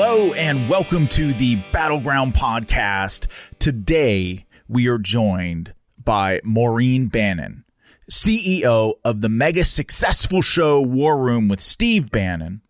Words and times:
Hello 0.00 0.32
and 0.32 0.68
welcome 0.68 1.08
to 1.08 1.34
the 1.34 1.56
Battleground 1.72 2.32
Podcast. 2.32 3.26
Today 3.58 4.46
we 4.68 4.86
are 4.86 4.96
joined 4.96 5.74
by 5.98 6.40
Maureen 6.44 7.08
Bannon, 7.08 7.64
CEO 8.08 8.94
of 9.04 9.22
the 9.22 9.28
mega 9.28 9.64
successful 9.64 10.40
show 10.40 10.80
War 10.80 11.18
Room 11.18 11.48
with 11.48 11.60
Steve 11.60 12.12
Bannon. 12.12 12.60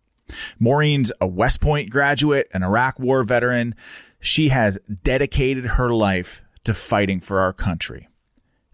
Maureen's 0.57 1.11
a 1.21 1.27
West 1.27 1.61
Point 1.61 1.91
graduate, 1.91 2.49
an 2.51 2.63
Iraq 2.63 2.97
War 2.97 3.23
veteran. 3.23 3.75
She 4.19 4.49
has 4.49 4.79
dedicated 5.03 5.65
her 5.65 5.93
life 5.93 6.41
to 6.63 6.73
fighting 6.73 7.19
for 7.19 7.41
our 7.41 7.53
country. 7.53 8.09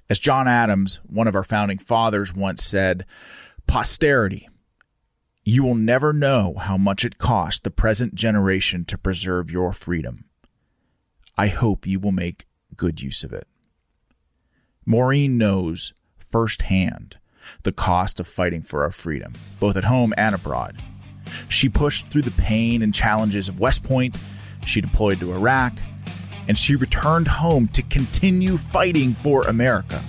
As 0.10 0.18
John 0.18 0.48
Adams, 0.48 1.02
one 1.06 1.28
of 1.28 1.36
our 1.36 1.44
founding 1.44 1.78
fathers, 1.78 2.34
once 2.34 2.64
said, 2.64 3.06
posterity 3.68 4.48
you 5.48 5.64
will 5.64 5.76
never 5.76 6.12
know 6.12 6.56
how 6.60 6.76
much 6.76 7.06
it 7.06 7.20
cost 7.20 7.64
the 7.64 7.70
present 7.70 8.16
generation 8.16 8.84
to 8.84 8.98
preserve 8.98 9.52
your 9.52 9.72
freedom. 9.72 10.26
I 11.38 11.48
hope 11.48 11.86
you 11.86 12.00
will 12.00 12.12
make 12.12 12.48
good 12.76 13.00
use 13.00 13.24
of 13.24 13.32
it. 13.32 13.48
Maureen 14.88 15.38
knows 15.38 15.94
firsthand 16.18 17.18
the 17.62 17.72
cost 17.72 18.20
of 18.20 18.28
fighting 18.28 18.64
for 18.64 18.82
our 18.82 18.90
freedom, 18.90 19.34
both 19.60 19.78
at 19.78 19.84
home 19.84 20.16
and 20.18 20.34
abroad. 20.34 20.82
She 21.48 21.70
pushed 21.70 22.08
through 22.08 22.24
the 22.24 22.32
pain 22.32 22.82
and 22.82 22.92
challenges 22.92 23.48
of 23.48 23.60
West 23.60 23.84
Point, 23.84 24.18
she 24.66 24.82
deployed 24.82 25.20
to 25.20 25.34
Iraq, 25.34 25.74
and 26.48 26.58
she 26.58 26.76
returned 26.76 27.28
home 27.28 27.68
to 27.68 27.84
continue 27.84 28.58
fighting 28.58 29.14
for 29.14 29.44
America. 29.44 30.02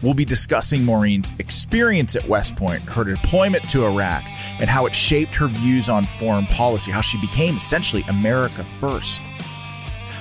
We'll 0.00 0.14
be 0.14 0.24
discussing 0.24 0.84
Maureen's 0.84 1.32
experience 1.40 2.14
at 2.14 2.28
West 2.28 2.54
Point, 2.54 2.82
her 2.82 3.02
deployment 3.02 3.68
to 3.70 3.84
Iraq, 3.84 4.22
and 4.60 4.70
how 4.70 4.86
it 4.86 4.94
shaped 4.94 5.34
her 5.34 5.48
views 5.48 5.88
on 5.88 6.06
foreign 6.06 6.46
policy, 6.46 6.92
how 6.92 7.00
she 7.00 7.20
became 7.20 7.56
essentially 7.56 8.04
America 8.08 8.64
first. 8.78 9.20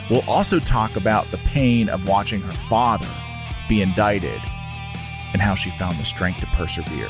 We'll 0.09 0.27
also 0.27 0.59
talk 0.59 0.95
about 0.95 1.29
the 1.29 1.37
pain 1.37 1.89
of 1.89 2.07
watching 2.07 2.41
her 2.41 2.53
father 2.53 3.07
be 3.69 3.83
indicted 3.83 4.41
and 5.33 5.41
how 5.41 5.53
she 5.53 5.69
found 5.69 5.97
the 5.97 6.05
strength 6.05 6.39
to 6.39 6.47
persevere. 6.47 7.09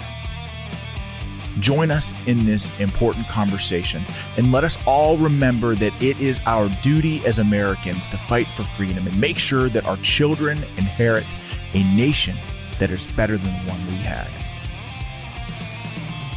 Join 1.59 1.89
us 1.89 2.15
in 2.25 2.45
this 2.45 2.77
important 2.79 3.27
conversation 3.27 4.03
and 4.35 4.51
let 4.51 4.63
us 4.63 4.77
all 4.85 5.15
remember 5.17 5.73
that 5.75 5.93
it 6.03 6.19
is 6.19 6.41
our 6.45 6.69
duty 6.81 7.25
as 7.25 7.39
Americans 7.39 8.07
to 8.07 8.17
fight 8.17 8.45
for 8.45 8.63
freedom 8.63 9.07
and 9.07 9.19
make 9.19 9.39
sure 9.39 9.69
that 9.69 9.85
our 9.85 9.97
children 9.97 10.57
inherit 10.77 11.25
a 11.73 11.83
nation 11.95 12.35
that 12.79 12.91
is 12.91 13.05
better 13.07 13.37
than 13.37 13.51
the 13.51 13.71
one 13.71 13.85
we 13.87 13.95
had. 13.97 14.27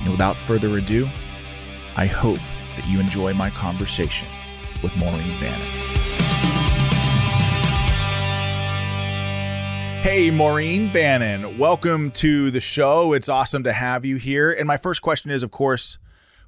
And 0.01 0.11
without 0.11 0.37
further 0.37 0.79
ado, 0.79 1.09
I 1.97 2.07
hope 2.07 2.39
that 2.77 2.87
you 2.89 3.01
enjoy 3.01 3.35
my 3.35 3.51
conversation 3.51 4.29
with 4.83 4.97
Maureen 4.97 5.39
Bannon. 5.41 5.81
Hey, 10.03 10.31
Maureen 10.31 10.91
Bannon, 10.91 11.59
welcome 11.59 12.11
to 12.13 12.51
the 12.51 12.61
show. 12.61 13.13
It's 13.13 13.29
awesome 13.29 13.65
to 13.65 13.73
have 13.73 14.07
you 14.07 14.17
here. 14.17 14.51
And 14.51 14.67
my 14.67 14.79
first 14.79 15.03
question 15.03 15.31
is, 15.31 15.43
of 15.43 15.51
course, 15.51 15.99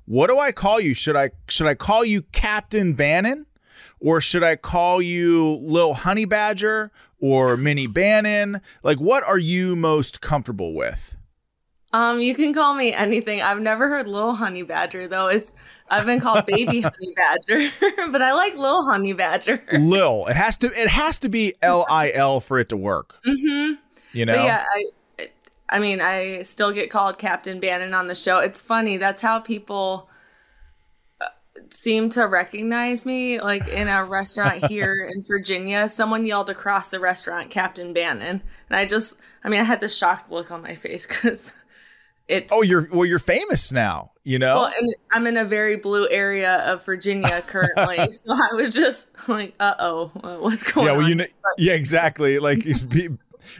what 0.06 0.28
do 0.28 0.38
I 0.38 0.52
call 0.52 0.80
you? 0.80 0.94
Should 0.94 1.16
I 1.16 1.32
should 1.48 1.66
I 1.66 1.74
call 1.74 2.02
you 2.02 2.22
Captain 2.22 2.94
Bannon, 2.94 3.44
or 4.02 4.20
should 4.20 4.42
I 4.42 4.56
call 4.56 5.00
you 5.00 5.58
Lil 5.62 5.94
Honey 5.94 6.24
Badger 6.24 6.90
or 7.20 7.56
Minnie 7.56 7.86
Bannon? 7.86 8.60
Like, 8.82 8.98
what 8.98 9.22
are 9.24 9.38
you 9.38 9.76
most 9.76 10.20
comfortable 10.20 10.74
with? 10.74 11.16
Um, 11.94 12.20
you 12.20 12.34
can 12.34 12.54
call 12.54 12.74
me 12.74 12.92
anything. 12.92 13.42
I've 13.42 13.60
never 13.60 13.88
heard 13.88 14.08
Lil 14.08 14.34
Honey 14.34 14.62
Badger 14.62 15.06
though. 15.06 15.28
It's 15.28 15.52
I've 15.90 16.06
been 16.06 16.20
called 16.20 16.46
Baby 16.46 16.80
Honey 16.82 17.14
Badger, 17.14 17.70
but 18.10 18.22
I 18.22 18.32
like 18.32 18.56
Lil 18.56 18.90
Honey 18.90 19.12
Badger. 19.12 19.62
Lil. 19.72 20.26
It 20.26 20.36
has 20.36 20.56
to. 20.58 20.66
It 20.68 20.88
has 20.88 21.18
to 21.20 21.28
be 21.28 21.54
L 21.60 21.86
I 21.88 22.10
L 22.12 22.40
for 22.40 22.58
it 22.58 22.70
to 22.70 22.78
work. 22.78 23.20
Mm 23.26 23.36
hmm 23.40 23.72
You 24.14 24.24
know. 24.24 24.36
But 24.36 24.44
yeah, 24.44 24.64
I, 24.74 25.28
I 25.68 25.78
mean, 25.80 26.00
I 26.00 26.42
still 26.42 26.72
get 26.72 26.90
called 26.90 27.18
Captain 27.18 27.60
Bannon 27.60 27.92
on 27.92 28.06
the 28.06 28.14
show. 28.14 28.38
It's 28.38 28.60
funny. 28.60 28.96
That's 28.96 29.20
how 29.20 29.38
people 29.38 30.08
uh, 31.56 31.60
seem 31.70 32.10
to 32.10 32.26
recognize 32.26 33.06
me. 33.06 33.40
Like 33.40 33.68
in 33.68 33.88
a 33.88 34.04
restaurant 34.04 34.66
here 34.68 35.10
in 35.12 35.22
Virginia, 35.22 35.88
someone 35.88 36.24
yelled 36.24 36.50
across 36.50 36.90
the 36.90 37.00
restaurant, 37.00 37.50
"Captain 37.50 37.92
Bannon," 37.92 38.42
and 38.70 38.76
I 38.76 38.86
just, 38.86 39.18
I 39.44 39.48
mean, 39.48 39.60
I 39.60 39.64
had 39.64 39.80
this 39.80 39.96
shocked 39.96 40.30
look 40.30 40.50
on 40.50 40.62
my 40.62 40.74
face 40.74 41.06
because 41.08 41.52
it's. 42.28 42.52
Oh, 42.52 42.62
you're 42.62 42.88
well. 42.92 43.04
You're 43.04 43.18
famous 43.18 43.72
now. 43.72 44.12
You 44.24 44.38
know. 44.38 44.54
Well, 44.54 44.72
and 44.78 44.94
I'm 45.12 45.26
in 45.26 45.36
a 45.36 45.44
very 45.44 45.76
blue 45.76 46.08
area 46.08 46.58
of 46.72 46.84
Virginia 46.84 47.42
currently, 47.46 48.12
so 48.12 48.32
I 48.32 48.54
was 48.54 48.74
just 48.74 49.08
like, 49.28 49.54
"Uh 49.58 49.74
oh, 49.78 50.10
what's 50.40 50.62
going 50.62 50.86
yeah. 50.86 50.92
on?" 50.92 51.08
You 51.08 51.14
know. 51.16 51.26
Yeah. 51.58 51.74
Exactly. 51.74 52.38
Like. 52.38 52.64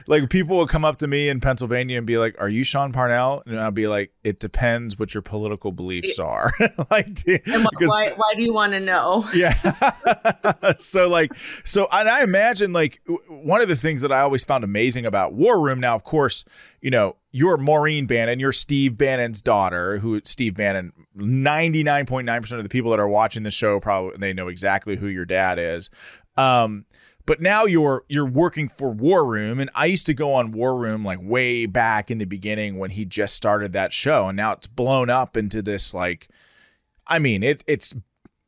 Like 0.07 0.29
people 0.29 0.57
will 0.57 0.67
come 0.67 0.85
up 0.85 0.97
to 0.97 1.07
me 1.07 1.29
in 1.29 1.39
Pennsylvania 1.39 1.97
and 1.97 2.07
be 2.07 2.17
like, 2.17 2.35
"Are 2.39 2.49
you 2.49 2.63
Sean 2.63 2.91
Parnell?" 2.91 3.43
And 3.45 3.59
I'll 3.59 3.71
be 3.71 3.87
like, 3.87 4.11
"It 4.23 4.39
depends 4.39 4.97
what 4.99 5.13
your 5.13 5.21
political 5.21 5.71
beliefs 5.71 6.19
are." 6.19 6.51
like, 6.91 7.13
do- 7.13 7.39
And 7.45 7.63
wh- 7.63 7.69
because- 7.71 7.89
why? 7.89 8.11
Why 8.15 8.33
do 8.35 8.43
you 8.43 8.53
want 8.53 8.73
to 8.73 8.79
know? 8.79 9.27
yeah 9.35 9.53
so 10.75 11.07
like 11.07 11.31
so 11.65 11.87
and 11.91 12.09
i 12.09 12.23
imagine 12.23 12.73
like 12.73 13.01
w- 13.05 13.23
one 13.29 13.61
of 13.61 13.67
the 13.67 13.75
things 13.75 14.01
that 14.01 14.11
i 14.11 14.21
always 14.21 14.43
found 14.43 14.63
amazing 14.63 15.05
about 15.05 15.33
war 15.33 15.59
room 15.59 15.79
now 15.79 15.95
of 15.95 16.03
course 16.03 16.45
you 16.81 16.89
know 16.91 17.15
you're 17.31 17.57
maureen 17.57 18.05
bannon 18.05 18.39
you're 18.39 18.51
steve 18.51 18.97
bannon's 18.97 19.41
daughter 19.41 19.97
who 19.99 20.19
steve 20.25 20.55
bannon 20.55 20.91
99.9% 21.17 22.51
of 22.57 22.63
the 22.63 22.69
people 22.69 22.91
that 22.91 22.99
are 22.99 23.07
watching 23.07 23.43
the 23.43 23.51
show 23.51 23.79
probably 23.79 24.17
they 24.17 24.33
know 24.33 24.47
exactly 24.47 24.95
who 24.95 25.07
your 25.07 25.25
dad 25.25 25.57
is 25.59 25.89
um 26.37 26.85
but 27.25 27.41
now 27.41 27.65
you're 27.65 28.03
you're 28.07 28.25
working 28.25 28.67
for 28.67 28.89
War 28.89 29.25
Room, 29.25 29.59
and 29.59 29.69
I 29.75 29.85
used 29.85 30.05
to 30.07 30.13
go 30.13 30.33
on 30.33 30.51
War 30.51 30.77
Room 30.77 31.03
like 31.03 31.19
way 31.21 31.65
back 31.65 32.11
in 32.11 32.17
the 32.17 32.25
beginning 32.25 32.77
when 32.77 32.91
he 32.91 33.05
just 33.05 33.35
started 33.35 33.73
that 33.73 33.93
show, 33.93 34.27
and 34.27 34.37
now 34.37 34.53
it's 34.53 34.67
blown 34.67 35.09
up 35.09 35.37
into 35.37 35.61
this 35.61 35.93
like, 35.93 36.27
I 37.07 37.19
mean 37.19 37.43
it 37.43 37.63
it's 37.67 37.93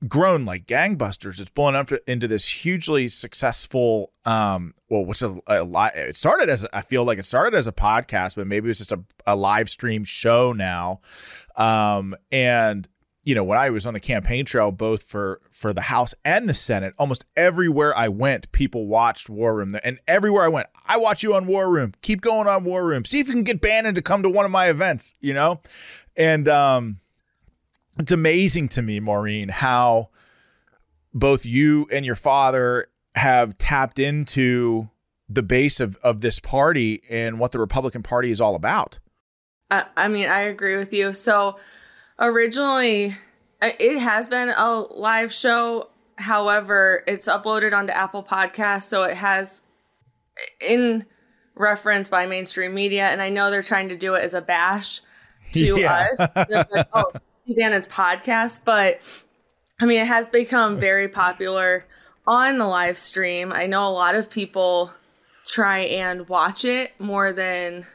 grown 0.07 0.45
like 0.45 0.67
gangbusters. 0.67 1.39
It's 1.39 1.49
blown 1.49 1.75
up 1.75 1.91
into 2.07 2.27
this 2.27 2.47
hugely 2.47 3.07
successful. 3.07 4.11
Um, 4.25 4.73
well, 4.89 5.05
what's 5.05 5.21
a, 5.21 5.37
a 5.47 5.91
It 5.95 6.17
started 6.17 6.49
as 6.49 6.65
I 6.73 6.81
feel 6.81 7.03
like 7.03 7.17
it 7.17 7.25
started 7.25 7.57
as 7.57 7.67
a 7.67 7.71
podcast, 7.71 8.35
but 8.35 8.47
maybe 8.47 8.69
it's 8.69 8.79
just 8.79 8.91
a, 8.91 9.01
a 9.25 9.35
live 9.35 9.69
stream 9.69 10.03
show 10.03 10.51
now. 10.53 11.01
Um, 11.55 12.15
and 12.31 12.87
you 13.25 13.33
know, 13.33 13.43
when 13.43 13.57
I 13.57 13.71
was 13.71 13.87
on 13.87 13.95
the 13.95 13.99
campaign 13.99 14.45
trail, 14.45 14.71
both 14.71 15.03
for 15.03 15.41
for 15.51 15.73
the 15.73 15.81
House 15.81 16.13
and 16.23 16.47
the 16.47 16.53
Senate, 16.53 16.93
almost 16.99 17.25
everywhere 17.35 17.95
I 17.97 18.07
went, 18.07 18.51
people 18.51 18.85
watched 18.85 19.29
War 19.29 19.55
Room, 19.55 19.75
and 19.83 19.99
everywhere 20.07 20.43
I 20.43 20.47
went, 20.47 20.67
I 20.87 20.97
watch 20.97 21.23
you 21.23 21.33
on 21.33 21.47
War 21.47 21.69
Room. 21.69 21.93
Keep 22.03 22.21
going 22.21 22.47
on 22.47 22.63
War 22.63 22.85
Room. 22.85 23.03
See 23.03 23.19
if 23.19 23.27
you 23.27 23.33
can 23.33 23.43
get 23.43 23.61
Bannon 23.61 23.95
to 23.95 24.01
come 24.03 24.21
to 24.21 24.29
one 24.29 24.45
of 24.45 24.51
my 24.51 24.69
events. 24.69 25.15
You 25.19 25.33
know, 25.33 25.59
and 26.15 26.47
um, 26.47 26.99
it's 27.97 28.11
amazing 28.11 28.69
to 28.69 28.83
me, 28.83 28.99
Maureen, 28.99 29.49
how 29.49 30.09
both 31.11 31.47
you 31.47 31.87
and 31.91 32.05
your 32.05 32.15
father 32.15 32.87
have 33.15 33.57
tapped 33.57 33.97
into 33.97 34.89
the 35.27 35.41
base 35.41 35.79
of, 35.79 35.97
of 36.03 36.21
this 36.21 36.39
party 36.39 37.01
and 37.09 37.39
what 37.39 37.51
the 37.51 37.59
Republican 37.59 38.03
Party 38.03 38.29
is 38.29 38.39
all 38.39 38.53
about. 38.53 38.99
I, 39.71 39.85
I 39.97 40.07
mean, 40.09 40.29
I 40.29 40.41
agree 40.41 40.77
with 40.77 40.93
you. 40.93 41.13
So 41.13 41.57
originally, 42.19 43.15
uh, 43.61 43.69
it 43.79 43.99
has 43.99 44.29
been 44.29 44.49
a 44.49 44.79
live 44.79 45.33
show. 45.33 45.89
However, 46.17 47.03
it's 47.07 47.27
uploaded 47.27 47.73
onto 47.73 47.91
Apple 47.91 48.23
Podcasts, 48.23 48.83
so 48.83 49.03
it 49.03 49.17
has 49.17 49.61
in 50.61 51.05
reference 51.55 52.09
by 52.09 52.25
mainstream 52.25 52.73
media, 52.73 53.05
and 53.05 53.21
I 53.21 53.29
know 53.29 53.51
they're 53.51 53.61
trying 53.61 53.89
to 53.89 53.97
do 53.97 54.13
it 54.15 54.23
as 54.23 54.33
a 54.33 54.41
bash 54.41 55.01
to 55.53 55.77
Yeah. 55.79 56.07
us. 56.19 56.47
Like, 56.49 56.87
oh, 56.93 57.11
Steve 57.33 57.57
Bannon's 57.57 57.87
podcast, 57.87 58.61
but 58.65 58.99
I 59.81 59.85
mean, 59.85 59.99
it 60.01 60.07
has 60.07 60.27
become 60.27 60.77
very 60.79 61.07
popular 61.09 61.85
on 62.27 62.57
the 62.57 62.65
live 62.67 62.97
stream. 62.97 63.51
I 63.53 63.67
know 63.67 63.87
a 63.87 63.91
lot 63.91 64.15
of 64.15 64.29
people 64.29 64.91
try 65.45 65.79
and 65.79 66.27
watch 66.29 66.65
it 66.65 66.91
more 66.99 67.31
than 67.31 67.85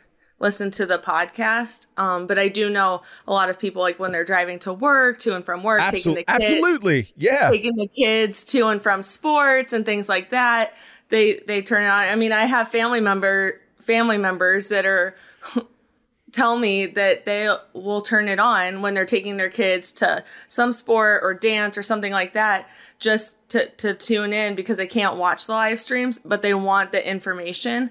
listen 0.41 0.71
to 0.73 0.87
the 0.87 0.99
podcast. 0.99 1.87
Um, 1.97 2.27
but 2.27 2.39
I 2.39 2.49
do 2.49 2.69
know 2.69 3.03
a 3.29 3.33
lot 3.33 3.49
of 3.49 3.59
people 3.59 3.83
like 3.83 3.99
when 4.01 4.11
they're 4.11 4.25
driving 4.25 4.59
to 4.61 4.73
work, 4.73 5.19
to 5.21 5.37
and 5.37 5.45
from 5.45 5.63
work, 5.63 5.81
taking 5.91 6.15
the 6.15 6.25
kids, 6.25 6.45
absolutely. 6.45 7.13
Yeah. 7.17 7.51
taking 7.51 7.77
the 7.77 7.87
kids 7.87 8.45
to 8.47 8.67
and 8.67 8.83
from 8.83 9.03
sports 9.03 9.73
and 9.73 9.85
things 9.85 10.09
like 10.09 10.31
that. 10.31 10.75
They 11.11 11.41
they 11.47 11.63
turn 11.63 11.85
it 11.85 11.89
on. 11.89 12.09
I 12.09 12.17
mean, 12.17 12.33
I 12.33 12.47
have 12.47 12.69
family 12.69 13.01
member 13.01 13.61
family 13.81 14.19
members 14.19 14.69
that 14.69 14.85
are 14.85 15.15
tell 16.33 16.59
me 16.59 16.87
that 16.87 17.25
they 17.25 17.53
will 17.73 18.01
turn 18.01 18.29
it 18.29 18.39
on 18.39 18.83
when 18.83 18.95
they're 18.95 19.05
taking 19.05 19.37
their 19.37 19.51
kids 19.51 19.93
to 19.93 20.25
some 20.49 20.73
sport 20.73 21.21
or 21.23 21.35
dance 21.35 21.77
or 21.77 21.83
something 21.83 22.13
like 22.13 22.35
that 22.35 22.69
just 23.01 23.37
to, 23.49 23.69
to 23.71 23.95
tune 23.95 24.33
in 24.33 24.55
because 24.55 24.77
they 24.77 24.87
can't 24.87 25.17
watch 25.17 25.47
the 25.47 25.53
live 25.53 25.81
streams 25.81 26.21
but 26.21 26.41
they 26.41 26.55
want 26.55 26.93
the 26.93 27.09
information 27.09 27.91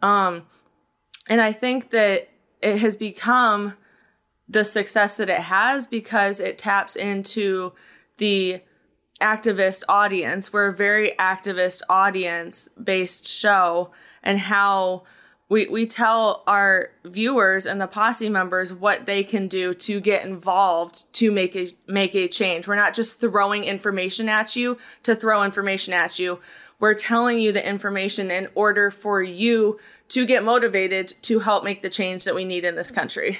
um 0.00 0.42
and 1.28 1.40
i 1.40 1.52
think 1.52 1.90
that 1.90 2.28
it 2.60 2.78
has 2.78 2.96
become 2.96 3.74
the 4.48 4.64
success 4.64 5.16
that 5.16 5.30
it 5.30 5.40
has 5.40 5.86
because 5.86 6.40
it 6.40 6.58
taps 6.58 6.94
into 6.94 7.72
the 8.18 8.60
activist 9.20 9.84
audience. 9.88 10.52
We're 10.52 10.66
a 10.66 10.74
very 10.74 11.12
activist 11.18 11.82
audience 11.88 12.68
based 12.82 13.26
show 13.26 13.90
and 14.22 14.38
how 14.38 15.04
we, 15.48 15.66
we 15.68 15.86
tell 15.86 16.42
our 16.46 16.90
viewers 17.04 17.66
and 17.66 17.80
the 17.80 17.86
posse 17.86 18.28
members 18.28 18.72
what 18.72 19.06
they 19.06 19.22
can 19.22 19.48
do 19.48 19.74
to 19.74 20.00
get 20.00 20.24
involved 20.24 21.12
to 21.14 21.30
make 21.30 21.54
a 21.54 21.70
make 21.86 22.14
a 22.14 22.26
change. 22.26 22.66
We're 22.66 22.76
not 22.76 22.94
just 22.94 23.20
throwing 23.20 23.64
information 23.64 24.28
at 24.28 24.56
you 24.56 24.78
to 25.02 25.14
throw 25.14 25.44
information 25.44 25.92
at 25.92 26.18
you. 26.18 26.40
We're 26.82 26.94
telling 26.94 27.38
you 27.38 27.52
the 27.52 27.64
information 27.66 28.32
in 28.32 28.48
order 28.56 28.90
for 28.90 29.22
you 29.22 29.78
to 30.08 30.26
get 30.26 30.42
motivated 30.42 31.14
to 31.22 31.38
help 31.38 31.62
make 31.62 31.80
the 31.80 31.88
change 31.88 32.24
that 32.24 32.34
we 32.34 32.44
need 32.44 32.64
in 32.64 32.74
this 32.74 32.90
country. 32.90 33.38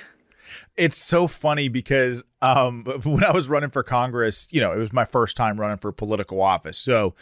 it's 0.77 0.97
so 0.97 1.27
funny 1.27 1.67
because 1.67 2.23
um, 2.41 2.85
when 3.03 3.25
I 3.25 3.33
was 3.33 3.49
running 3.49 3.71
for 3.71 3.83
Congress, 3.83 4.47
you 4.53 4.61
know, 4.61 4.71
it 4.73 4.79
was 4.79 4.93
my 4.93 5.05
first 5.05 5.37
time 5.37 5.59
running 5.59 5.79
for 5.79 5.91
political 5.91 6.41
office. 6.41 6.79
So 6.79 7.17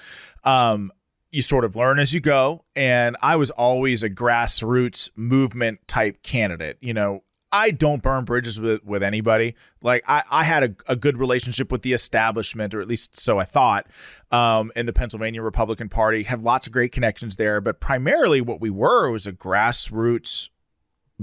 um, 0.44 0.92
you 1.30 1.40
sort 1.40 1.64
of 1.64 1.74
learn 1.74 1.98
as 1.98 2.12
you 2.12 2.20
go. 2.20 2.64
And 2.76 3.16
I 3.22 3.36
was 3.36 3.50
always 3.50 4.02
a 4.02 4.10
grassroots 4.10 5.08
movement 5.16 5.88
type 5.88 6.22
candidate. 6.22 6.76
You 6.82 6.92
know, 6.92 7.22
I 7.52 7.72
don't 7.72 8.02
burn 8.02 8.24
bridges 8.24 8.60
with, 8.60 8.84
with 8.84 9.02
anybody. 9.02 9.56
Like 9.82 10.04
I, 10.06 10.22
I 10.30 10.44
had 10.44 10.62
a, 10.62 10.74
a 10.86 10.96
good 10.96 11.18
relationship 11.18 11.72
with 11.72 11.82
the 11.82 11.92
establishment, 11.92 12.74
or 12.74 12.80
at 12.80 12.88
least 12.88 13.18
so 13.18 13.38
I 13.38 13.44
thought, 13.44 13.86
um, 14.30 14.70
in 14.76 14.86
the 14.86 14.92
Pennsylvania 14.92 15.42
Republican 15.42 15.88
Party. 15.88 16.22
Have 16.24 16.42
lots 16.42 16.66
of 16.66 16.72
great 16.72 16.92
connections 16.92 17.36
there, 17.36 17.60
but 17.60 17.80
primarily 17.80 18.40
what 18.40 18.60
we 18.60 18.70
were 18.70 19.10
was 19.10 19.26
a 19.26 19.32
grassroots 19.32 20.48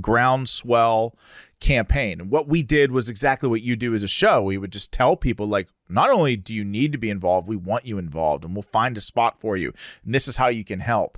groundswell 0.02 1.16
campaign. 1.60 2.22
And 2.22 2.30
what 2.30 2.48
we 2.48 2.62
did 2.62 2.92
was 2.92 3.10
exactly 3.10 3.50
what 3.50 3.62
you 3.62 3.76
do 3.76 3.94
as 3.94 4.04
a 4.04 4.08
show. 4.08 4.44
We 4.44 4.58
would 4.58 4.72
just 4.72 4.92
tell 4.92 5.16
people 5.16 5.48
like 5.48 5.70
not 5.90 6.10
only 6.10 6.36
do 6.36 6.54
you 6.54 6.64
need 6.64 6.92
to 6.92 6.98
be 6.98 7.10
involved, 7.10 7.48
we 7.48 7.56
want 7.56 7.86
you 7.86 7.98
involved 7.98 8.46
and 8.46 8.54
we'll 8.54 8.62
find 8.62 8.98
a 8.98 9.02
spot 9.02 9.40
for 9.40 9.58
you. 9.58 9.74
And 10.06 10.14
this 10.14 10.28
is 10.28 10.38
how 10.38 10.50
you 10.50 10.64
can 10.64 10.82
help. 10.82 11.18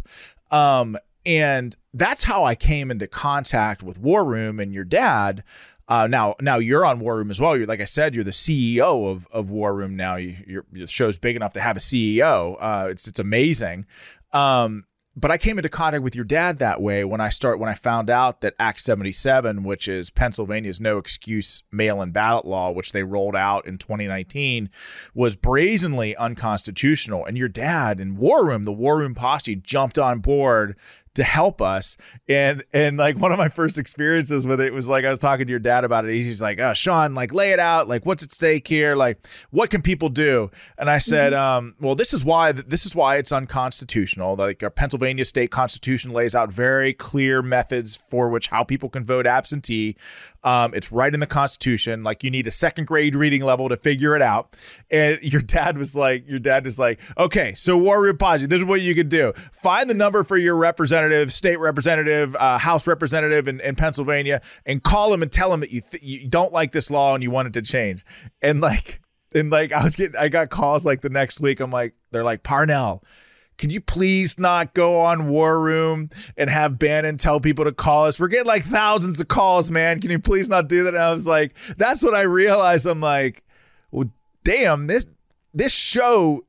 Um 0.51 0.97
and 1.29 1.77
that's 1.93 2.23
how 2.23 2.43
I 2.43 2.55
came 2.55 2.89
into 2.89 3.05
contact 3.05 3.83
with 3.83 3.99
War 3.99 4.25
Room 4.25 4.59
and 4.59 4.73
your 4.73 4.83
dad. 4.83 5.43
Uh, 5.87 6.07
now, 6.07 6.33
now 6.41 6.57
you're 6.57 6.83
on 6.83 6.99
War 6.99 7.17
Room 7.17 7.29
as 7.29 7.39
well. 7.39 7.55
You're 7.55 7.67
like 7.67 7.81
I 7.81 7.85
said, 7.85 8.15
you're 8.15 8.23
the 8.23 8.31
CEO 8.31 9.11
of, 9.11 9.27
of 9.31 9.51
War 9.51 9.75
Room 9.75 9.95
now. 9.95 10.15
You, 10.15 10.63
your, 10.71 10.87
show's 10.87 11.19
big 11.19 11.35
enough 11.35 11.53
to 11.53 11.59
have 11.59 11.77
a 11.77 11.79
CEO. 11.79 12.57
Uh, 12.59 12.87
it's 12.89 13.07
it's 13.07 13.19
amazing. 13.19 13.85
Um, 14.33 14.85
but 15.15 15.31
I 15.31 15.37
came 15.37 15.59
into 15.59 15.69
contact 15.69 16.03
with 16.03 16.15
your 16.15 16.25
dad 16.25 16.59
that 16.59 16.81
way 16.81 17.03
when 17.03 17.19
I 17.19 17.29
start 17.29 17.59
when 17.59 17.69
I 17.69 17.73
found 17.73 18.09
out 18.09 18.41
that 18.41 18.55
Act 18.57 18.79
77, 18.79 19.63
which 19.63 19.87
is 19.87 20.09
Pennsylvania's 20.09 20.79
no 20.79 20.97
excuse 20.97 21.63
mail-in 21.71 22.11
ballot 22.11 22.45
law, 22.45 22.71
which 22.71 22.91
they 22.91 23.03
rolled 23.03 23.35
out 23.35 23.67
in 23.67 23.77
2019, 23.77 24.69
was 25.13 25.35
brazenly 25.35 26.15
unconstitutional. 26.15 27.25
And 27.25 27.37
your 27.37 27.49
dad 27.49 27.99
in 27.99 28.15
War 28.15 28.45
Room, 28.45 28.63
the 28.63 28.71
War 28.71 28.97
Room 28.97 29.13
posse, 29.13 29.55
jumped 29.55 29.99
on 29.99 30.19
board 30.19 30.77
to 31.15 31.23
help 31.23 31.61
us. 31.61 31.97
And 32.27 32.63
and 32.73 32.97
like 32.97 33.17
one 33.17 33.31
of 33.31 33.37
my 33.37 33.49
first 33.49 33.77
experiences 33.77 34.45
with 34.45 34.61
it 34.61 34.73
was 34.73 34.87
like 34.87 35.05
I 35.05 35.09
was 35.09 35.19
talking 35.19 35.45
to 35.45 35.51
your 35.51 35.59
dad 35.59 35.83
about 35.83 36.05
it. 36.05 36.11
He's 36.11 36.41
like, 36.41 36.59
oh, 36.59 36.73
Sean, 36.73 37.15
like 37.15 37.33
lay 37.33 37.51
it 37.51 37.59
out. 37.59 37.87
Like 37.87 38.05
what's 38.05 38.23
at 38.23 38.31
stake 38.31 38.67
here? 38.67 38.95
Like 38.95 39.25
what 39.51 39.69
can 39.69 39.81
people 39.81 40.09
do? 40.09 40.51
And 40.77 40.89
I 40.89 40.97
said, 40.99 41.33
um, 41.33 41.75
well, 41.79 41.95
this 41.95 42.13
is 42.13 42.23
why 42.23 42.51
this 42.51 42.85
is 42.85 42.95
why 42.95 43.17
it's 43.17 43.31
unconstitutional. 43.31 44.35
Like 44.35 44.63
our 44.63 44.69
Pennsylvania 44.69 45.25
state 45.25 45.51
constitution 45.51 46.11
lays 46.11 46.35
out 46.35 46.51
very 46.51 46.93
clear 46.93 47.41
methods 47.41 47.95
for 47.95 48.29
which 48.29 48.47
how 48.47 48.63
people 48.63 48.89
can 48.89 49.03
vote 49.03 49.25
absentee. 49.25 49.95
Um, 50.43 50.73
it's 50.73 50.91
right 50.91 51.13
in 51.13 51.19
the 51.19 51.27
Constitution. 51.27 52.03
Like 52.03 52.23
you 52.23 52.31
need 52.31 52.47
a 52.47 52.51
second 52.51 52.87
grade 52.87 53.15
reading 53.15 53.41
level 53.41 53.69
to 53.69 53.77
figure 53.77 54.15
it 54.15 54.21
out. 54.21 54.55
And 54.89 55.19
your 55.21 55.41
dad 55.41 55.77
was 55.77 55.95
like, 55.95 56.27
your 56.27 56.39
dad 56.39 56.65
is 56.67 56.79
like, 56.79 56.99
okay, 57.17 57.53
so 57.55 57.77
Warrior 57.77 58.13
Posse, 58.13 58.45
this 58.45 58.59
is 58.59 58.65
what 58.65 58.81
you 58.81 58.95
could 58.95 59.09
do. 59.09 59.33
Find 59.51 59.89
the 59.89 59.93
number 59.93 60.23
for 60.23 60.37
your 60.37 60.55
representative, 60.55 61.33
state 61.33 61.57
representative, 61.57 62.35
uh, 62.35 62.57
House 62.57 62.87
representative 62.87 63.47
in, 63.47 63.59
in 63.61 63.75
Pennsylvania, 63.75 64.41
and 64.65 64.83
call 64.83 65.13
him 65.13 65.21
and 65.21 65.31
tell 65.31 65.53
him 65.53 65.59
that 65.59 65.71
you 65.71 65.81
th- 65.81 66.03
you 66.03 66.27
don't 66.27 66.53
like 66.53 66.71
this 66.71 66.89
law 66.89 67.13
and 67.13 67.23
you 67.23 67.31
want 67.31 67.47
it 67.47 67.53
to 67.53 67.61
change. 67.61 68.05
And 68.41 68.61
like, 68.61 69.01
and 69.33 69.49
like 69.49 69.71
I 69.71 69.83
was 69.83 69.95
getting, 69.95 70.15
I 70.15 70.29
got 70.29 70.49
calls 70.49 70.85
like 70.85 71.01
the 71.01 71.09
next 71.09 71.39
week. 71.41 71.59
I'm 71.59 71.71
like, 71.71 71.93
they're 72.11 72.23
like 72.23 72.43
Parnell 72.43 73.03
can 73.59 73.69
you 73.69 73.81
please 73.81 74.39
not 74.39 74.73
go 74.73 75.01
on 75.01 75.27
War 75.27 75.59
Room 75.59 76.09
and 76.37 76.49
have 76.49 76.79
Bannon 76.79 77.17
tell 77.17 77.41
people 77.41 77.65
to 77.65 77.73
call 77.73 78.05
us? 78.05 78.17
We're 78.17 78.29
getting 78.29 78.47
like 78.47 78.63
thousands 78.63 79.19
of 79.19 79.27
calls, 79.27 79.69
man. 79.69 79.99
Can 79.99 80.11
you 80.11 80.17
please 80.17 80.47
not 80.47 80.69
do 80.69 80.85
that? 80.85 80.95
And 80.95 81.03
I 81.03 81.13
was 81.13 81.27
like, 81.27 81.53
that's 81.77 82.01
what 82.01 82.15
I 82.15 82.21
realized. 82.21 82.85
I'm 82.85 83.01
like, 83.01 83.43
well, 83.91 84.09
damn, 84.45 84.87
this 84.87 85.05
this 85.53 85.73
show, 85.73 86.45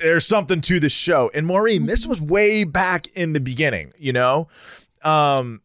there's 0.00 0.26
something 0.26 0.60
to 0.62 0.80
this 0.80 0.92
show. 0.92 1.30
And 1.32 1.46
Maureen, 1.46 1.86
this 1.86 2.08
was 2.08 2.20
way 2.20 2.64
back 2.64 3.06
in 3.08 3.34
the 3.34 3.40
beginning, 3.40 3.92
you 3.96 4.12
know? 4.12 4.48
Um, 5.02 5.60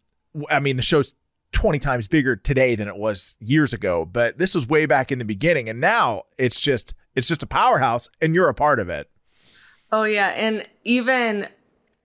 I 0.48 0.60
mean, 0.60 0.76
the 0.76 0.84
show's 0.84 1.14
20 1.54 1.80
times 1.80 2.08
bigger 2.08 2.36
today 2.36 2.76
than 2.76 2.88
it 2.88 2.98
was 2.98 3.36
years 3.40 3.74
ago, 3.74 4.06
but 4.06 4.38
this 4.38 4.54
was 4.54 4.68
way 4.68 4.86
back 4.86 5.12
in 5.12 5.18
the 5.18 5.26
beginning. 5.26 5.70
And 5.70 5.82
now 5.82 6.24
it's 6.38 6.62
just 6.62 6.94
it's 7.16 7.28
just 7.28 7.42
a 7.42 7.48
powerhouse 7.48 8.10
and 8.22 8.36
you're 8.36 8.50
a 8.50 8.54
part 8.54 8.80
of 8.80 8.90
it. 8.90 9.10
Oh 9.94 10.06
yeah, 10.06 10.30
and 10.30 10.68
even 10.84 11.48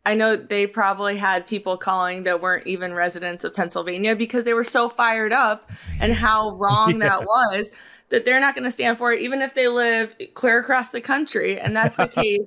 I 0.05 0.14
know 0.14 0.37
they 0.37 0.67
probably 0.67 1.17
had 1.17 1.46
people 1.46 1.79
calling 1.79 2.25
that 2.25 2.43
weren't 2.43 2.67
even 2.67 2.93
residents 2.93 3.44
of 3.44 3.55
Pennsylvania 3.55 4.14
because 4.14 4.44
they 4.44 4.52
were 4.52 4.62
so 4.62 4.90
fired 4.90 5.32
up 5.32 5.70
and 5.99 6.12
how 6.12 6.50
wrong 6.56 7.00
Yeah. 7.00 7.08
that 7.08 7.25
was 7.25 7.73
that 8.11 8.26
they're 8.26 8.40
not 8.40 8.54
going 8.54 8.64
to 8.64 8.71
stand 8.71 8.99
for 8.99 9.12
it 9.12 9.23
even 9.23 9.40
if 9.40 9.54
they 9.54 9.68
live 9.68 10.14
clear 10.35 10.59
across 10.61 10.90
the 10.90 11.00
country 11.00 11.59
and 11.59 11.75
that's 11.75 11.97
the 11.97 12.09
case 12.23 12.47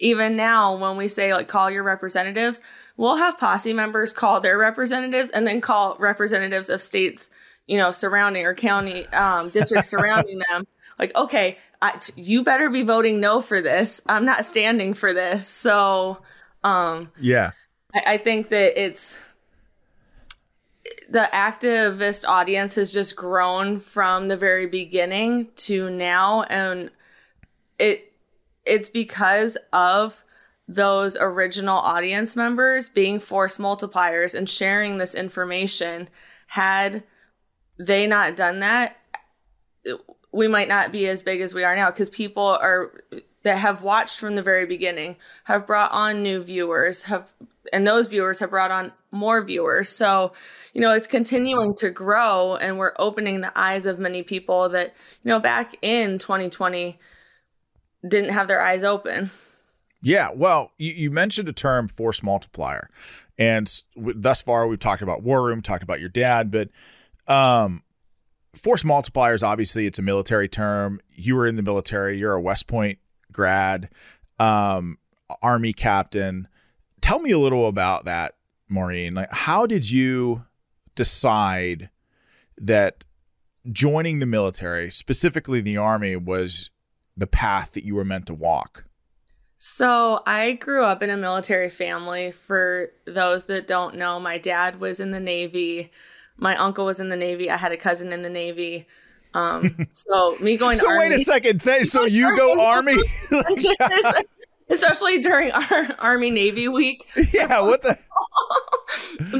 even 0.00 0.34
now 0.36 0.76
when 0.76 0.96
we 0.96 1.06
say 1.08 1.32
like 1.34 1.46
call 1.48 1.70
your 1.70 1.82
representatives 1.84 2.60
we'll 2.96 3.16
have 3.16 3.38
posse 3.38 3.72
members 3.72 4.12
call 4.12 4.40
their 4.40 4.58
representatives 4.58 5.30
and 5.30 5.46
then 5.46 5.60
call 5.60 5.96
representatives 5.98 6.68
of 6.68 6.80
states 6.80 7.28
you 7.66 7.76
know 7.76 7.92
surrounding 7.92 8.44
or 8.44 8.54
county 8.54 9.06
um, 9.08 9.50
districts 9.50 9.88
surrounding 9.88 10.40
them 10.50 10.66
like 10.98 11.14
okay 11.16 11.56
I, 11.82 11.92
t- 11.92 12.20
you 12.20 12.42
better 12.42 12.68
be 12.68 12.82
voting 12.82 13.20
no 13.20 13.40
for 13.40 13.60
this. 13.62 14.02
I'm 14.06 14.24
not 14.24 14.44
standing 14.44 14.94
for 14.94 15.12
this. 15.12 15.46
So 15.46 16.18
um 16.62 17.10
Yeah. 17.18 17.52
I, 17.94 18.14
I 18.14 18.16
think 18.18 18.50
that 18.50 18.80
it's 18.80 19.18
the 21.08 21.28
activist 21.32 22.24
audience 22.26 22.74
has 22.76 22.92
just 22.92 23.16
grown 23.16 23.80
from 23.80 24.28
the 24.28 24.36
very 24.36 24.66
beginning 24.66 25.48
to 25.56 25.90
now. 25.90 26.42
And 26.44 26.90
it 27.78 28.12
it's 28.66 28.90
because 28.90 29.56
of 29.72 30.22
those 30.68 31.16
original 31.18 31.78
audience 31.78 32.36
members 32.36 32.88
being 32.88 33.18
force 33.18 33.56
multipliers 33.56 34.36
and 34.36 34.48
sharing 34.48 34.98
this 34.98 35.14
information 35.14 36.08
had 36.46 37.02
they 37.80 38.06
not 38.06 38.36
done 38.36 38.60
that 38.60 38.96
we 40.32 40.48
might 40.48 40.68
not 40.68 40.92
be 40.92 41.08
as 41.08 41.22
big 41.22 41.40
as 41.40 41.54
we 41.54 41.64
are 41.64 41.74
now 41.74 41.90
because 41.90 42.08
people 42.08 42.58
are 42.60 42.92
that 43.42 43.56
have 43.56 43.82
watched 43.82 44.18
from 44.20 44.36
the 44.36 44.42
very 44.42 44.66
beginning 44.66 45.16
have 45.44 45.66
brought 45.66 45.90
on 45.92 46.22
new 46.22 46.42
viewers 46.42 47.04
have 47.04 47.32
and 47.72 47.86
those 47.86 48.08
viewers 48.08 48.40
have 48.40 48.50
brought 48.50 48.70
on 48.70 48.92
more 49.12 49.42
viewers. 49.42 49.88
So 49.88 50.32
you 50.72 50.80
know 50.80 50.92
it's 50.92 51.06
continuing 51.06 51.74
to 51.76 51.90
grow 51.90 52.56
and 52.56 52.78
we're 52.78 52.94
opening 52.98 53.40
the 53.40 53.52
eyes 53.58 53.86
of 53.86 53.98
many 53.98 54.22
people 54.22 54.68
that 54.70 54.94
you 55.22 55.28
know 55.28 55.40
back 55.40 55.74
in 55.82 56.18
2020 56.18 56.98
didn't 58.06 58.30
have 58.30 58.48
their 58.48 58.60
eyes 58.60 58.84
open. 58.84 59.30
Yeah, 60.02 60.30
well, 60.34 60.72
you, 60.78 60.92
you 60.92 61.10
mentioned 61.10 61.46
a 61.50 61.52
term 61.52 61.86
force 61.86 62.22
multiplier, 62.22 62.88
and 63.36 63.70
thus 63.94 64.40
far 64.40 64.66
we've 64.66 64.78
talked 64.78 65.02
about 65.02 65.22
War 65.22 65.42
Room, 65.42 65.60
talked 65.60 65.82
about 65.82 66.00
your 66.00 66.08
dad, 66.08 66.50
but 66.50 66.70
um, 67.30 67.82
force 68.52 68.82
multipliers 68.82 69.42
obviously 69.42 69.86
it's 69.86 69.98
a 69.98 70.02
military 70.02 70.48
term. 70.48 71.00
You 71.14 71.36
were 71.36 71.46
in 71.46 71.56
the 71.56 71.62
military. 71.62 72.18
You're 72.18 72.34
a 72.34 72.40
West 72.40 72.66
Point 72.66 72.98
grad, 73.32 73.88
um, 74.38 74.98
Army 75.40 75.72
captain. 75.72 76.48
Tell 77.00 77.20
me 77.20 77.30
a 77.30 77.38
little 77.38 77.68
about 77.68 78.04
that, 78.04 78.34
Maureen. 78.68 79.14
Like, 79.14 79.32
how 79.32 79.64
did 79.64 79.90
you 79.90 80.44
decide 80.94 81.88
that 82.58 83.04
joining 83.70 84.18
the 84.18 84.26
military, 84.26 84.90
specifically 84.90 85.60
the 85.60 85.76
army, 85.76 86.16
was 86.16 86.70
the 87.16 87.26
path 87.26 87.72
that 87.72 87.84
you 87.84 87.94
were 87.94 88.04
meant 88.04 88.26
to 88.26 88.34
walk? 88.34 88.84
So, 89.62 90.22
I 90.26 90.52
grew 90.52 90.84
up 90.84 91.02
in 91.02 91.10
a 91.10 91.16
military 91.16 91.68
family. 91.68 92.32
For 92.32 92.90
those 93.06 93.44
that 93.46 93.66
don't 93.66 93.96
know, 93.96 94.18
my 94.18 94.38
dad 94.38 94.80
was 94.80 95.00
in 95.00 95.10
the 95.10 95.20
Navy. 95.20 95.90
My 96.40 96.56
uncle 96.56 96.84
was 96.84 96.98
in 96.98 97.08
the 97.08 97.16
Navy. 97.16 97.50
I 97.50 97.56
had 97.56 97.72
a 97.72 97.76
cousin 97.76 98.12
in 98.12 98.22
the 98.22 98.30
Navy. 98.30 98.86
Um, 99.34 99.76
so 99.90 100.36
me 100.40 100.56
going 100.56 100.76
so 100.76 100.88
to 100.90 100.98
wait 100.98 101.12
a 101.12 101.20
second. 101.20 101.60
Th- 101.62 101.86
so 101.86 102.04
you 102.06 102.36
go 102.36 102.60
army? 102.66 102.96
especially 104.68 105.18
during 105.18 105.52
our 105.52 105.86
Army 105.98 106.30
Navy 106.30 106.68
week. 106.68 107.08
yeah. 107.32 107.60
What 107.60 107.82
the? 107.82 107.98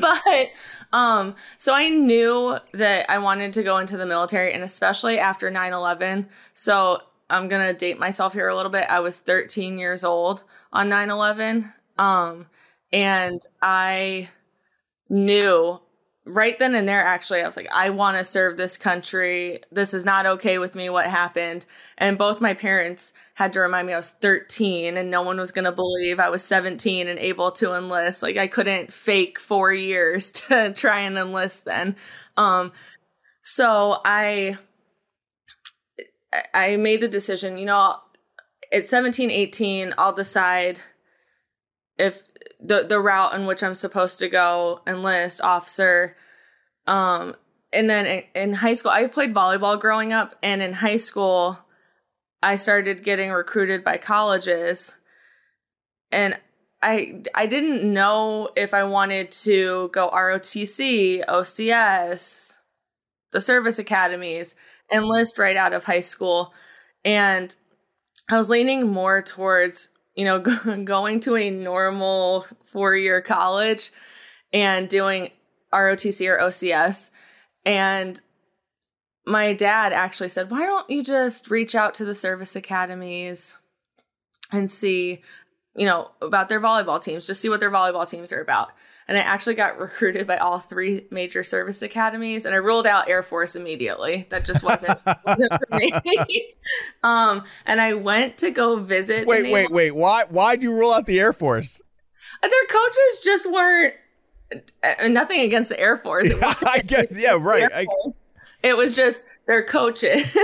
but 0.00 0.49
um 0.92 1.35
so 1.59 1.75
i 1.75 1.88
knew 1.88 2.57
that 2.73 3.07
i 3.11 3.19
wanted 3.19 3.52
to 3.52 3.62
go 3.62 3.78
into 3.78 3.97
the 3.97 4.07
military 4.07 4.52
and 4.52 4.62
especially 4.62 5.19
after 5.19 5.50
9-11 5.50 6.26
so 6.54 7.00
i'm 7.28 7.49
gonna 7.49 7.73
date 7.73 7.99
myself 7.99 8.33
here 8.33 8.49
a 8.49 8.54
little 8.57 8.71
bit 8.71 8.85
i 8.88 9.00
was 9.00 9.19
13 9.21 9.76
years 9.78 10.04
old 10.04 10.45
on 10.73 10.88
9-11 10.88 11.73
um 11.99 12.47
and 12.92 13.40
i 13.61 14.28
knew 15.09 15.80
right 16.30 16.58
then 16.58 16.75
and 16.75 16.88
there 16.88 17.04
actually 17.04 17.42
i 17.42 17.46
was 17.46 17.56
like 17.56 17.68
i 17.72 17.90
want 17.90 18.16
to 18.16 18.25
serve 18.25 18.56
this 18.56 18.76
country. 18.76 19.60
This 19.70 19.94
is 19.94 20.04
not 20.04 20.26
okay 20.26 20.58
with 20.58 20.75
me 20.75 20.88
what 20.88 21.06
happened. 21.06 21.66
And 21.99 22.18
both 22.18 22.40
my 22.40 22.54
parents 22.54 23.12
had 23.34 23.52
to 23.54 23.60
remind 23.60 23.87
me 23.87 23.92
i 23.92 23.96
was 23.96 24.10
13 24.10 24.96
and 24.96 25.10
no 25.10 25.22
one 25.22 25.38
was 25.38 25.52
going 25.52 25.64
to 25.64 25.72
believe 25.72 26.20
i 26.20 26.30
was 26.30 26.42
17 26.44 27.08
and 27.08 27.18
able 27.18 27.50
to 27.52 27.75
enlist. 27.75 28.22
Like 28.22 28.37
i 28.37 28.46
couldn't 28.46 28.92
fake 28.92 29.38
four 29.38 29.72
years 29.72 30.30
to 30.49 30.72
try 30.72 31.00
and 31.00 31.18
enlist 31.18 31.64
then. 31.64 31.96
Um 32.37 32.72
so 33.42 34.00
i 34.04 34.58
i 36.54 36.76
made 36.76 37.00
the 37.00 37.08
decision 37.08 37.56
you 37.56 37.66
know 37.66 37.96
at 38.72 38.87
17 38.87 39.30
18 39.30 39.94
i'll 39.99 40.12
decide 40.12 40.80
if 41.99 42.29
the 42.62 42.85
the 42.85 43.00
route 43.00 43.35
in 43.35 43.47
which 43.47 43.62
I'm 43.62 43.75
supposed 43.75 44.19
to 44.19 44.29
go 44.29 44.81
enlist 44.87 45.40
officer 45.40 46.17
um 46.87 47.35
and 47.73 47.88
then 47.88 48.07
in, 48.07 48.23
in 48.35 48.52
high 48.52 48.75
school 48.75 48.90
I 48.90 49.07
played 49.07 49.35
volleyball 49.35 49.81
growing 49.81 50.12
up 50.12 50.35
and 50.43 50.62
in 50.62 50.73
high 50.75 50.97
school 50.97 51.59
I 52.43 52.57
started 52.57 53.02
getting 53.02 53.31
recruited 53.31 53.85
by 53.85 53.99
colleges. 53.99 54.95
And 56.11 56.38
I 56.83 57.23
I 57.35 57.47
didn't 57.47 57.93
know 57.93 58.50
if 58.57 58.73
I 58.73 58.85
wanted 58.85 59.31
to 59.43 59.90
go 59.93 60.09
ROTC, 60.11 61.25
OCS, 61.26 62.57
the 63.33 63.40
service 63.40 63.79
academies, 63.79 64.55
enlist 64.93 65.38
right 65.38 65.57
out 65.57 65.75
of 65.75 65.85
high 65.85 66.00
school. 66.00 66.55
And 67.05 67.55
I 68.31 68.37
was 68.37 68.49
leaning 68.50 68.90
more 68.90 69.21
towards 69.21 69.90
you 70.21 70.27
know, 70.27 70.39
going 70.85 71.19
to 71.21 71.35
a 71.35 71.50
normal 71.50 72.45
four 72.67 72.95
year 72.95 73.23
college 73.23 73.91
and 74.53 74.87
doing 74.87 75.31
ROTC 75.73 76.29
or 76.29 76.39
OCS. 76.39 77.09
And 77.65 78.21
my 79.27 79.55
dad 79.55 79.95
actually 79.95 80.29
said, 80.29 80.50
Why 80.50 80.61
don't 80.61 80.91
you 80.91 81.03
just 81.03 81.50
reach 81.50 81.75
out 81.75 81.95
to 81.95 82.05
the 82.05 82.15
service 82.15 82.55
academies 82.55 83.57
and 84.53 84.71
see, 84.71 85.23
you 85.77 85.87
know, 85.87 86.11
about 86.21 86.49
their 86.49 86.61
volleyball 86.61 87.03
teams, 87.03 87.27
just 87.27 87.41
see 87.41 87.49
what 87.49 87.61
their 87.61 87.71
volleyball 87.71 88.09
teams 88.09 88.33
are 88.33 88.41
about. 88.41 88.73
And 89.07 89.17
I 89.17 89.21
actually 89.21 89.55
got 89.55 89.79
recruited 89.79 90.27
by 90.27 90.37
all 90.37 90.59
three 90.59 91.07
major 91.11 91.43
service 91.43 91.81
academies 91.83 92.45
and 92.45 92.55
I 92.55 92.59
ruled 92.59 92.87
out 92.87 93.09
Air 93.09 93.23
Force 93.23 93.55
immediately. 93.57 94.27
That 94.31 94.45
just 94.45 94.62
wasn't, 94.62 94.99
wasn't 95.27 95.53
for 95.53 95.77
me. 95.77 95.93
um, 97.03 97.45
and 97.67 97.81
I 97.81 97.95
went 97.95 98.39
to 98.39 98.50
go 98.50 98.77
visit. 98.79 99.27
Wait, 99.27 99.43
Naval- 99.45 99.55
wait, 99.55 99.71
wait. 99.71 99.91
Why? 99.93 100.25
Why'd 100.29 100.62
you 100.62 100.73
rule 100.73 100.93
out 100.93 101.07
the 101.07 101.21
Air 101.21 101.33
Force? 101.33 101.81
their 102.43 102.50
coaches 102.69 103.21
just 103.25 103.50
weren't 103.50 103.95
uh, 104.53 105.09
nothing 105.09 105.41
against 105.41 105.69
the 105.69 105.79
Air 105.79 105.97
Force. 105.97 106.27
It 106.27 106.39
I 106.43 106.79
guess. 106.79 107.17
Yeah. 107.17 107.37
Right. 107.41 107.69
I, 107.73 107.87
It 108.62 108.77
was 108.77 108.95
just 108.95 109.25
their 109.47 109.65
coaches. 109.65 110.35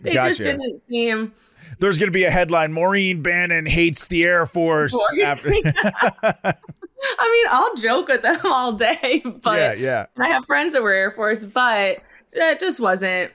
they 0.00 0.14
just 0.14 0.42
didn't 0.42 0.82
seem 0.82 1.32
there's 1.82 1.98
going 1.98 2.08
to 2.08 2.12
be 2.12 2.24
a 2.24 2.30
headline: 2.30 2.72
Maureen 2.72 3.22
Bannon 3.22 3.66
hates 3.66 4.08
the 4.08 4.24
Air 4.24 4.46
Force. 4.46 4.96
After, 5.24 5.50
I 6.22 6.54
mean, 7.32 7.46
I'll 7.50 7.74
joke 7.76 8.08
with 8.08 8.22
them 8.22 8.38
all 8.44 8.72
day, 8.72 9.22
but 9.42 9.58
yeah, 9.58 9.72
yeah. 9.74 10.06
I 10.18 10.28
have 10.28 10.46
friends 10.46 10.72
that 10.74 10.82
were 10.82 10.92
Air 10.92 11.10
Force, 11.10 11.44
but 11.44 11.98
that 12.34 12.60
just 12.60 12.80
wasn't 12.80 13.32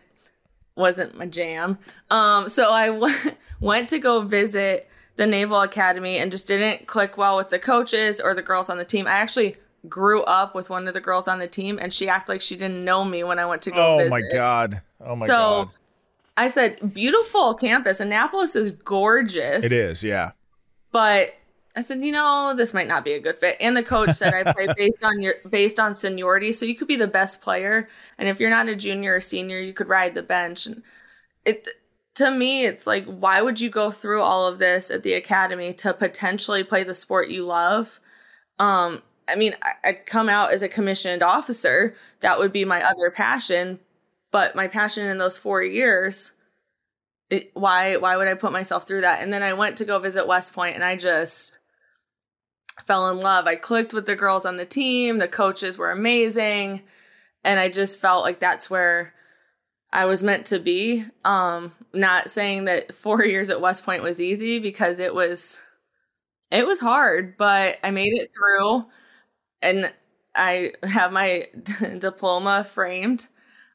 wasn't 0.76 1.18
my 1.18 1.26
jam. 1.26 1.78
Um, 2.10 2.48
so 2.50 2.72
I 2.72 2.88
w- 2.88 3.14
went 3.60 3.90
to 3.90 4.00
go 4.00 4.22
visit 4.22 4.88
the 5.18 5.28
Naval 5.28 5.62
Academy 5.62 6.18
and 6.18 6.32
just 6.32 6.48
didn't 6.48 6.88
click 6.88 7.18
well 7.18 7.36
with 7.36 7.50
the 7.50 7.60
coaches 7.60 8.22
or 8.22 8.34
the 8.34 8.44
girls 8.44 8.70
on 8.70 8.78
the 8.78 8.86
team. 8.86 9.08
I 9.08 9.12
actually 9.12 9.58
grew 9.90 10.24
up 10.24 10.54
with 10.56 10.70
one 10.70 10.88
of 10.88 10.94
the 10.94 11.02
girls 11.02 11.28
on 11.28 11.40
the 11.40 11.48
team, 11.48 11.80
and 11.82 11.92
she 11.92 12.08
acted 12.08 12.32
like 12.32 12.42
she 12.42 12.56
didn't 12.56 12.86
know 12.86 13.04
me 13.04 13.24
when 13.24 13.40
I 13.40 13.46
went 13.46 13.62
to 13.64 13.72
go 13.72 13.96
Oh 13.96 13.98
visit. 13.98 14.12
my 14.12 14.22
god. 14.32 14.82
Oh 15.02 15.16
my 15.16 15.26
so 15.26 15.34
god. 15.34 15.70
I 16.38 16.48
said, 16.48 16.94
beautiful 16.94 17.56
campus. 17.56 18.00
Annapolis 18.00 18.56
is 18.56 18.72
gorgeous. 18.72 19.66
It 19.66 19.72
is. 19.72 20.04
Yeah. 20.04 20.32
But 20.92 21.34
I 21.76 21.82
said, 21.82 22.02
you 22.02 22.12
know, 22.12 22.54
this 22.56 22.74
might 22.74 22.88
not 22.88 23.04
be 23.04 23.14
a 23.14 23.20
good 23.20 23.38
fit. 23.38 23.58
And 23.60 23.76
the 23.76 23.84
coach 23.84 24.12
said 24.12 24.34
I 24.34 24.52
play 24.52 24.68
based 24.78 25.04
on 25.04 25.22
your 25.22 25.36
based 25.50 25.80
on 25.80 25.94
seniority. 25.94 26.52
So 26.52 26.66
you 26.66 26.76
could 26.76 26.88
be 26.88 26.96
the 26.96 27.08
best 27.08 27.42
player. 27.42 27.88
And 28.18 28.30
if 28.30 28.40
you're 28.40 28.50
not 28.50 28.68
a 28.68 28.76
junior 28.76 29.16
or 29.16 29.20
senior, 29.20 29.60
you 29.60 29.74
could 29.74 29.88
ride 29.88 30.16
the 30.16 30.24
bench. 30.24 30.66
And 30.66 30.84
it 31.46 31.68
to 32.16 32.32
me, 32.32 32.66
it's 32.66 32.88
like, 32.88 33.06
why 33.06 33.42
would 33.42 33.62
you 33.62 33.70
go 33.70 33.92
through 33.92 34.24
all 34.24 34.48
of 34.48 34.58
this 34.58 34.90
at 34.90 35.04
the 35.04 35.14
academy 35.14 35.72
to 35.74 35.94
potentially 35.94 36.64
play 36.64 36.84
the 36.84 36.96
sport 36.96 37.30
you 37.30 37.46
love? 37.46 38.00
Um, 38.58 39.04
I 39.28 39.36
mean, 39.36 39.56
I- 39.62 39.76
I'd 39.84 40.06
come 40.08 40.30
out 40.30 40.52
as 40.52 40.64
a 40.64 40.68
commissioned 40.70 41.22
officer. 41.22 41.96
That 42.22 42.40
would 42.40 42.52
be 42.52 42.66
my 42.66 42.82
other 42.82 43.12
passion. 43.12 43.80
But 44.32 44.56
my 44.56 44.68
passion 44.68 45.08
in 45.08 45.18
those 45.18 45.38
four 45.38 45.64
years, 45.64 46.34
it, 47.30 47.52
why 47.54 47.98
why 47.98 48.18
would 48.18 48.28
I 48.28 48.34
put 48.36 48.52
myself 48.52 48.88
through 48.88 49.02
that? 49.02 49.22
And 49.22 49.32
then 49.34 49.44
I 49.44 49.54
went 49.54 49.78
to 49.78 49.86
go 49.86 50.00
visit 50.00 50.28
West 50.28 50.54
Point, 50.54 50.76
and 50.76 50.84
I 50.84 50.96
just 50.96 51.58
fell 52.86 53.10
in 53.10 53.20
love. 53.20 53.48
I 53.48 53.56
clicked 53.56 53.94
with 53.94 54.06
the 54.06 54.16
girls 54.16 54.46
on 54.46 54.58
the 54.58 54.66
team. 54.66 55.18
The 55.18 55.28
coaches 55.28 55.78
were 55.78 55.92
amazing, 55.92 56.84
and 57.44 57.60
I 57.60 57.70
just 57.70 58.00
felt 58.00 58.24
like 58.24 58.40
that's 58.40 58.70
where 58.70 59.14
I 59.92 60.06
was 60.06 60.24
meant 60.24 60.48
to 60.48 60.60
be. 60.60 61.06
Um, 61.26 61.74
not 61.94 62.30
saying 62.30 62.66
that 62.66 62.94
four 62.94 63.24
years 63.26 63.50
at 63.50 63.62
West 63.62 63.86
Point 63.86 64.04
was 64.04 64.22
easy 64.22 64.60
because 64.60 65.00
it 65.00 65.14
was 65.14 65.60
it 66.52 66.66
was 66.66 66.80
hard, 66.80 67.38
but 67.38 67.78
I 67.84 67.92
made 67.92 68.14
it 68.14 68.32
through, 68.34 68.86
and 69.62 69.92
I 70.36 70.74
have 70.84 71.12
my 71.12 71.48
diploma 72.00 72.64
framed. 72.64 73.28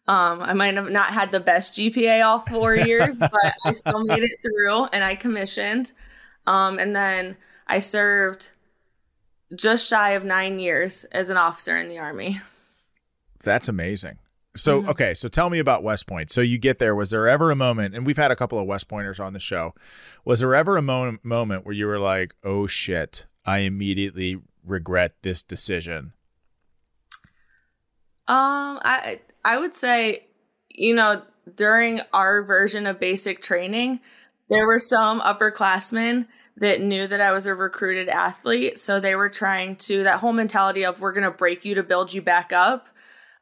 Um, 0.08 0.40
I 0.42 0.52
might 0.52 0.74
have 0.74 0.90
not 0.90 1.10
had 1.10 1.30
the 1.30 1.40
best 1.40 1.74
GPA 1.74 2.24
all 2.24 2.40
four 2.40 2.74
years, 2.88 3.18
but 3.20 3.54
I 3.64 3.72
still 3.72 4.04
made 4.04 4.22
it 4.22 4.38
through 4.42 4.86
and 4.86 5.04
I 5.04 5.14
commissioned. 5.14 5.92
Um, 6.46 6.78
and 6.78 6.94
then 6.94 7.36
I 7.68 7.78
served 7.78 8.50
just 9.54 9.88
shy 9.88 10.10
of 10.10 10.24
nine 10.24 10.58
years 10.58 11.04
as 11.04 11.30
an 11.30 11.36
officer 11.36 11.76
in 11.76 11.88
the 11.88 11.98
Army. 11.98 12.40
That's 13.44 13.68
amazing. 13.68 14.18
So, 14.56 14.80
Mm-hmm. 14.80 14.90
okay, 14.90 15.14
so 15.14 15.28
tell 15.28 15.48
me 15.50 15.58
about 15.60 15.82
West 15.82 16.06
Point. 16.06 16.30
So 16.30 16.40
you 16.42 16.58
get 16.58 16.78
there. 16.78 16.94
Was 16.94 17.10
there 17.10 17.26
ever 17.28 17.50
a 17.50 17.56
moment, 17.56 17.94
and 17.94 18.06
we've 18.06 18.16
had 18.18 18.30
a 18.30 18.36
couple 18.36 18.58
of 18.58 18.66
West 18.66 18.88
Pointers 18.88 19.18
on 19.20 19.32
the 19.32 19.38
show, 19.38 19.74
was 20.24 20.40
there 20.40 20.54
ever 20.54 20.76
a 20.76 20.82
mo- 20.82 21.16
moment 21.22 21.64
where 21.64 21.74
you 21.74 21.86
were 21.86 21.98
like, 21.98 22.34
oh 22.44 22.66
shit, 22.66 23.24
I 23.46 23.58
immediately 23.60 24.36
regret 24.64 25.14
this 25.22 25.42
decision? 25.42 26.12
Um, 28.28 28.78
I 28.84 29.20
I 29.44 29.58
would 29.58 29.74
say, 29.74 30.26
you 30.70 30.94
know, 30.94 31.22
during 31.56 32.00
our 32.12 32.42
version 32.42 32.86
of 32.86 33.00
basic 33.00 33.42
training, 33.42 34.00
there 34.48 34.66
were 34.66 34.78
some 34.78 35.20
upperclassmen 35.20 36.26
that 36.56 36.80
knew 36.80 37.06
that 37.08 37.20
I 37.20 37.32
was 37.32 37.46
a 37.46 37.54
recruited 37.54 38.08
athlete, 38.08 38.78
so 38.78 39.00
they 39.00 39.16
were 39.16 39.28
trying 39.28 39.76
to 39.76 40.04
that 40.04 40.20
whole 40.20 40.32
mentality 40.32 40.84
of 40.84 41.00
we're 41.00 41.12
gonna 41.12 41.30
break 41.32 41.64
you 41.64 41.74
to 41.74 41.82
build 41.82 42.12
you 42.14 42.22
back 42.22 42.52
up. 42.52 42.88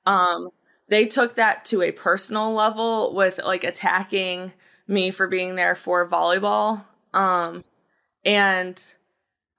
Um, 0.07 0.49
they 0.89 1.07
took 1.07 1.35
that 1.37 1.65
to 1.67 1.83
a 1.83 1.93
personal 1.93 2.53
level 2.55 3.15
with 3.15 3.41
like 3.45 3.65
attacking 3.65 4.53
me 4.89 5.11
for 5.11 5.27
being 5.29 5.57
there 5.57 5.75
for 5.75 6.09
volleyball. 6.09 6.85
Um, 7.15 7.65
and 8.25 8.83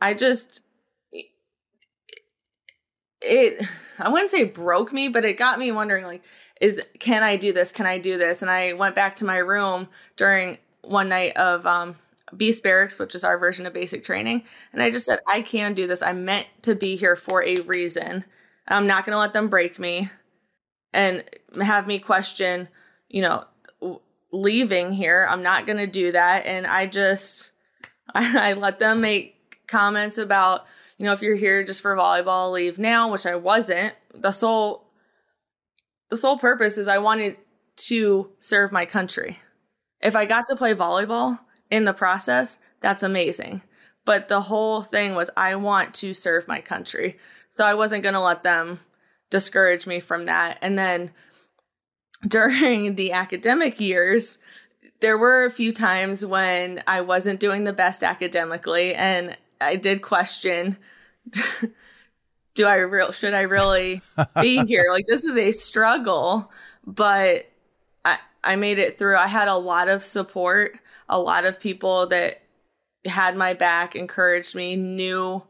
I 0.02 0.14
just 0.14 0.62
it 3.22 3.66
I 4.00 4.10
wouldn't 4.10 4.32
say 4.32 4.46
broke 4.46 4.94
me, 4.94 5.10
but 5.10 5.26
it 5.26 5.38
got 5.38 5.60
me 5.60 5.72
wondering 5.72 6.06
like 6.06 6.24
is 6.60 6.82
can 7.00 7.24
I 7.24 7.38
do 7.38 7.54
this? 7.54 7.72
Can 7.72 7.86
I 7.86 7.98
do 7.98 8.18
this? 8.18 8.42
And 8.42 8.52
I 8.52 8.74
went 8.74 8.96
back 8.96 9.16
to 9.18 9.26
my 9.26 9.38
room 9.38 9.88
during 10.18 10.58
one 10.84 11.10
night 11.10 11.38
of 11.38 11.66
um 11.66 11.96
Beast 12.38 12.64
Barracks, 12.64 12.98
which 13.00 13.16
is 13.16 13.24
our 13.24 13.38
version 13.38 13.66
of 13.66 13.74
basic 13.74 14.04
training, 14.04 14.44
and 14.74 14.82
I 14.82 14.92
just 14.92 15.06
said 15.06 15.20
I 15.28 15.42
can 15.42 15.74
do 15.74 15.88
this. 15.88 16.02
I'm 16.02 16.26
meant 16.26 16.48
to 16.64 16.76
be 16.76 16.96
here 16.96 17.16
for 17.16 17.44
a 17.44 17.58
reason. 17.62 18.26
I'm 18.68 18.88
not 18.88 19.06
going 19.06 19.14
to 19.16 19.20
let 19.20 19.34
them 19.34 19.50
break 19.50 19.80
me. 19.80 20.10
and 20.94 21.24
have 21.62 21.88
me 21.88 22.00
question, 22.00 22.68
you 23.10 23.22
know, 23.22 23.46
leaving 24.32 24.92
here. 24.92 25.28
I'm 25.30 25.44
not 25.44 25.66
going 25.66 25.78
to 25.78 25.88
do 25.88 26.12
that. 26.14 26.46
And 26.46 26.66
I 26.68 26.86
just, 26.86 27.52
I, 28.14 28.52
I 28.52 28.54
let 28.54 28.80
them 28.80 29.02
make 29.02 29.60
comments 29.68 30.18
about, 30.18 30.66
you 31.02 31.08
know, 31.08 31.14
if 31.14 31.24
you're 31.24 31.36
here 31.36 31.64
just 31.64 31.82
for 31.82 31.96
volleyball, 31.96 32.52
leave 32.52 32.78
now, 32.78 33.12
which 33.12 33.26
I 33.26 33.36
wasn't. 33.36 33.96
The 34.14 34.32
sole, 34.32 34.86
the 36.12 36.16
sole 36.16 36.38
purpose 36.38 36.78
is 36.78 36.88
I 36.88 37.00
wanted 37.00 37.38
to 37.88 38.30
serve 38.38 38.72
my 38.72 38.86
country. 38.86 39.40
If 40.00 40.16
I 40.16 40.26
got 40.26 40.46
to 40.46 40.56
play 40.56 40.76
volleyball 40.76 41.40
in 41.72 41.86
the 41.86 41.94
process, 41.94 42.60
that's 42.82 43.02
amazing. 43.02 43.64
But 44.06 44.28
the 44.28 44.42
whole 44.42 44.84
thing 44.84 45.16
was 45.16 45.32
I 45.36 45.56
want 45.56 45.96
to 45.96 46.14
serve 46.14 46.48
my 46.48 46.62
country. 46.62 47.18
So 47.50 47.66
I 47.66 47.74
wasn't 47.74 48.04
going 48.04 48.14
to 48.14 48.22
let 48.22 48.44
them 48.44 48.80
discourage 49.32 49.88
me 49.88 50.00
from 50.00 50.26
that. 50.26 50.60
And 50.62 50.78
then 50.78 51.10
during 52.28 52.94
the 52.94 53.14
academic 53.14 53.80
years, 53.80 54.38
there 55.00 55.18
were 55.18 55.46
a 55.46 55.52
few 55.52 55.72
times 55.72 56.24
when 56.24 56.84
I 56.86 57.02
wasn't 57.02 57.40
doing 57.40 57.64
the 57.64 57.74
best 57.74 58.04
academically, 58.04 58.94
and 58.94 59.36
I 59.62 59.76
did 59.76 60.02
question 60.02 60.78
do 62.54 62.66
I 62.66 62.78
real 62.78 63.12
should 63.12 63.34
I 63.34 63.42
really 63.42 64.02
be 64.42 64.58
here? 64.66 64.86
Like 64.92 65.06
this 65.08 65.24
is 65.24 65.38
a 65.38 65.52
struggle, 65.52 66.52
but 66.86 67.46
I 68.04 68.18
I 68.44 68.56
made 68.56 68.80
it 68.80 68.98
through. 68.98 69.18
I 69.18 69.28
had 69.28 69.48
a 69.48 69.56
lot 69.56 69.88
of 69.88 70.04
support, 70.04 70.78
a 71.08 71.20
lot 71.20 71.46
of 71.46 71.60
people 71.60 72.08
that 72.08 72.42
had 73.06 73.36
my 73.36 73.54
back, 73.54 73.96
encouraged 73.96 74.56
me, 74.56 74.76
knew 74.76 75.44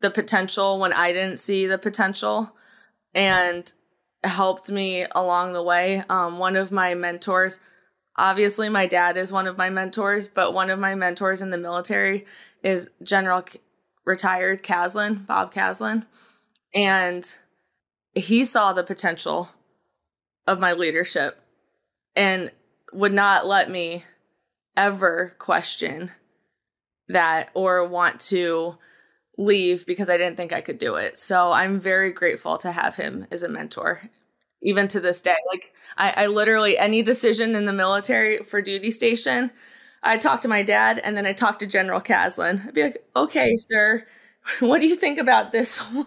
the 0.00 0.10
potential 0.10 0.78
when 0.78 0.92
I 0.92 1.12
didn't 1.12 1.38
see 1.38 1.66
the 1.66 1.78
potential, 1.78 2.54
and 3.14 3.72
helped 4.24 4.70
me 4.70 5.06
along 5.12 5.52
the 5.52 5.62
way. 5.62 6.02
Um, 6.08 6.38
one 6.38 6.56
of 6.56 6.70
my 6.70 6.94
mentors, 6.94 7.60
obviously, 8.16 8.68
my 8.68 8.86
dad 8.86 9.16
is 9.16 9.32
one 9.32 9.46
of 9.46 9.58
my 9.58 9.70
mentors, 9.70 10.28
but 10.28 10.54
one 10.54 10.70
of 10.70 10.78
my 10.78 10.94
mentors 10.94 11.42
in 11.42 11.50
the 11.50 11.58
military 11.58 12.26
is 12.62 12.90
General 13.02 13.44
retired 14.04 14.62
Caslen, 14.62 15.26
Bob 15.26 15.52
Caslen. 15.52 16.06
And 16.74 17.38
he 18.14 18.44
saw 18.44 18.72
the 18.72 18.84
potential 18.84 19.50
of 20.46 20.60
my 20.60 20.72
leadership 20.72 21.40
and 22.16 22.50
would 22.92 23.12
not 23.12 23.46
let 23.46 23.70
me 23.70 24.04
ever 24.76 25.34
question 25.38 26.10
that 27.08 27.50
or 27.54 27.86
want 27.86 28.20
to 28.20 28.76
leave 29.38 29.86
because 29.86 30.10
I 30.10 30.16
didn't 30.16 30.36
think 30.36 30.52
I 30.52 30.60
could 30.60 30.78
do 30.78 30.96
it. 30.96 31.18
So 31.18 31.52
I'm 31.52 31.80
very 31.80 32.10
grateful 32.10 32.58
to 32.58 32.72
have 32.72 32.96
him 32.96 33.26
as 33.30 33.42
a 33.42 33.48
mentor, 33.48 34.02
even 34.62 34.88
to 34.88 35.00
this 35.00 35.20
day. 35.20 35.36
Like 35.52 35.72
I, 35.96 36.24
I 36.24 36.26
literally 36.26 36.78
any 36.78 37.02
decision 37.02 37.54
in 37.54 37.66
the 37.66 37.72
military 37.72 38.38
for 38.38 38.62
duty 38.62 38.90
station, 38.90 39.50
I 40.02 40.16
talk 40.16 40.40
to 40.42 40.48
my 40.48 40.62
dad 40.62 41.00
and 41.04 41.16
then 41.16 41.26
I 41.26 41.32
talk 41.32 41.58
to 41.60 41.66
General 41.66 42.00
Caslen. 42.00 42.66
I'd 42.66 42.74
be 42.74 42.82
like, 42.84 43.04
okay, 43.14 43.56
sir, 43.56 44.06
what 44.60 44.80
do 44.80 44.86
you 44.86 44.96
think 44.96 45.18
about 45.18 45.52
this 45.52 45.78
one? 45.92 46.06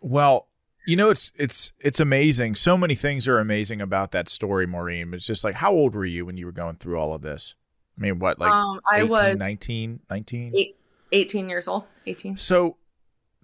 Well, 0.00 0.46
you 0.86 0.96
know, 0.96 1.10
it's 1.10 1.32
it's 1.36 1.72
it's 1.80 1.98
amazing. 1.98 2.56
So 2.56 2.76
many 2.76 2.94
things 2.94 3.26
are 3.26 3.38
amazing 3.38 3.80
about 3.80 4.12
that 4.12 4.28
story, 4.28 4.66
Maureen. 4.66 5.14
It's 5.14 5.26
just 5.26 5.42
like, 5.42 5.54
how 5.56 5.72
old 5.72 5.94
were 5.94 6.04
you 6.04 6.26
when 6.26 6.36
you 6.36 6.44
were 6.46 6.52
going 6.52 6.76
through 6.76 6.98
all 6.98 7.14
of 7.14 7.22
this? 7.22 7.54
I 7.98 8.02
mean, 8.02 8.18
what, 8.18 8.38
like 8.38 8.50
Um, 8.50 8.80
I 8.90 8.98
18, 8.98 9.08
was 9.08 9.40
19, 9.40 10.00
19? 10.10 10.52
Eight, 10.56 10.76
18 11.12 11.48
years 11.48 11.68
old. 11.68 11.84
18. 12.06 12.36
So, 12.36 12.76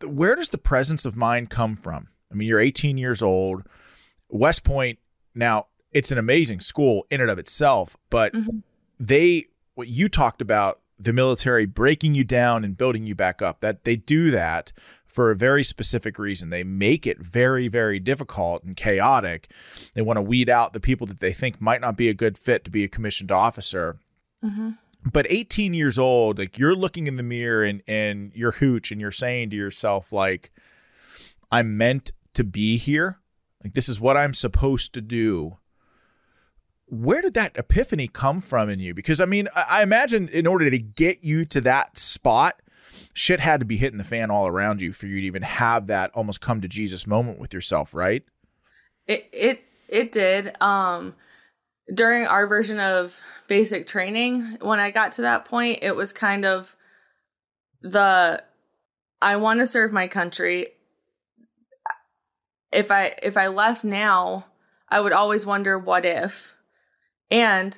where 0.05 0.35
does 0.35 0.51
the 0.51 0.59
presence 0.59 1.05
of 1.05 1.17
mind 1.17 1.51
come 1.51 1.77
from? 1.77 2.09
I 2.31 2.35
mean, 2.35 2.49
you're 2.49 2.61
18 2.61 2.99
years 2.99 3.23
old. 3.23 3.63
West 4.31 4.65
Point, 4.65 4.99
now, 5.35 5.67
it's 5.93 6.11
an 6.13 6.19
amazing 6.19 6.61
school 6.61 7.07
in 7.11 7.21
and 7.21 7.31
of 7.31 7.39
itself, 7.39 7.97
but 8.11 8.33
Mhm. 8.33 8.63
they, 8.99 9.47
what 9.75 9.89
you 9.89 10.09
talked 10.09 10.41
about, 10.41 10.81
the 10.99 11.13
military 11.13 11.67
breaking 11.67 12.15
you 12.15 12.25
down 12.25 12.65
and 12.65 12.77
building 12.77 13.07
you 13.07 13.15
back 13.15 13.41
up, 13.43 13.61
that 13.61 13.85
they 13.85 13.97
do 13.97 14.31
that 14.31 14.73
for 15.07 15.31
a 15.31 15.37
very 15.37 15.65
specific 15.65 16.19
reason. 16.19 16.51
They 16.51 16.63
make 16.63 17.07
it 17.07 17.19
very, 17.19 17.67
very 17.69 17.99
difficult 17.99 18.63
and 18.63 18.77
chaotic. 18.77 19.51
They 19.95 20.03
want 20.03 20.19
to 20.19 20.23
weed 20.23 20.49
out 20.49 20.73
the 20.73 20.79
people 20.81 21.07
that 21.09 21.19
they 21.21 21.33
think 21.33 21.61
might 21.61 21.81
not 21.81 21.97
be 21.97 22.09
a 22.09 22.15
good 22.15 22.39
fit 22.39 22.65
to 22.65 22.71
be 22.71 22.85
a 22.85 22.89
commissioned 22.89 23.33
officer 23.33 23.99
Mm-hmm. 24.45 24.71
but 25.13 25.27
18 25.29 25.75
years 25.75 25.99
old 25.99 26.39
like 26.39 26.59
you're 26.59 26.75
looking 26.75 27.07
in 27.07 27.17
the 27.17 27.23
mirror 27.23 27.63
and 27.63 27.83
and 27.87 28.33
you're 28.35 28.53
hooch 28.53 28.91
and 28.91 28.99
you're 28.99 29.11
saying 29.13 29.51
to 29.51 29.57
yourself 29.57 30.13
like 30.15 30.51
i'm 31.53 31.77
meant 31.77 32.13
to 32.33 32.43
be 32.43 32.79
here 32.79 33.19
like 33.63 33.75
this 33.75 33.89
is 33.89 34.01
what 34.01 34.17
i'm 34.17 34.35
supposed 34.35 34.95
to 34.95 35.01
do 35.01 35.57
where 36.87 37.23
did 37.23 37.35
that 37.35 37.57
epiphany 37.57 38.09
come 38.09 38.41
from 38.41 38.69
in 38.69 38.81
you 38.81 38.95
because 38.95 39.21
i 39.21 39.25
mean 39.25 39.49
i, 39.55 39.83
imagine 39.83 40.29
in 40.29 40.47
order 40.47 40.71
to 40.71 40.79
get 40.79 41.23
you 41.23 41.45
to 41.45 41.61
that 41.61 41.97
spot 41.97 42.61
shit 43.15 43.41
had 43.41 43.61
to 43.61 43.67
be 43.67 43.77
hitting 43.77 43.99
the 43.99 44.05
fan 44.05 44.31
all 44.31 44.47
around 44.47 44.81
you 44.81 44.93
for 44.93 45.07
you 45.07 45.21
to 45.21 45.27
even 45.27 45.43
have 45.43 45.87
that 45.87 46.11
almost 46.15 46.41
come 46.41 46.61
to 46.61 46.69
jesus 46.69 47.07
moment 47.07 47.39
with 47.39 47.53
yourself 47.55 47.95
right 47.95 48.25
It 49.07 49.29
it 49.33 49.65
it 49.89 50.13
did. 50.13 50.57
Um 50.61 51.15
during 51.93 52.27
our 52.27 52.47
version 52.47 52.79
of 52.79 53.21
basic 53.49 53.87
training, 53.87 54.59
when 54.61 54.79
I 54.79 54.93
got 54.93 55.13
to 55.13 55.23
that 55.23 55.45
point, 55.45 55.81
it 55.83 55.97
was 55.97 56.13
kind 56.13 56.45
of 56.45 56.77
the 57.83 58.43
I 59.21 59.37
want 59.37 59.59
to 59.61 59.67
serve 59.67 59.93
my 59.93 60.07
country. 60.07 60.69
If 62.73 62.91
I 62.91 63.15
if 63.23 63.37
I 63.37 63.49
left 63.49 63.85
now, 63.85 64.47
I 64.89 65.01
would 65.01 65.13
always 65.13 65.45
wonder 65.45 65.79
what 65.79 66.05
if. 66.05 66.55
And 67.31 67.77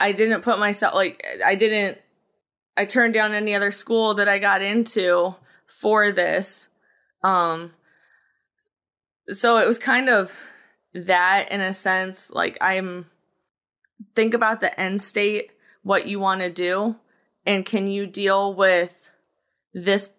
I 0.00 0.12
didn't 0.12 0.42
put 0.42 0.58
myself 0.58 0.94
like 0.94 1.24
I 1.44 1.54
didn't 1.54 1.98
I 2.76 2.84
turned 2.84 3.14
down 3.14 3.32
any 3.32 3.54
other 3.54 3.72
school 3.72 4.14
that 4.14 4.28
I 4.28 4.38
got 4.38 4.62
into 4.62 5.34
for 5.66 6.10
this. 6.12 6.68
Um 7.22 7.72
so 9.30 9.58
it 9.58 9.66
was 9.66 9.78
kind 9.78 10.08
of 10.08 10.34
that 10.94 11.48
in 11.50 11.60
a 11.60 11.74
sense 11.74 12.30
like 12.30 12.56
i'm 12.60 13.06
think 14.14 14.34
about 14.34 14.60
the 14.60 14.80
end 14.80 15.00
state 15.02 15.52
what 15.82 16.06
you 16.06 16.18
want 16.18 16.40
to 16.40 16.50
do 16.50 16.96
and 17.46 17.64
can 17.64 17.86
you 17.86 18.06
deal 18.06 18.54
with 18.54 19.10
this 19.74 20.14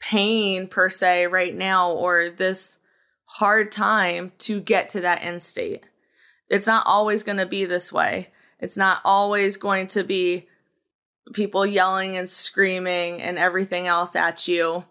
pain 0.00 0.66
per 0.66 0.88
se 0.88 1.26
right 1.26 1.54
now 1.54 1.90
or 1.90 2.28
this 2.28 2.78
hard 3.34 3.72
time 3.72 4.32
to 4.38 4.60
get 4.60 4.88
to 4.88 5.00
that 5.00 5.24
end 5.24 5.42
state 5.42 5.84
it's 6.48 6.66
not 6.66 6.86
always 6.86 7.22
going 7.22 7.38
to 7.38 7.46
be 7.46 7.64
this 7.64 7.92
way 7.92 8.28
it's 8.58 8.76
not 8.76 9.00
always 9.04 9.56
going 9.56 9.86
to 9.86 10.04
be 10.04 10.46
people 11.32 11.64
yelling 11.64 12.16
and 12.16 12.28
screaming 12.28 13.22
and 13.22 13.38
everything 13.38 13.86
else 13.86 14.14
at 14.16 14.48
you 14.48 14.84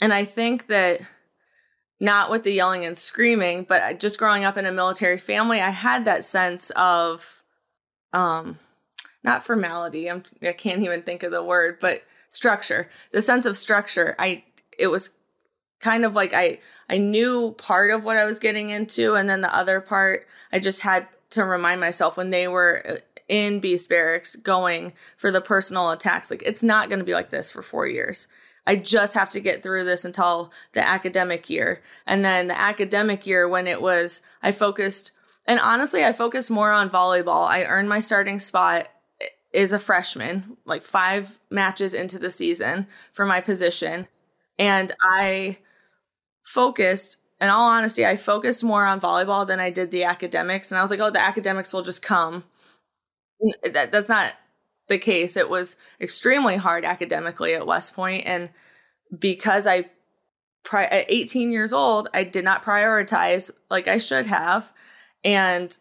and 0.00 0.12
i 0.12 0.24
think 0.24 0.66
that 0.66 1.00
not 2.00 2.30
with 2.30 2.44
the 2.44 2.52
yelling 2.52 2.84
and 2.84 2.96
screaming, 2.96 3.64
but 3.64 3.98
just 3.98 4.18
growing 4.18 4.44
up 4.44 4.56
in 4.56 4.66
a 4.66 4.72
military 4.72 5.18
family, 5.18 5.60
I 5.60 5.70
had 5.70 6.04
that 6.04 6.24
sense 6.24 6.70
of, 6.70 7.42
um, 8.12 8.58
not 9.24 9.44
formality. 9.44 10.08
I'm, 10.08 10.22
I 10.42 10.52
can't 10.52 10.82
even 10.82 11.02
think 11.02 11.22
of 11.22 11.32
the 11.32 11.42
word, 11.42 11.78
but 11.80 12.02
structure. 12.30 12.88
The 13.12 13.20
sense 13.20 13.46
of 13.46 13.56
structure. 13.56 14.14
I 14.18 14.44
it 14.78 14.86
was 14.88 15.10
kind 15.80 16.04
of 16.04 16.14
like 16.14 16.32
I 16.34 16.58
I 16.88 16.98
knew 16.98 17.52
part 17.52 17.90
of 17.90 18.04
what 18.04 18.16
I 18.16 18.24
was 18.24 18.38
getting 18.38 18.70
into, 18.70 19.14
and 19.14 19.28
then 19.28 19.40
the 19.40 19.54
other 19.54 19.80
part 19.80 20.26
I 20.52 20.58
just 20.58 20.80
had 20.80 21.06
to 21.30 21.44
remind 21.44 21.80
myself 21.80 22.16
when 22.16 22.30
they 22.30 22.48
were 22.48 22.82
uh, 22.88 22.96
in 23.28 23.60
Beast 23.60 23.88
Barracks 23.88 24.36
going 24.36 24.94
for 25.16 25.30
the 25.30 25.40
personal 25.40 25.90
attacks. 25.90 26.30
Like 26.30 26.42
it's 26.44 26.62
not 26.62 26.88
going 26.88 26.98
to 26.98 27.04
be 27.04 27.12
like 27.12 27.30
this 27.30 27.52
for 27.52 27.62
four 27.62 27.86
years. 27.86 28.26
I 28.68 28.76
just 28.76 29.14
have 29.14 29.30
to 29.30 29.40
get 29.40 29.62
through 29.62 29.84
this 29.84 30.04
until 30.04 30.52
the 30.72 30.86
academic 30.86 31.48
year. 31.48 31.80
And 32.06 32.22
then 32.22 32.48
the 32.48 32.60
academic 32.60 33.26
year, 33.26 33.48
when 33.48 33.66
it 33.66 33.80
was, 33.80 34.20
I 34.42 34.52
focused, 34.52 35.12
and 35.46 35.58
honestly, 35.58 36.04
I 36.04 36.12
focused 36.12 36.50
more 36.50 36.70
on 36.70 36.90
volleyball. 36.90 37.48
I 37.48 37.64
earned 37.64 37.88
my 37.88 38.00
starting 38.00 38.38
spot 38.38 38.90
eh, 39.22 39.26
as 39.54 39.72
a 39.72 39.78
freshman, 39.78 40.58
like 40.66 40.84
five 40.84 41.40
matches 41.50 41.94
into 41.94 42.18
the 42.18 42.30
season 42.30 42.86
for 43.10 43.24
my 43.24 43.40
position. 43.40 44.06
And 44.58 44.92
I 45.00 45.56
focused, 46.48 47.18
in 47.40 47.50
all 47.50 47.68
honesty, 47.68 48.06
I 48.06 48.16
focused 48.16 48.64
more 48.64 48.86
on 48.86 49.00
volleyball 49.00 49.46
than 49.46 49.60
I 49.60 49.70
did 49.70 49.90
the 49.90 50.04
academics. 50.04 50.70
And 50.70 50.78
I 50.78 50.82
was 50.82 50.90
like, 50.90 51.00
oh, 51.00 51.10
the 51.10 51.20
academics 51.20 51.72
will 51.72 51.82
just 51.82 52.02
come. 52.02 52.44
That, 53.62 53.92
that's 53.92 54.08
not 54.08 54.32
the 54.88 54.98
case. 54.98 55.36
It 55.36 55.50
was 55.50 55.76
extremely 56.00 56.56
hard 56.56 56.84
academically 56.84 57.54
at 57.54 57.66
West 57.66 57.94
Point, 57.94 58.24
and 58.26 58.50
because 59.16 59.66
I 59.66 59.90
pri- 60.64 60.84
at 60.86 61.06
18 61.08 61.52
years 61.52 61.72
old, 61.72 62.08
I 62.14 62.24
did 62.24 62.44
not 62.44 62.64
prioritize 62.64 63.50
like 63.70 63.86
I 63.86 63.98
should 63.98 64.26
have, 64.26 64.72
and 65.22 65.78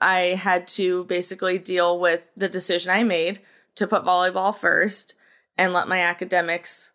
I 0.00 0.20
had 0.42 0.66
to 0.68 1.04
basically 1.04 1.58
deal 1.58 1.98
with 1.98 2.30
the 2.36 2.48
decision 2.48 2.90
I 2.90 3.04
made 3.04 3.38
to 3.76 3.86
put 3.86 4.04
volleyball 4.04 4.54
first 4.54 5.14
and 5.56 5.72
let 5.72 5.88
my 5.88 6.00
academics 6.00 6.90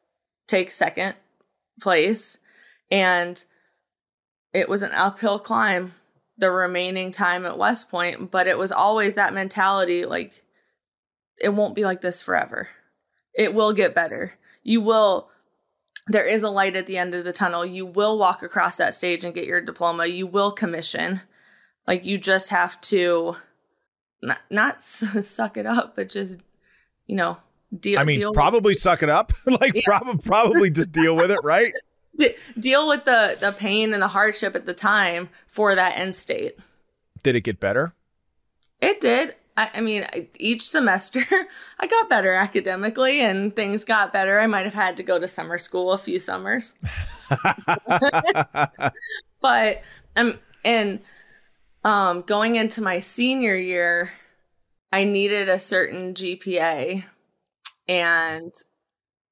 take 0.47 0.69
second 0.69 1.15
place, 1.81 2.37
and 2.91 3.43
it 4.53 4.69
was 4.69 4.83
an 4.83 4.91
uphill 4.93 5.39
climb 5.39 5.93
the 6.37 6.51
remaining 6.51 7.11
time 7.11 7.45
at 7.45 7.57
West 7.57 7.89
Point, 7.89 8.31
but 8.31 8.47
it 8.47 8.57
was 8.57 8.71
always 8.71 9.13
that 9.13 9.33
mentality 9.33 10.05
like 10.05 10.43
it 11.41 11.49
won't 11.49 11.75
be 11.75 11.83
like 11.83 12.01
this 12.01 12.21
forever. 12.21 12.69
It 13.33 13.53
will 13.53 13.73
get 13.73 13.95
better. 13.95 14.33
You 14.63 14.81
will 14.81 15.29
there 16.07 16.25
is 16.25 16.43
a 16.43 16.49
light 16.49 16.75
at 16.75 16.85
the 16.85 16.97
end 16.97 17.15
of 17.15 17.25
the 17.25 17.33
tunnel. 17.33 17.65
You 17.65 17.85
will 17.85 18.17
walk 18.17 18.43
across 18.43 18.75
that 18.77 18.93
stage 18.93 19.23
and 19.23 19.33
get 19.33 19.47
your 19.47 19.59
diploma. 19.59 20.05
You 20.05 20.27
will 20.27 20.51
commission. 20.51 21.21
Like 21.87 22.05
you 22.05 22.17
just 22.17 22.49
have 22.49 22.79
to 22.81 23.37
not, 24.21 24.39
not 24.49 24.81
suck 24.81 25.57
it 25.57 25.65
up, 25.65 25.95
but 25.95 26.09
just 26.09 26.41
you 27.07 27.15
know 27.15 27.37
deal. 27.77 27.99
I 27.99 28.03
mean, 28.03 28.19
deal 28.19 28.33
probably 28.33 28.73
suck 28.73 29.03
it 29.03 29.09
up. 29.09 29.33
like 29.45 29.73
Yeah. 29.73 29.81
probably 29.85 30.17
probably 30.19 30.69
just 30.69 30.91
deal 30.91 31.15
with 31.15 31.31
it, 31.31 31.39
right? 31.43 31.71
de- 32.17 32.35
deal 32.57 32.87
with 32.87 33.05
the 33.05 33.37
the 33.39 33.51
pain 33.51 33.93
and 33.93 34.01
the 34.01 34.07
hardship 34.07 34.55
at 34.55 34.65
the 34.65 34.73
time 34.73 35.29
for 35.47 35.75
that 35.75 35.97
end 35.97 36.15
state. 36.15 36.57
Did 37.23 37.35
it 37.35 37.41
get 37.41 37.59
better? 37.59 37.93
It 38.81 38.99
did. 39.01 39.35
I, 39.57 39.71
I 39.75 39.81
mean, 39.81 40.05
I- 40.13 40.27
each 40.37 40.61
semester 40.67 41.21
I 41.79 41.87
got 41.87 42.09
better 42.09 42.33
academically 42.33 43.21
and 43.21 43.55
things 43.55 43.83
got 43.85 44.11
better. 44.13 44.39
I 44.39 44.47
might 44.47 44.65
have 44.65 44.73
had 44.73 44.97
to 44.97 45.03
go 45.03 45.19
to 45.19 45.27
summer 45.27 45.57
school 45.57 45.91
a 45.91 45.97
few 45.97 46.19
summers. 46.19 46.73
but 49.41 49.81
um 50.15 50.35
and 50.63 50.99
um 51.83 52.21
going 52.21 52.55
into 52.55 52.81
my 52.81 52.99
senior 52.99 53.55
year, 53.55 54.11
I 54.91 55.03
needed 55.03 55.49
a 55.49 55.59
certain 55.59 56.13
GPA 56.13 57.03
and 57.87 58.53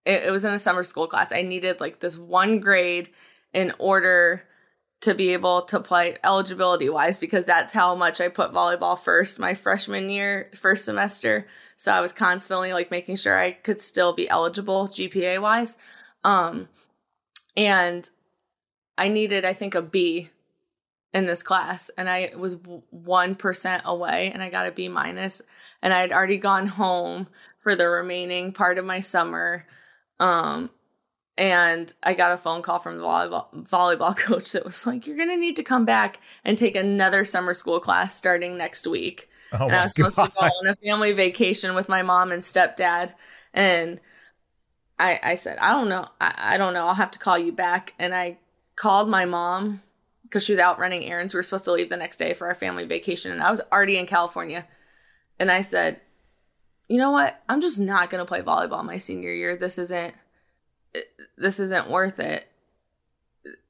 it, 0.05 0.23
it 0.23 0.31
was 0.31 0.45
in 0.45 0.53
a 0.53 0.59
summer 0.59 0.83
school 0.83 1.07
class. 1.07 1.31
I 1.31 1.41
needed 1.41 1.79
like 1.79 1.99
this 1.99 2.17
one 2.17 2.59
grade 2.59 3.09
in 3.53 3.73
order 3.79 4.43
to 5.01 5.13
be 5.13 5.33
able 5.33 5.63
to 5.63 5.81
play 5.81 6.17
eligibility 6.23 6.89
wise 6.89 7.19
because 7.19 7.43
that's 7.43 7.73
how 7.73 7.93
much 7.93 8.21
I 8.21 8.29
put 8.29 8.53
volleyball 8.53 8.97
first 8.97 9.37
my 9.37 9.53
freshman 9.53 10.09
year, 10.09 10.49
first 10.59 10.85
semester. 10.85 11.45
So 11.75 11.91
I 11.91 11.99
was 11.99 12.13
constantly 12.13 12.71
like 12.71 12.89
making 12.89 13.17
sure 13.17 13.37
I 13.37 13.51
could 13.51 13.81
still 13.81 14.13
be 14.13 14.29
eligible 14.29 14.87
GPA 14.87 15.41
wise. 15.41 15.75
Um, 16.23 16.69
and 17.57 18.09
I 18.97 19.09
needed, 19.09 19.43
I 19.43 19.53
think, 19.53 19.75
a 19.75 19.81
B 19.81 20.29
in 21.13 21.25
this 21.25 21.43
class, 21.43 21.91
and 21.97 22.09
I 22.09 22.31
was 22.35 22.57
one 22.89 23.35
percent 23.35 23.83
away, 23.85 24.31
and 24.33 24.41
I 24.41 24.49
got 24.49 24.67
a 24.67 24.71
B 24.71 24.87
minus, 24.87 25.41
and 25.81 25.93
I 25.93 25.99
had 25.99 26.11
already 26.11 26.37
gone 26.37 26.67
home 26.67 27.27
for 27.61 27.75
the 27.75 27.87
remaining 27.87 28.51
part 28.51 28.79
of 28.79 28.85
my 28.85 28.99
summer. 28.99 29.65
Um, 30.19 30.69
and 31.37 31.91
I 32.03 32.13
got 32.13 32.33
a 32.33 32.37
phone 32.37 32.61
call 32.61 32.79
from 32.79 32.97
the 32.97 33.03
volleyball, 33.03 33.47
volleyball 33.67 34.15
coach 34.17 34.51
that 34.51 34.65
was 34.65 34.85
like, 34.85 35.07
"You're 35.07 35.17
gonna 35.17 35.37
need 35.37 35.55
to 35.55 35.63
come 35.63 35.85
back 35.85 36.19
and 36.43 36.57
take 36.57 36.75
another 36.75 37.25
summer 37.25 37.53
school 37.53 37.79
class 37.79 38.15
starting 38.15 38.57
next 38.57 38.85
week." 38.85 39.29
Oh 39.51 39.65
and 39.65 39.75
I 39.75 39.83
was 39.83 39.93
supposed 39.93 40.17
to 40.17 40.31
go 40.39 40.45
on 40.45 40.67
a 40.67 40.75
family 40.75 41.11
vacation 41.11 41.75
with 41.75 41.89
my 41.89 42.01
mom 42.01 42.31
and 42.31 42.43
stepdad, 42.43 43.13
and 43.53 43.99
I 44.99 45.19
I 45.23 45.35
said, 45.35 45.57
"I 45.57 45.71
don't 45.71 45.89
know, 45.89 46.05
I, 46.21 46.33
I 46.37 46.57
don't 46.57 46.73
know. 46.73 46.85
I'll 46.87 46.93
have 46.93 47.11
to 47.11 47.19
call 47.19 47.37
you 47.37 47.51
back." 47.51 47.93
And 47.97 48.13
I 48.13 48.37
called 48.75 49.09
my 49.09 49.25
mom 49.25 49.81
because 50.23 50.43
she 50.45 50.51
was 50.51 50.59
out 50.59 50.79
running 50.79 51.05
errands. 51.05 51.33
We 51.33 51.39
were 51.39 51.43
supposed 51.43 51.65
to 51.65 51.71
leave 51.71 51.89
the 51.89 51.97
next 51.97 52.17
day 52.17 52.33
for 52.33 52.47
our 52.47 52.55
family 52.55 52.85
vacation, 52.85 53.31
and 53.31 53.41
I 53.41 53.49
was 53.49 53.61
already 53.71 53.97
in 53.97 54.05
California. 54.05 54.67
And 55.39 55.51
I 55.51 55.61
said, 55.61 55.99
"You 56.93 56.99
know 56.99 57.09
what? 57.09 57.41
I'm 57.49 57.59
just 57.59 57.79
not 57.79 58.11
gonna 58.11 58.23
play 58.23 58.43
volleyball 58.43 58.85
my 58.85 58.97
senior 58.97 59.33
year. 59.33 59.55
This 59.55 59.79
isn't." 59.79 60.13
this 61.37 61.59
isn't 61.59 61.89
worth 61.89 62.19
it. 62.19 62.47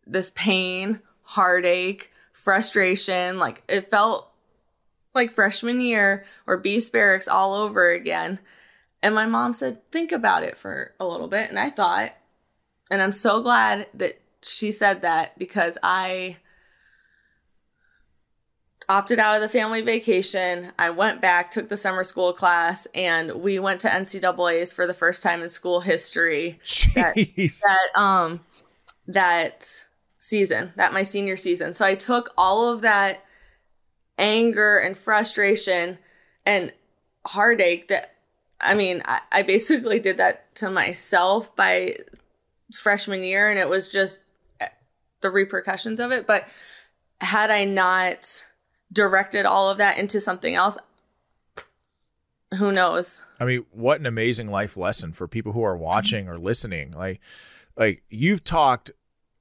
This 0.05 0.29
pain, 0.31 0.99
heartache, 1.21 2.11
frustration, 2.33 3.39
like 3.39 3.63
it 3.69 3.89
felt 3.89 4.29
like 5.15 5.31
freshman 5.31 5.79
year 5.79 6.25
or 6.45 6.57
Beast 6.57 6.91
Barracks 6.91 7.29
all 7.29 7.53
over 7.53 7.89
again. 7.89 8.39
And 9.01 9.15
my 9.15 9.25
mom 9.25 9.53
said, 9.53 9.89
think 9.89 10.11
about 10.11 10.43
it 10.43 10.57
for 10.57 10.93
a 10.99 11.05
little 11.05 11.29
bit. 11.29 11.49
And 11.49 11.57
I 11.57 11.69
thought, 11.69 12.11
and 12.91 13.01
I'm 13.01 13.13
so 13.13 13.41
glad 13.41 13.87
that 13.93 14.19
she 14.41 14.73
said 14.73 15.01
that 15.03 15.39
because 15.39 15.77
I 15.81 16.39
opted 18.93 19.17
out 19.17 19.35
of 19.35 19.41
the 19.41 19.49
family 19.49 19.81
vacation. 19.81 20.71
I 20.77 20.91
went 20.91 21.19
back, 21.19 21.49
took 21.49 21.67
the 21.67 21.75
summer 21.75 22.03
school 22.03 22.31
class, 22.31 22.87
and 22.93 23.41
we 23.41 23.57
went 23.57 23.81
to 23.81 23.87
NCAA's 23.87 24.71
for 24.71 24.85
the 24.85 24.93
first 24.93 25.23
time 25.23 25.41
in 25.41 25.49
school 25.49 25.79
history 25.79 26.59
Jeez. 26.63 27.59
that 27.61 27.99
um 27.99 28.41
that 29.07 29.87
season, 30.19 30.73
that 30.75 30.93
my 30.93 31.01
senior 31.01 31.35
season. 31.35 31.73
So 31.73 31.83
I 31.83 31.95
took 31.95 32.33
all 32.37 32.71
of 32.71 32.81
that 32.81 33.25
anger 34.19 34.77
and 34.77 34.95
frustration 34.95 35.97
and 36.45 36.71
heartache 37.25 37.87
that 37.87 38.13
I 38.61 38.75
mean, 38.75 39.01
I, 39.05 39.21
I 39.31 39.41
basically 39.41 39.99
did 39.99 40.17
that 40.17 40.53
to 40.57 40.69
myself 40.69 41.55
by 41.55 41.95
freshman 42.71 43.23
year 43.23 43.49
and 43.49 43.57
it 43.57 43.67
was 43.67 43.91
just 43.91 44.19
eh, 44.59 44.67
the 45.21 45.31
repercussions 45.31 45.99
of 45.99 46.11
it. 46.11 46.27
But 46.27 46.45
had 47.21 47.49
I 47.49 47.65
not 47.65 48.45
directed 48.93 49.45
all 49.45 49.69
of 49.69 49.77
that 49.79 49.97
into 49.97 50.19
something 50.19 50.55
else, 50.55 50.77
who 52.57 52.71
knows? 52.71 53.23
I 53.39 53.45
mean, 53.45 53.65
what 53.71 53.99
an 53.99 54.05
amazing 54.05 54.47
life 54.47 54.77
lesson 54.77 55.11
for 55.13 55.27
people 55.27 55.53
who 55.53 55.63
are 55.63 55.75
watching 55.75 56.27
or 56.29 56.37
listening. 56.37 56.91
Like, 56.91 57.19
like 57.75 58.03
you've 58.09 58.43
talked. 58.43 58.91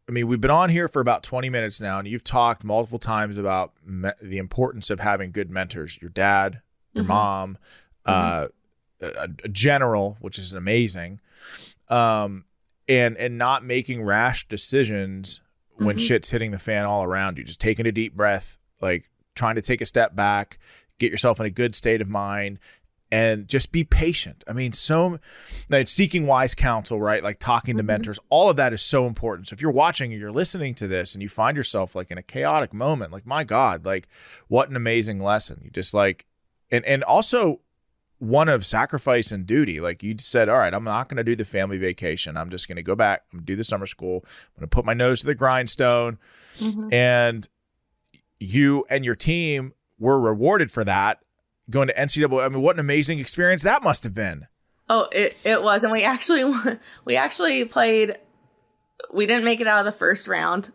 I 0.08 0.12
mean, 0.12 0.26
we've 0.26 0.40
been 0.40 0.50
on 0.50 0.68
here 0.70 0.88
for 0.88 1.00
about 1.00 1.22
20 1.22 1.48
minutes 1.48 1.80
now, 1.80 1.98
and 1.98 2.08
you've 2.08 2.24
talked 2.24 2.64
multiple 2.64 2.98
times 2.98 3.36
about 3.38 3.72
me- 3.84 4.10
the 4.20 4.38
importance 4.38 4.90
of 4.90 4.98
having 5.00 5.30
good 5.30 5.48
mentors. 5.50 5.98
Your 6.02 6.10
dad, 6.10 6.60
your 6.92 7.04
Mhm. 7.04 7.08
mom, 7.08 7.58
uh, 8.04 8.48
a, 9.00 9.28
a 9.44 9.48
general, 9.48 10.16
which 10.20 10.38
is 10.38 10.52
amazing, 10.52 11.20
um, 11.88 12.44
and 12.88 13.16
and 13.16 13.38
not 13.38 13.64
making 13.64 14.02
rash 14.02 14.48
decisions 14.48 15.40
when 15.76 15.96
Mhm. 15.96 16.00
shit's 16.00 16.30
hitting 16.30 16.50
the 16.50 16.58
fan 16.58 16.84
all 16.84 17.04
around 17.04 17.38
you. 17.38 17.44
Just 17.44 17.60
taking 17.60 17.86
a 17.86 17.92
deep 17.92 18.14
breath, 18.16 18.58
like 18.80 19.08
trying 19.34 19.54
to 19.56 19.62
take 19.62 19.80
a 19.80 19.86
step 19.86 20.14
back, 20.14 20.58
get 20.98 21.10
yourself 21.10 21.40
in 21.40 21.46
a 21.46 21.50
good 21.50 21.74
state 21.74 22.00
of 22.00 22.08
mind, 22.08 22.58
and 23.10 23.46
just 23.46 23.72
be 23.72 23.84
patient. 23.84 24.42
I 24.48 24.54
mean, 24.54 24.72
so 24.72 25.18
like 25.68 25.86
seeking 25.88 26.26
wise 26.26 26.54
counsel, 26.54 26.98
right? 27.00 27.22
Like 27.22 27.38
talking 27.38 27.76
to 27.76 27.82
Mhm. 27.82 27.86
mentors, 27.86 28.18
all 28.30 28.48
of 28.48 28.56
that 28.56 28.72
is 28.72 28.80
so 28.80 29.06
important. 29.06 29.48
So 29.48 29.54
if 29.54 29.60
you're 29.60 29.70
watching 29.70 30.12
and 30.12 30.20
you're 30.20 30.32
listening 30.32 30.74
to 30.76 30.88
this 30.88 31.14
and 31.14 31.22
you 31.22 31.28
find 31.28 31.54
yourself 31.56 31.94
like 31.94 32.10
in 32.10 32.16
a 32.16 32.22
chaotic 32.22 32.72
moment, 32.72 33.12
like 33.12 33.26
my 33.26 33.44
God, 33.44 33.84
like 33.84 34.08
what 34.48 34.70
an 34.70 34.76
amazing 34.76 35.20
lesson. 35.20 35.60
You 35.62 35.70
just 35.70 35.92
like 35.92 36.24
and 36.70 36.84
and 36.86 37.04
also 37.04 37.60
one 38.18 38.48
of 38.48 38.64
sacrifice 38.64 39.30
and 39.32 39.46
duty. 39.46 39.78
Like 39.80 40.02
you 40.02 40.14
said, 40.18 40.48
all 40.48 40.56
right, 40.58 40.72
I'm 40.72 40.84
not 40.84 41.08
going 41.08 41.16
to 41.18 41.24
do 41.24 41.34
the 41.36 41.44
family 41.44 41.76
vacation. 41.76 42.36
I'm 42.36 42.48
just 42.50 42.68
going 42.68 42.76
to 42.76 42.82
go 42.82 42.94
back. 42.94 43.24
I'm 43.32 43.40
going 43.40 43.46
to 43.46 43.52
do 43.52 43.56
the 43.56 43.64
summer 43.64 43.86
school. 43.86 44.24
I'm 44.24 44.60
going 44.60 44.68
to 44.70 44.74
put 44.74 44.84
my 44.86 44.94
nose 44.94 45.20
to 45.20 45.26
the 45.26 45.34
grindstone. 45.34 46.18
Mhm. 46.60 46.92
And 46.94 47.48
you 48.42 48.84
and 48.90 49.04
your 49.04 49.14
team 49.14 49.72
were 49.98 50.20
rewarded 50.20 50.70
for 50.70 50.84
that 50.84 51.20
going 51.70 51.88
to 51.88 51.94
NCAA. 51.94 52.44
I 52.44 52.48
mean, 52.48 52.62
what 52.62 52.76
an 52.76 52.80
amazing 52.80 53.18
experience 53.18 53.62
that 53.62 53.82
must 53.82 54.04
have 54.04 54.14
been. 54.14 54.46
Oh, 54.88 55.08
it, 55.12 55.36
it 55.44 55.62
was, 55.62 55.84
and 55.84 55.92
we 55.92 56.04
actually 56.04 56.52
we 57.04 57.16
actually 57.16 57.64
played. 57.64 58.18
We 59.12 59.26
didn't 59.26 59.44
make 59.44 59.60
it 59.60 59.66
out 59.66 59.80
of 59.80 59.84
the 59.84 59.92
first 59.92 60.28
round 60.28 60.70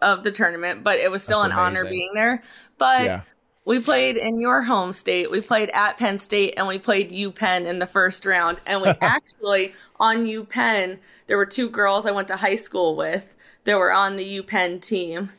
of 0.00 0.24
the 0.24 0.32
tournament, 0.32 0.84
but 0.84 0.98
it 0.98 1.10
was 1.10 1.22
still 1.22 1.42
That's 1.42 1.52
an 1.52 1.58
honor 1.58 1.84
being 1.84 2.12
there. 2.14 2.42
But 2.76 3.04
yeah. 3.04 3.20
we 3.64 3.78
played 3.80 4.16
in 4.16 4.40
your 4.40 4.62
home 4.62 4.92
state. 4.92 5.30
We 5.30 5.40
played 5.40 5.70
at 5.74 5.98
Penn 5.98 6.18
State, 6.18 6.54
and 6.56 6.66
we 6.66 6.78
played 6.78 7.10
UPenn 7.10 7.66
in 7.66 7.78
the 7.78 7.86
first 7.86 8.26
round. 8.26 8.60
And 8.66 8.82
we 8.82 8.88
actually 9.00 9.74
on 10.00 10.26
UPenn, 10.26 10.98
there 11.26 11.36
were 11.36 11.46
two 11.46 11.68
girls 11.68 12.06
I 12.06 12.10
went 12.10 12.28
to 12.28 12.36
high 12.36 12.56
school 12.56 12.96
with 12.96 13.34
that 13.64 13.78
were 13.78 13.92
on 13.92 14.16
the 14.16 14.42
UPenn 14.42 14.80
team. 14.80 15.30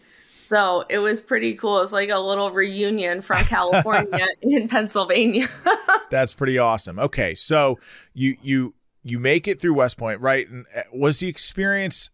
So 0.50 0.84
it 0.90 0.98
was 0.98 1.22
pretty 1.22 1.54
cool. 1.54 1.80
It's 1.82 1.92
like 1.92 2.10
a 2.10 2.18
little 2.18 2.50
reunion 2.50 3.22
from 3.22 3.44
California 3.44 4.26
in 4.42 4.68
Pennsylvania. 4.68 5.46
That's 6.10 6.34
pretty 6.34 6.58
awesome. 6.58 6.98
Okay, 6.98 7.36
so 7.36 7.78
you 8.16 8.36
you 8.42 8.74
you 9.04 9.20
make 9.20 9.48
it 9.48 9.60
through 9.60 9.76
West 9.76 9.98
Point, 9.98 10.22
right? 10.22 10.50
And 10.50 10.66
uh, 10.76 10.82
was 10.92 11.20
the 11.20 11.28
experience 11.28 12.10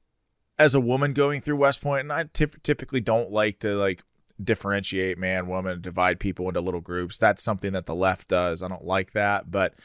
as 0.60 0.76
a 0.76 0.82
woman 0.82 1.14
going 1.14 1.40
through 1.40 1.56
West 1.56 1.82
Point? 1.82 2.02
And 2.02 2.12
I 2.12 2.26
typ- 2.26 2.62
typically 2.62 3.00
don't 3.00 3.32
like 3.32 3.60
to 3.60 3.74
like 3.76 4.04
differentiate 4.44 5.18
man, 5.18 5.48
woman, 5.48 5.80
divide 5.80 6.20
people 6.20 6.50
into 6.50 6.60
little 6.60 6.82
groups. 6.82 7.18
That's 7.18 7.42
something 7.42 7.72
that 7.72 7.86
the 7.86 7.96
left 7.96 8.28
does. 8.28 8.62
I 8.62 8.68
don't 8.68 8.84
like 8.84 9.12
that, 9.12 9.50
but 9.50 9.76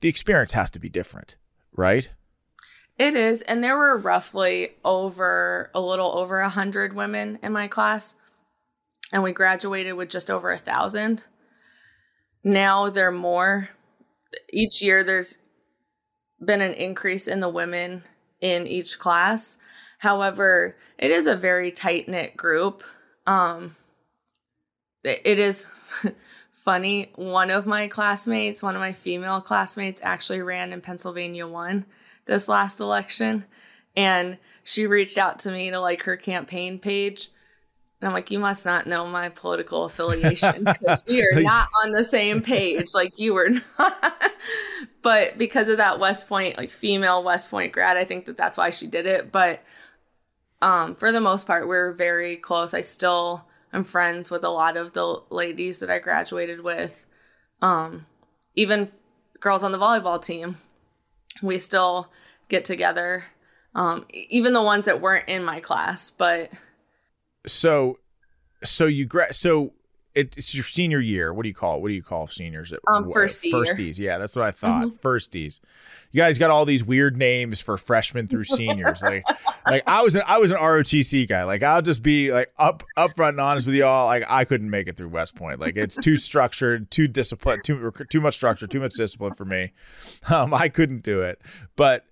the 0.00 0.08
experience 0.08 0.52
has 0.54 0.68
to 0.70 0.80
be 0.80 0.88
different, 0.88 1.36
right? 1.72 2.10
It 2.98 3.14
is, 3.14 3.42
and 3.42 3.62
there 3.62 3.78
were 3.78 3.96
roughly 3.96 4.72
over 4.84 5.70
a 5.72 5.80
little 5.80 6.18
over 6.18 6.40
a 6.40 6.48
hundred 6.48 6.94
women 6.94 7.38
in 7.44 7.52
my 7.52 7.68
class, 7.68 8.16
and 9.12 9.22
we 9.22 9.30
graduated 9.30 9.94
with 9.94 10.10
just 10.10 10.30
over 10.30 10.50
a 10.50 10.58
thousand. 10.58 11.24
Now 12.42 12.90
there 12.90 13.08
are 13.08 13.12
more. 13.12 13.68
Each 14.52 14.82
year, 14.82 15.04
there's 15.04 15.38
been 16.44 16.60
an 16.60 16.74
increase 16.74 17.28
in 17.28 17.38
the 17.38 17.48
women 17.48 18.02
in 18.40 18.66
each 18.66 18.98
class. 18.98 19.56
However, 19.98 20.76
it 20.98 21.12
is 21.12 21.26
a 21.28 21.36
very 21.36 21.70
tight 21.70 22.08
knit 22.08 22.36
group. 22.36 22.82
Um, 23.28 23.76
it 25.04 25.22
it 25.24 25.38
is 25.38 25.70
funny. 26.52 27.12
One 27.14 27.50
of 27.50 27.64
my 27.64 27.86
classmates, 27.86 28.60
one 28.60 28.74
of 28.74 28.80
my 28.80 28.92
female 28.92 29.40
classmates, 29.40 30.00
actually 30.02 30.42
ran 30.42 30.72
in 30.72 30.80
Pennsylvania 30.80 31.46
one 31.46 31.86
this 32.28 32.46
last 32.46 32.78
election, 32.78 33.44
and 33.96 34.38
she 34.62 34.86
reached 34.86 35.18
out 35.18 35.40
to 35.40 35.50
me 35.50 35.70
to 35.70 35.80
like 35.80 36.04
her 36.04 36.16
campaign 36.16 36.78
page. 36.78 37.30
And 38.00 38.06
I'm 38.06 38.14
like, 38.14 38.30
you 38.30 38.38
must 38.38 38.64
not 38.64 38.86
know 38.86 39.08
my 39.08 39.30
political 39.30 39.84
affiliation 39.84 40.62
because 40.62 41.02
we 41.08 41.20
are 41.22 41.32
not 41.40 41.66
on 41.82 41.90
the 41.90 42.04
same 42.04 42.42
page. 42.42 42.94
Like 42.94 43.18
you 43.18 43.34
were 43.34 43.48
not. 43.78 44.14
but 45.02 45.36
because 45.36 45.68
of 45.68 45.78
that 45.78 45.98
West 45.98 46.28
Point, 46.28 46.56
like 46.56 46.70
female 46.70 47.24
West 47.24 47.50
Point 47.50 47.72
grad, 47.72 47.96
I 47.96 48.04
think 48.04 48.26
that 48.26 48.36
that's 48.36 48.56
why 48.56 48.70
she 48.70 48.86
did 48.86 49.06
it. 49.06 49.32
But 49.32 49.64
um, 50.62 50.94
for 50.94 51.10
the 51.10 51.20
most 51.20 51.46
part, 51.46 51.66
we're 51.66 51.92
very 51.92 52.36
close. 52.36 52.72
I 52.72 52.82
still 52.82 53.46
am 53.72 53.84
friends 53.84 54.30
with 54.30 54.44
a 54.44 54.50
lot 54.50 54.76
of 54.76 54.92
the 54.92 55.22
ladies 55.30 55.80
that 55.80 55.90
I 55.90 55.98
graduated 55.98 56.60
with. 56.60 57.04
Um, 57.62 58.06
even 58.54 58.92
girls 59.40 59.62
on 59.62 59.72
the 59.72 59.78
volleyball 59.78 60.22
team, 60.22 60.56
we 61.42 61.58
still 61.58 62.10
get 62.48 62.64
together. 62.64 63.24
Um, 63.74 64.06
even 64.12 64.52
the 64.52 64.62
ones 64.62 64.86
that 64.86 65.00
weren't 65.00 65.28
in 65.28 65.44
my 65.44 65.60
class, 65.60 66.10
but 66.10 66.50
So, 67.46 67.98
so 68.64 68.86
you 68.86 69.04
gra- 69.06 69.34
so 69.34 69.72
it, 70.18 70.36
it's 70.36 70.54
your 70.54 70.64
senior 70.64 71.00
year. 71.00 71.32
What 71.32 71.42
do 71.44 71.48
you 71.48 71.54
call 71.54 71.76
it? 71.76 71.82
What 71.82 71.88
do 71.88 71.94
you 71.94 72.02
call 72.02 72.26
seniors? 72.26 72.72
Um, 72.72 73.04
What- 73.04 73.12
first. 73.14 73.42
Firsties. 73.42 73.98
Yeah, 73.98 74.18
that's 74.18 74.34
what 74.36 74.44
I 74.44 74.50
thought. 74.50 74.84
Mhm. 74.86 75.00
Firsties. 75.00 75.60
You 76.10 76.18
guys 76.22 76.38
got 76.38 76.50
all 76.50 76.64
these 76.64 76.82
weird 76.82 77.16
names 77.16 77.60
for 77.60 77.76
freshmen 77.76 78.26
through 78.26 78.44
seniors. 78.44 79.02
like, 79.02 79.24
like 79.66 79.82
I 79.86 80.02
was 80.02 80.16
an 80.16 80.22
I 80.26 80.38
was 80.38 80.50
an 80.50 80.56
ROTC 80.56 81.28
guy. 81.28 81.44
Like 81.44 81.62
I'll 81.62 81.82
just 81.82 82.02
be 82.02 82.32
like 82.32 82.50
up 82.58 82.82
upfront 82.96 83.30
and 83.30 83.40
honest 83.40 83.66
with 83.66 83.76
y'all. 83.76 84.06
Like 84.06 84.24
I 84.28 84.44
couldn't 84.44 84.70
make 84.70 84.88
it 84.88 84.96
through 84.96 85.08
West 85.08 85.34
Point. 85.34 85.60
Like 85.60 85.76
it's 85.76 85.96
too 85.96 86.16
structured, 86.16 86.90
too 86.90 87.08
disciplined, 87.08 87.62
too 87.64 87.92
too 88.10 88.20
much 88.20 88.34
structure, 88.34 88.66
too 88.66 88.80
much 88.80 88.94
discipline 88.94 89.34
for 89.34 89.44
me. 89.44 89.72
Um, 90.28 90.54
I 90.54 90.68
couldn't 90.68 91.02
do 91.02 91.20
it. 91.22 91.40
But 91.76 92.04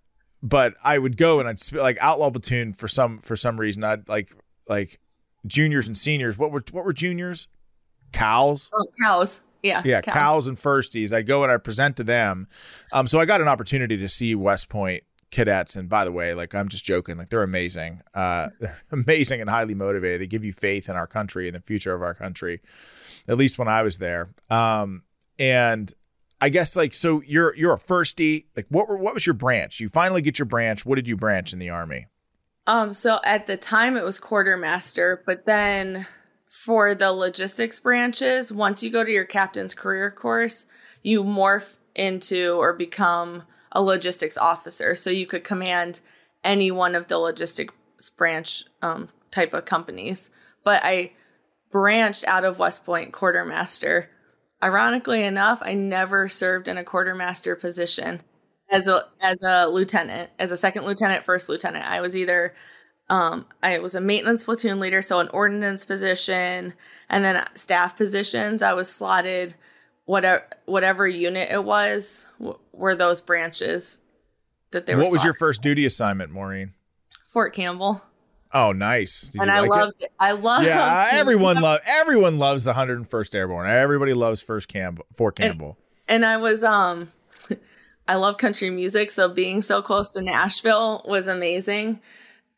but 0.42 0.74
I 0.84 0.98
would 0.98 1.16
go 1.16 1.40
and 1.40 1.48
I'd 1.48 1.58
sp- 1.58 1.80
like 1.80 1.96
outlaw 2.00 2.30
platoon 2.30 2.74
for 2.74 2.88
some 2.88 3.18
for 3.18 3.34
some 3.34 3.58
reason. 3.58 3.82
I'd 3.82 4.06
like 4.08 4.30
like 4.68 5.00
juniors 5.46 5.86
and 5.86 5.96
seniors. 5.96 6.36
What 6.36 6.50
were 6.52 6.62
what 6.72 6.84
were 6.84 6.92
juniors? 6.92 7.48
Cows. 8.16 8.70
oh, 8.72 8.86
cows. 9.04 9.40
Yeah. 9.62 9.82
Yeah, 9.84 10.00
cows. 10.00 10.46
and 10.46 10.56
firsties. 10.56 11.12
I 11.12 11.22
go 11.22 11.42
and 11.42 11.50
I 11.50 11.56
present 11.56 11.96
to 11.96 12.04
them. 12.04 12.48
Um, 12.92 13.06
so 13.06 13.18
I 13.18 13.24
got 13.24 13.40
an 13.40 13.48
opportunity 13.48 13.96
to 13.96 14.08
see 14.08 14.34
West 14.34 14.68
Point 14.68 15.02
cadets. 15.30 15.76
And 15.76 15.88
by 15.88 16.04
the 16.04 16.12
way, 16.12 16.34
like 16.34 16.54
I'm 16.54 16.68
just 16.68 16.84
joking, 16.84 17.18
like 17.18 17.30
they're 17.30 17.42
amazing. 17.42 18.02
Uh, 18.14 18.48
they're 18.60 18.76
amazing 18.92 19.40
and 19.40 19.50
highly 19.50 19.74
motivated. 19.74 20.20
They 20.20 20.26
give 20.26 20.44
you 20.44 20.52
faith 20.52 20.88
in 20.88 20.96
our 20.96 21.06
country 21.06 21.48
and 21.48 21.56
the 21.56 21.60
future 21.60 21.94
of 21.94 22.02
our 22.02 22.14
country. 22.14 22.60
At 23.28 23.36
least 23.36 23.58
when 23.58 23.68
I 23.68 23.82
was 23.82 23.98
there. 23.98 24.30
Um, 24.50 25.02
and 25.38 25.92
I 26.40 26.48
guess 26.48 26.76
like 26.76 26.94
so 26.94 27.22
you're 27.22 27.54
you're 27.56 27.74
a 27.74 27.78
firstie. 27.78 28.44
Like 28.56 28.66
what 28.68 28.88
were 28.88 28.96
what 28.96 29.14
was 29.14 29.26
your 29.26 29.34
branch? 29.34 29.80
You 29.80 29.88
finally 29.88 30.22
get 30.22 30.38
your 30.38 30.46
branch. 30.46 30.86
What 30.86 30.96
did 30.96 31.08
you 31.08 31.16
branch 31.16 31.52
in 31.52 31.58
the 31.58 31.70
army? 31.70 32.06
Um, 32.66 32.92
so 32.92 33.20
at 33.24 33.46
the 33.46 33.56
time 33.56 33.96
it 33.96 34.04
was 34.04 34.18
quartermaster, 34.18 35.22
but 35.24 35.46
then 35.46 36.06
for 36.56 36.94
the 36.94 37.12
logistics 37.12 37.78
branches, 37.78 38.50
once 38.50 38.82
you 38.82 38.88
go 38.88 39.04
to 39.04 39.10
your 39.10 39.26
captain's 39.26 39.74
career 39.74 40.10
course, 40.10 40.64
you 41.02 41.22
morph 41.22 41.76
into 41.94 42.54
or 42.54 42.72
become 42.72 43.42
a 43.72 43.82
logistics 43.82 44.38
officer. 44.38 44.94
So 44.94 45.10
you 45.10 45.26
could 45.26 45.44
command 45.44 46.00
any 46.42 46.70
one 46.70 46.94
of 46.94 47.08
the 47.08 47.18
logistics 47.18 47.74
branch 48.16 48.64
um, 48.80 49.10
type 49.30 49.52
of 49.52 49.66
companies. 49.66 50.30
But 50.64 50.80
I 50.82 51.12
branched 51.70 52.24
out 52.26 52.44
of 52.44 52.58
West 52.58 52.86
Point 52.86 53.12
quartermaster. 53.12 54.08
Ironically 54.62 55.24
enough, 55.24 55.60
I 55.62 55.74
never 55.74 56.26
served 56.26 56.68
in 56.68 56.78
a 56.78 56.84
quartermaster 56.84 57.54
position 57.54 58.22
as 58.70 58.88
a 58.88 59.02
as 59.22 59.42
a 59.42 59.68
lieutenant, 59.68 60.30
as 60.38 60.52
a 60.52 60.56
second 60.56 60.86
lieutenant, 60.86 61.24
first 61.24 61.50
lieutenant. 61.50 61.84
I 61.84 62.00
was 62.00 62.16
either 62.16 62.54
um 63.08 63.46
I 63.62 63.78
was 63.78 63.94
a 63.94 64.00
maintenance 64.00 64.44
platoon 64.44 64.80
leader, 64.80 65.02
so 65.02 65.20
an 65.20 65.28
ordnance 65.32 65.84
position, 65.84 66.74
and 67.08 67.24
then 67.24 67.44
staff 67.54 67.96
positions. 67.96 68.62
I 68.62 68.72
was 68.72 68.90
slotted 68.92 69.54
whatever 70.06 70.44
whatever 70.66 71.06
unit 71.06 71.48
it 71.50 71.64
was 71.64 72.26
w- 72.38 72.58
were 72.72 72.94
those 72.94 73.20
branches 73.20 73.98
that 74.72 74.86
they 74.86 74.94
were. 74.94 75.02
what 75.02 75.12
was 75.12 75.24
your 75.24 75.34
first 75.34 75.62
duty 75.62 75.84
assignment, 75.86 76.30
Maureen? 76.32 76.72
Fort 77.28 77.54
Campbell? 77.54 78.02
Oh, 78.52 78.72
nice. 78.72 79.22
Did 79.22 79.40
and 79.42 79.50
I 79.50 79.60
like 79.60 79.70
loved 79.70 80.00
it. 80.02 80.12
I 80.18 80.32
loved 80.32 80.66
Yeah, 80.66 81.08
everyone 81.12 81.60
love 81.60 81.80
everyone 81.84 82.38
loves 82.38 82.64
the 82.64 82.72
101st 82.72 83.34
Airborne. 83.34 83.68
Everybody 83.68 84.14
loves 84.14 84.40
Fort 84.42 84.66
Campbell, 84.68 85.04
Fort 85.14 85.38
And- 85.40 85.50
Campbell. 85.52 85.76
and 86.08 86.24
I 86.24 86.36
was 86.38 86.64
um 86.64 87.12
I 88.08 88.14
love 88.14 88.38
country 88.38 88.70
music, 88.70 89.10
so 89.10 89.28
being 89.28 89.62
so 89.62 89.82
close 89.82 90.10
to 90.10 90.22
Nashville 90.22 91.02
was 91.06 91.26
amazing. 91.28 92.00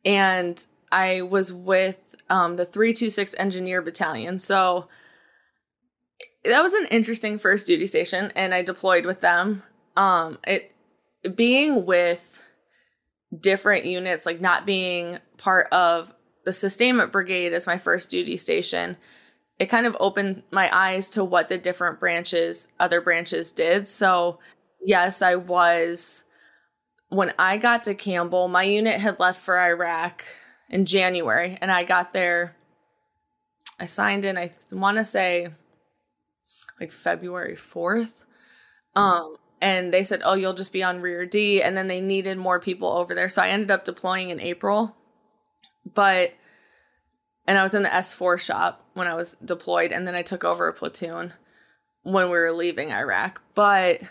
And 0.05 0.65
I 0.91 1.23
was 1.23 1.53
with 1.53 1.99
um 2.31 2.57
the 2.57 2.65
326 2.65 3.35
Engineer 3.39 3.83
Battalion. 3.83 4.39
So 4.39 4.89
that 6.45 6.63
was 6.63 6.75
an 6.75 6.87
interesting 6.91 7.39
first 7.39 7.67
duty 7.67 7.87
station 7.87 8.33
and 8.37 8.55
I 8.55 8.63
deployed 8.63 9.07
with 9.07 9.21
them. 9.21 9.63
Um 9.97 10.39
it 10.47 10.75
being 11.35 11.85
with 11.85 12.43
different 13.39 13.85
units, 13.85 14.25
like 14.27 14.41
not 14.41 14.67
being 14.67 15.19
part 15.37 15.69
of 15.73 16.15
the 16.45 16.53
sustainment 16.53 17.13
brigade 17.13 17.53
as 17.53 17.67
my 17.67 17.77
first 17.77 18.11
duty 18.11 18.37
station, 18.37 18.97
it 19.59 19.67
kind 19.67 19.87
of 19.87 19.97
opened 20.01 20.43
my 20.51 20.71
eyes 20.73 21.09
to 21.11 21.25
what 21.25 21.49
the 21.49 21.59
different 21.59 22.01
branches, 22.01 22.69
other 22.79 23.01
branches 23.01 23.53
did. 23.53 23.87
So, 23.87 24.39
yes, 24.85 25.21
I 25.21 25.35
was. 25.35 26.25
When 27.09 27.33
I 27.39 27.57
got 27.57 27.85
to 27.85 27.95
Campbell, 27.95 28.49
my 28.49 28.65
unit 28.65 29.01
had 29.01 29.19
left 29.19 29.41
for 29.41 29.59
Iraq 29.59 30.25
in 30.69 30.85
January, 30.85 31.57
and 31.61 31.71
I 31.71 31.85
got 31.85 32.13
there. 32.13 32.57
I 33.81 33.87
signed 33.87 34.25
in, 34.25 34.37
I 34.37 34.51
want 34.71 34.99
to 34.99 35.05
say 35.05 35.49
like 36.81 36.93
February 36.93 37.55
4th. 37.55 38.25
Um, 38.95 39.37
and 39.61 39.93
they 39.93 40.05
said, 40.05 40.23
oh, 40.25 40.35
you'll 40.35 40.53
just 40.53 40.73
be 40.73 40.83
on 40.83 41.01
rear 41.01 41.27
D. 41.27 41.63
And 41.63 41.77
then 41.77 41.89
they 41.89 42.01
needed 42.01 42.39
more 42.39 42.61
people 42.61 42.89
over 42.89 43.15
there. 43.15 43.29
So 43.29 43.43
I 43.43 43.49
ended 43.49 43.71
up 43.71 43.85
deploying 43.85 44.31
in 44.31 44.41
April. 44.41 44.97
But 45.95 46.33
and 47.47 47.57
I 47.57 47.63
was 47.63 47.75
in 47.75 47.83
the 47.83 47.89
S4 47.89 48.39
shop 48.39 48.83
when 48.93 49.07
I 49.07 49.15
was 49.15 49.35
deployed, 49.43 49.91
and 49.91 50.07
then 50.07 50.15
I 50.15 50.21
took 50.21 50.45
over 50.45 50.69
a 50.69 50.75
platoon 50.75 51.33
when 52.03 52.27
we 52.27 52.33
were 52.33 52.53
leaving 52.53 52.93
Iraq. 52.93 53.41
But 53.55 54.03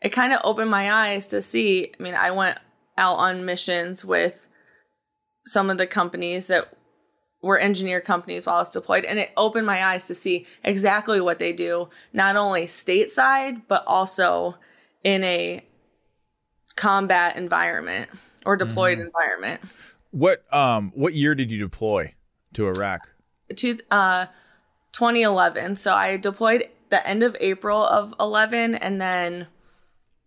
it 0.00 0.10
kind 0.10 0.32
of 0.32 0.40
opened 0.44 0.70
my 0.70 0.92
eyes 0.92 1.26
to 1.28 1.42
see. 1.42 1.92
I 1.98 2.02
mean, 2.02 2.14
I 2.14 2.30
went 2.30 2.58
out 2.96 3.16
on 3.16 3.44
missions 3.44 4.04
with 4.04 4.48
some 5.46 5.70
of 5.70 5.78
the 5.78 5.86
companies 5.86 6.48
that 6.48 6.72
were 7.42 7.58
engineer 7.58 8.00
companies 8.00 8.46
while 8.46 8.56
I 8.56 8.60
was 8.60 8.70
deployed, 8.70 9.04
and 9.04 9.18
it 9.18 9.30
opened 9.36 9.66
my 9.66 9.84
eyes 9.84 10.04
to 10.04 10.14
see 10.14 10.46
exactly 10.64 11.20
what 11.20 11.38
they 11.38 11.52
do, 11.52 11.88
not 12.12 12.36
only 12.36 12.66
stateside, 12.66 13.62
but 13.68 13.84
also 13.86 14.56
in 15.04 15.22
a 15.24 15.64
combat 16.76 17.36
environment 17.36 18.08
or 18.44 18.56
deployed 18.56 18.98
environment. 18.98 19.60
What 20.10 20.42
um 20.52 20.92
what 20.94 21.14
year 21.14 21.34
did 21.34 21.52
you 21.52 21.58
deploy 21.58 22.14
to 22.54 22.68
Iraq? 22.68 23.08
to 23.56 23.78
uh 23.90 24.26
2011 24.92 25.76
so 25.76 25.92
i 25.94 26.16
deployed 26.16 26.64
the 26.90 27.06
end 27.06 27.22
of 27.22 27.36
april 27.40 27.84
of 27.84 28.14
11 28.20 28.74
and 28.74 29.00
then 29.00 29.46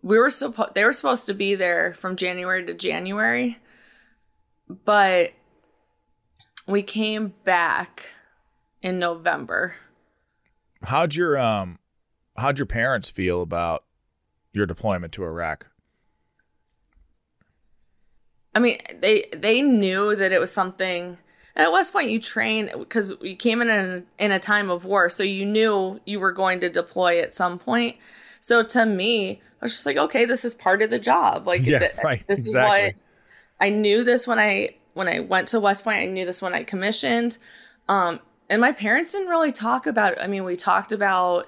we 0.02 0.18
were 0.18 0.30
supposed 0.30 0.74
they 0.76 0.84
were 0.84 0.94
supposed 0.94 1.26
to 1.26 1.34
be 1.34 1.56
there 1.56 1.94
from 1.94 2.16
january 2.16 2.66
to 2.66 2.74
january 2.74 3.58
but 4.86 5.32
we 6.68 6.82
came 6.82 7.34
back 7.44 8.10
in 8.82 9.00
november 9.00 9.76
How'd 10.84 11.14
your 11.14 11.38
um 11.38 11.80
how'd 12.38 12.58
your 12.58 12.66
parents 12.66 13.10
feel 13.10 13.42
about 13.42 13.84
your 14.52 14.66
deployment 14.66 15.14
to 15.14 15.24
Iraq? 15.24 15.68
I 18.54 18.60
mean, 18.60 18.80
they 19.00 19.26
they 19.34 19.62
knew 19.62 20.16
that 20.16 20.32
it 20.32 20.40
was 20.40 20.52
something. 20.52 21.18
And 21.56 21.66
at 21.66 21.72
West 21.72 21.94
Point, 21.94 22.10
you 22.10 22.20
train 22.20 22.70
because 22.78 23.14
you 23.22 23.36
came 23.36 23.62
in 23.62 23.70
a, 23.70 24.04
in 24.24 24.32
a 24.32 24.40
time 24.40 24.70
of 24.70 24.86
war, 24.86 25.10
so 25.10 25.24
you 25.24 25.46
knew 25.46 26.00
you 26.06 26.20
were 26.20 26.32
going 26.32 26.62
to 26.62 26.70
deploy 26.70 27.20
at 27.20 27.34
some 27.34 27.60
point. 27.60 27.98
So 28.42 28.64
to 28.64 28.86
me, 28.86 29.42
I 29.62 29.66
was 29.66 29.72
just 29.74 29.86
like, 29.86 29.98
okay, 29.98 30.26
this 30.26 30.44
is 30.44 30.54
part 30.54 30.82
of 30.82 30.90
the 30.90 31.00
job. 31.00 31.48
Like, 31.48 31.66
Yeah, 31.66 31.80
th- 31.80 31.94
right, 32.04 32.24
This 32.28 32.46
exactly. 32.46 32.88
is 32.88 32.94
what 32.94 33.04
I 33.60 33.70
knew. 33.70 34.04
This 34.04 34.28
when 34.28 34.40
I 34.40 34.72
when 34.94 35.08
I 35.08 35.20
went 35.20 35.48
to 35.50 35.60
West 35.60 35.84
Point, 35.84 36.00
I 36.00 36.06
knew 36.06 36.26
this 36.26 36.42
when 36.42 36.54
I 36.54 36.64
commissioned. 36.64 37.38
Um, 37.88 38.20
and 38.50 38.60
my 38.60 38.72
parents 38.74 39.14
didn't 39.14 39.30
really 39.30 39.52
talk 39.52 39.88
about. 39.88 40.22
I 40.22 40.28
mean, 40.28 40.44
we 40.44 40.56
talked 40.58 40.92
about, 40.92 41.48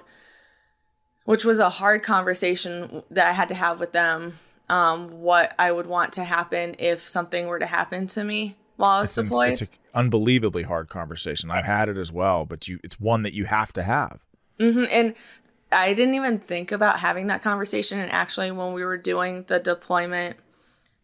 which 1.24 1.44
was 1.44 1.58
a 1.58 1.68
hard 1.68 2.02
conversation 2.02 3.02
that 3.10 3.26
I 3.26 3.32
had 3.32 3.48
to 3.50 3.54
have 3.54 3.80
with 3.80 3.92
them 3.92 4.34
um, 4.68 5.20
what 5.20 5.54
I 5.58 5.72
would 5.72 5.86
want 5.86 6.12
to 6.14 6.24
happen 6.24 6.76
if 6.78 7.00
something 7.00 7.46
were 7.46 7.58
to 7.58 7.66
happen 7.66 8.06
to 8.08 8.24
me 8.24 8.56
while 8.76 8.98
I 8.98 9.00
was 9.02 9.10
It's, 9.18 9.28
deployed. 9.28 9.52
it's 9.52 9.60
an 9.62 9.68
unbelievably 9.94 10.62
hard 10.62 10.88
conversation. 10.88 11.50
I've 11.50 11.64
had 11.66 11.88
it 11.88 11.96
as 11.98 12.10
well, 12.12 12.46
but 12.46 12.66
you 12.68 12.78
it's 12.82 12.98
one 12.98 13.22
that 13.24 13.34
you 13.34 13.44
have 13.46 13.72
to 13.74 13.82
have. 13.82 14.20
Mhm, 14.58 14.88
And 14.90 15.14
I 15.74 15.92
didn't 15.94 16.14
even 16.14 16.38
think 16.38 16.72
about 16.72 17.00
having 17.00 17.26
that 17.26 17.42
conversation. 17.42 17.98
And 17.98 18.10
actually, 18.10 18.50
when 18.50 18.72
we 18.72 18.84
were 18.84 18.96
doing 18.96 19.44
the 19.48 19.58
deployment, 19.58 20.36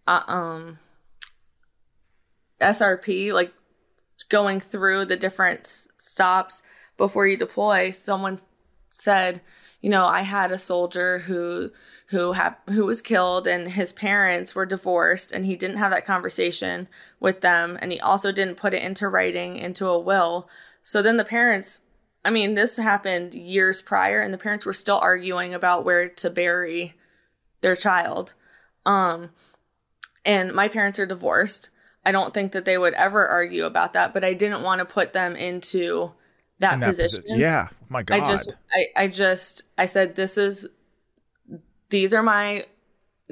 uh, 0.06 0.22
um, 0.26 0.78
SRP, 2.60 3.32
like 3.32 3.52
going 4.28 4.60
through 4.60 5.06
the 5.06 5.16
different 5.16 5.60
s- 5.60 5.88
stops 5.98 6.62
before 6.96 7.26
you 7.26 7.36
deploy, 7.36 7.90
someone 7.90 8.40
said, 8.90 9.40
you 9.80 9.88
know, 9.88 10.04
I 10.04 10.22
had 10.22 10.52
a 10.52 10.58
soldier 10.58 11.20
who 11.20 11.70
who 12.08 12.32
had 12.32 12.56
who 12.68 12.84
was 12.84 13.00
killed, 13.00 13.46
and 13.46 13.68
his 13.68 13.92
parents 13.92 14.54
were 14.54 14.66
divorced, 14.66 15.32
and 15.32 15.46
he 15.46 15.56
didn't 15.56 15.78
have 15.78 15.90
that 15.92 16.04
conversation 16.04 16.88
with 17.18 17.40
them, 17.40 17.78
and 17.80 17.90
he 17.90 18.00
also 18.00 18.30
didn't 18.30 18.56
put 18.56 18.74
it 18.74 18.82
into 18.82 19.08
writing 19.08 19.56
into 19.56 19.86
a 19.86 19.98
will. 19.98 20.48
So 20.82 21.00
then 21.00 21.16
the 21.16 21.24
parents 21.24 21.80
I 22.24 22.30
mean, 22.30 22.54
this 22.54 22.76
happened 22.76 23.34
years 23.34 23.80
prior, 23.82 24.20
and 24.20 24.32
the 24.32 24.38
parents 24.38 24.66
were 24.66 24.72
still 24.74 24.98
arguing 24.98 25.54
about 25.54 25.84
where 25.84 26.08
to 26.08 26.30
bury 26.30 26.94
their 27.62 27.76
child. 27.76 28.34
Um, 28.84 29.30
and 30.24 30.52
my 30.52 30.68
parents 30.68 30.98
are 30.98 31.06
divorced. 31.06 31.70
I 32.04 32.12
don't 32.12 32.32
think 32.34 32.52
that 32.52 32.64
they 32.64 32.78
would 32.78 32.94
ever 32.94 33.26
argue 33.26 33.64
about 33.64 33.92
that, 33.94 34.12
but 34.14 34.24
I 34.24 34.34
didn't 34.34 34.62
want 34.62 34.80
to 34.80 34.84
put 34.84 35.12
them 35.12 35.36
into 35.36 36.12
that, 36.58 36.74
In 36.74 36.80
that 36.80 36.86
position. 36.88 37.24
posi- 37.24 37.38
yeah. 37.38 37.68
My 37.88 38.02
God. 38.02 38.20
I 38.20 38.26
just, 38.26 38.54
I, 38.72 38.86
I 38.96 39.08
just, 39.08 39.62
I 39.76 39.86
said, 39.86 40.14
this 40.14 40.38
is, 40.38 40.66
these 41.88 42.14
are 42.14 42.22
my 42.22 42.66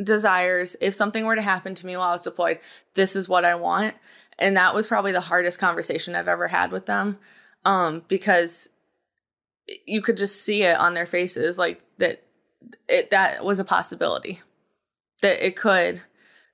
desires. 0.02 0.76
If 0.80 0.94
something 0.94 1.24
were 1.24 1.36
to 1.36 1.42
happen 1.42 1.74
to 1.74 1.86
me 1.86 1.96
while 1.96 2.08
I 2.08 2.12
was 2.12 2.22
deployed, 2.22 2.58
this 2.94 3.16
is 3.16 3.28
what 3.28 3.44
I 3.44 3.54
want. 3.54 3.94
And 4.38 4.56
that 4.56 4.74
was 4.74 4.86
probably 4.86 5.12
the 5.12 5.20
hardest 5.20 5.60
conversation 5.60 6.14
I've 6.14 6.28
ever 6.28 6.48
had 6.48 6.72
with 6.72 6.86
them. 6.86 7.18
Um, 7.64 8.02
because 8.08 8.70
you 9.86 10.02
could 10.02 10.16
just 10.16 10.42
see 10.42 10.62
it 10.62 10.76
on 10.76 10.94
their 10.94 11.06
faces, 11.06 11.58
like 11.58 11.82
that, 11.98 12.22
it, 12.88 13.10
that 13.10 13.44
was 13.44 13.60
a 13.60 13.64
possibility 13.64 14.40
that 15.22 15.44
it 15.44 15.56
could 15.56 16.00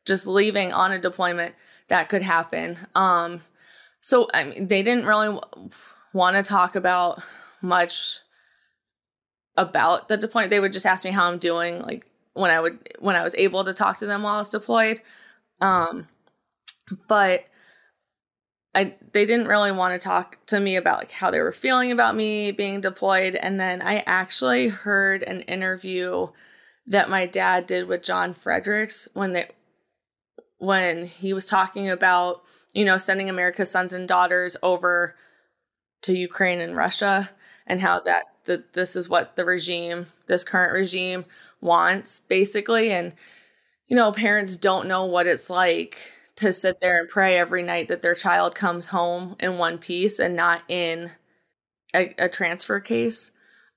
just 0.05 0.27
leaving 0.27 0.72
on 0.72 0.92
a 0.92 0.98
deployment 0.98 1.55
that 1.88 2.09
could 2.09 2.22
happen. 2.22 2.79
Um, 2.94 3.42
so 4.00 4.29
I 4.35 4.44
mean, 4.44 4.68
they 4.68 4.83
didn't 4.83 5.07
really 5.07 5.38
want 6.12 6.37
to 6.37 6.42
talk 6.42 6.77
about 6.77 7.22
much 7.62 8.20
about 9.57 10.09
the 10.09 10.16
deployment. 10.16 10.50
They 10.50 10.61
would 10.61 10.72
just 10.72 10.87
ask 10.87 11.05
me 11.05 11.11
how 11.11 11.31
I'm 11.31 11.38
doing, 11.38 11.81
like 11.81 12.07
when 12.35 12.50
I 12.50 12.61
would 12.61 12.79
when 12.98 13.16
I 13.16 13.22
was 13.22 13.35
able 13.37 13.64
to 13.64 13.72
talk 13.72 13.98
to 13.98 14.07
them 14.07 14.22
while 14.22 14.35
I 14.35 14.38
was 14.38 14.48
deployed. 14.48 15.00
Um, 15.61 16.09
but 17.09 17.44
I 18.74 18.94
they 19.12 19.24
didn't 19.24 19.48
really 19.48 19.72
want 19.72 19.92
to 19.94 20.04
talk 20.04 20.38
to 20.46 20.58
me 20.58 20.76
about 20.76 20.98
like 20.98 21.12
how 21.12 21.30
they 21.30 21.40
were 21.40 21.52
feeling 21.52 21.92
about 21.92 22.16
me 22.16 22.50
being 22.50 22.80
deployed. 22.80 23.34
And 23.34 23.58
then 23.60 23.82
I 23.82 24.02
actually 24.06 24.68
heard 24.68 25.22
an 25.22 25.42
interview 25.42 26.28
that 26.87 27.08
my 27.08 27.26
dad 27.26 27.66
did 27.66 27.88
with 27.88 28.02
John 28.02 28.34
Fredericks 28.34 29.08
when 29.14 29.32
they 29.32 29.48
when 30.58 31.06
he 31.06 31.32
was 31.32 31.46
talking 31.46 31.90
about 31.90 32.42
you 32.72 32.84
know 32.84 32.98
sending 32.98 33.30
America's 33.30 33.70
sons 33.70 33.92
and 33.92 34.08
daughters 34.08 34.56
over 34.62 35.14
to 36.02 36.12
Ukraine 36.12 36.60
and 36.60 36.76
Russia 36.76 37.30
and 37.66 37.80
how 37.80 38.00
that 38.00 38.24
that 38.46 38.74
this 38.74 38.96
is 38.96 39.08
what 39.08 39.37
the 39.37 39.44
regime 39.44 40.06
this 40.26 40.44
current 40.44 40.72
regime 40.72 41.24
wants 41.60 42.20
basically 42.20 42.90
and 42.90 43.14
you 43.87 43.96
know 43.96 44.12
parents 44.12 44.56
don't 44.56 44.88
know 44.88 45.04
what 45.04 45.26
it's 45.26 45.48
like 45.48 46.12
to 46.37 46.53
sit 46.53 46.81
there 46.81 46.99
and 46.99 47.09
pray 47.09 47.37
every 47.37 47.62
night 47.62 47.88
that 47.88 48.03
their 48.03 48.14
child 48.14 48.55
comes 48.55 48.88
home 48.88 49.37
in 49.38 49.59
one 49.59 49.79
piece 49.79 50.18
and 50.18 50.35
not 50.35 50.62
in 50.68 51.11
a, 51.94 52.14
a 52.18 52.29
transfer 52.29 52.81
case 52.81 53.31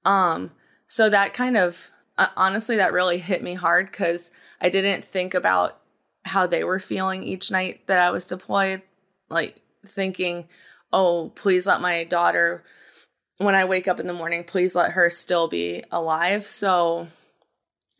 um 0.05 0.51
so 0.87 1.09
that 1.09 1.33
kind 1.33 1.57
of 1.57 1.91
uh, 2.17 2.27
honestly 2.35 2.77
that 2.77 2.93
really 2.93 3.19
hit 3.19 3.43
me 3.43 3.53
hard 3.53 3.91
cuz 3.91 4.31
I 4.59 4.69
didn't 4.69 5.03
think 5.03 5.33
about 5.33 5.79
how 6.25 6.47
they 6.47 6.63
were 6.63 6.79
feeling 6.79 7.23
each 7.23 7.51
night 7.51 7.85
that 7.87 7.99
I 7.99 8.11
was 8.11 8.25
deployed 8.25 8.81
like 9.29 9.61
thinking 9.85 10.47
oh 10.91 11.31
please 11.35 11.67
let 11.67 11.79
my 11.79 12.03
daughter 12.05 12.63
when 13.37 13.55
I 13.55 13.65
wake 13.65 13.87
up 13.87 13.99
in 13.99 14.07
the 14.07 14.13
morning, 14.13 14.43
please 14.43 14.75
let 14.75 14.91
her 14.91 15.09
still 15.09 15.47
be 15.47 15.83
alive. 15.91 16.45
So, 16.45 17.07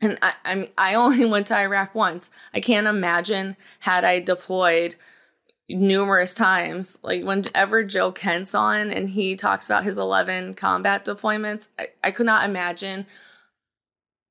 and 0.02 0.18
I, 0.22 0.34
I 0.46 0.70
I 0.78 0.96
only 0.96 1.26
went 1.30 1.48
to 1.48 1.58
Iraq 1.58 1.96
once. 1.96 2.30
I 2.54 2.60
can't 2.60 2.88
imagine 2.88 3.56
had 3.80 4.04
I 4.04 4.20
deployed 4.20 4.96
numerous 5.70 6.34
times. 6.34 6.98
Like 7.04 7.24
whenever 7.24 7.84
Joe 7.84 8.12
Kent's 8.12 8.56
on 8.56 8.92
and 8.92 9.10
he 9.10 9.36
talks 9.36 9.68
about 9.68 9.84
his 9.84 9.98
11 9.98 10.54
combat 10.54 11.06
deployments, 11.06 11.68
I, 11.78 11.90
I 12.04 12.12
could 12.12 12.26
not 12.26 12.46
imagine 12.46 13.06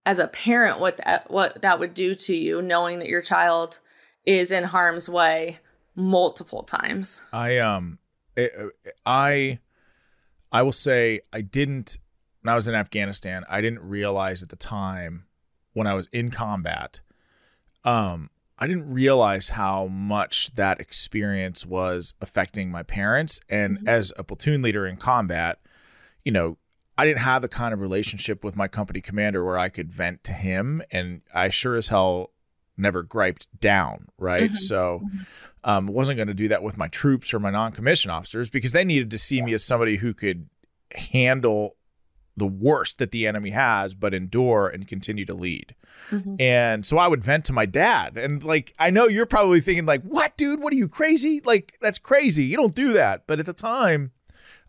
as 0.04 0.18
a 0.18 0.28
parent 0.28 0.80
what 0.80 0.98
that 0.98 1.30
what 1.30 1.62
that 1.62 1.78
would 1.78 1.94
do 1.94 2.14
to 2.14 2.34
you, 2.34 2.62
knowing 2.62 2.98
that 3.00 3.08
your 3.08 3.22
child 3.22 3.80
is 4.24 4.50
in 4.50 4.64
harm's 4.64 5.08
way 5.08 5.58
multiple 5.94 6.62
times. 6.62 7.22
I 7.32 7.58
um 7.58 7.98
it, 8.36 8.52
I 9.04 9.58
I 10.52 10.62
will 10.62 10.72
say 10.72 11.20
I 11.32 11.40
didn't 11.40 11.98
when 12.42 12.52
I 12.52 12.54
was 12.54 12.68
in 12.68 12.74
Afghanistan, 12.74 13.44
I 13.48 13.60
didn't 13.60 13.80
realize 13.80 14.42
at 14.42 14.50
the 14.50 14.56
time 14.56 15.24
when 15.76 15.86
I 15.86 15.94
was 15.94 16.08
in 16.12 16.30
combat 16.30 17.00
um 17.84 18.30
I 18.58 18.66
didn't 18.66 18.90
realize 18.90 19.50
how 19.50 19.86
much 19.86 20.54
that 20.54 20.80
experience 20.80 21.66
was 21.66 22.14
affecting 22.22 22.70
my 22.70 22.82
parents. 22.82 23.38
And 23.50 23.86
as 23.86 24.14
a 24.16 24.24
platoon 24.24 24.62
leader 24.62 24.86
in 24.86 24.96
combat, 24.96 25.58
you 26.24 26.32
know, 26.32 26.56
I 26.96 27.04
didn't 27.04 27.20
have 27.20 27.42
the 27.42 27.48
kind 27.48 27.74
of 27.74 27.80
relationship 27.80 28.42
with 28.42 28.56
my 28.56 28.66
company 28.66 29.02
commander 29.02 29.44
where 29.44 29.58
I 29.58 29.68
could 29.68 29.92
vent 29.92 30.24
to 30.24 30.32
him. 30.32 30.82
And 30.90 31.20
I 31.34 31.50
sure 31.50 31.76
as 31.76 31.88
hell 31.88 32.30
never 32.78 33.02
griped 33.02 33.48
down, 33.60 34.06
right? 34.16 34.56
So 34.56 35.02
um, 35.62 35.86
wasn't 35.86 36.16
going 36.16 36.28
to 36.28 36.34
do 36.34 36.48
that 36.48 36.62
with 36.62 36.78
my 36.78 36.88
troops 36.88 37.34
or 37.34 37.38
my 37.38 37.50
non-commissioned 37.50 38.10
officers 38.10 38.48
because 38.48 38.72
they 38.72 38.84
needed 38.84 39.10
to 39.10 39.18
see 39.18 39.42
me 39.42 39.52
as 39.52 39.64
somebody 39.64 39.96
who 39.96 40.14
could 40.14 40.48
handle 40.94 41.76
the 42.36 42.46
worst 42.46 42.98
that 42.98 43.10
the 43.10 43.26
enemy 43.26 43.50
has, 43.50 43.94
but 43.94 44.12
endure 44.12 44.68
and 44.68 44.86
continue 44.86 45.24
to 45.24 45.34
lead. 45.34 45.74
And 46.40 46.84
so 46.84 46.98
I 46.98 47.08
would 47.08 47.24
vent 47.24 47.44
to 47.46 47.52
my 47.52 47.66
dad, 47.66 48.16
and 48.16 48.42
like 48.44 48.74
I 48.78 48.90
know 48.90 49.06
you're 49.06 49.26
probably 49.26 49.60
thinking 49.60 49.86
like, 49.86 50.02
"What, 50.02 50.36
dude? 50.36 50.60
What 50.60 50.72
are 50.72 50.76
you 50.76 50.88
crazy? 50.88 51.40
Like 51.44 51.78
that's 51.80 51.98
crazy. 51.98 52.44
You 52.44 52.56
don't 52.56 52.74
do 52.74 52.92
that." 52.92 53.26
But 53.26 53.40
at 53.40 53.46
the 53.46 53.52
time, 53.52 54.12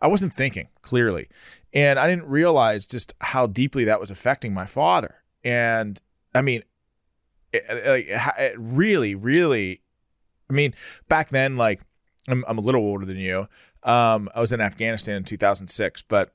I 0.00 0.08
wasn't 0.08 0.34
thinking 0.34 0.68
clearly, 0.82 1.28
and 1.72 1.98
I 1.98 2.08
didn't 2.08 2.26
realize 2.26 2.86
just 2.86 3.14
how 3.20 3.46
deeply 3.46 3.84
that 3.84 4.00
was 4.00 4.10
affecting 4.10 4.54
my 4.54 4.66
father. 4.66 5.16
And 5.44 6.00
I 6.34 6.42
mean, 6.42 6.62
it, 7.52 7.64
it 7.68 8.54
really, 8.58 9.14
really 9.14 9.82
I 10.50 10.52
mean, 10.52 10.74
back 11.08 11.30
then, 11.30 11.56
like 11.56 11.80
I'm, 12.26 12.44
I'm 12.48 12.58
a 12.58 12.60
little 12.60 12.80
older 12.80 13.04
than 13.04 13.18
you. 13.18 13.48
Um, 13.82 14.28
I 14.34 14.40
was 14.40 14.52
in 14.52 14.60
Afghanistan 14.60 15.16
in 15.16 15.24
2006, 15.24 16.02
but 16.02 16.32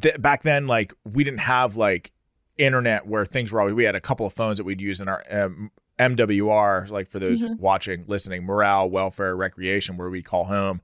th- 0.00 0.20
back 0.20 0.42
then, 0.42 0.66
like 0.66 0.94
we 1.04 1.24
didn't 1.24 1.40
have 1.40 1.76
like 1.76 2.12
internet 2.58 3.06
where 3.06 3.24
things 3.24 3.52
were 3.52 3.60
always. 3.60 3.74
We 3.74 3.84
had 3.84 3.94
a 3.94 4.00
couple 4.00 4.26
of 4.26 4.32
phones 4.32 4.58
that 4.58 4.64
we'd 4.64 4.80
use 4.80 5.00
in 5.00 5.08
our 5.08 5.24
um, 5.30 5.70
MWR, 6.00 6.88
like 6.90 7.08
for 7.08 7.18
those 7.18 7.44
watching, 7.58 8.04
listening, 8.06 8.44
morale, 8.44 8.88
welfare, 8.88 9.36
recreation, 9.36 9.98
where 9.98 10.08
we 10.08 10.22
call 10.22 10.44
home. 10.44 10.80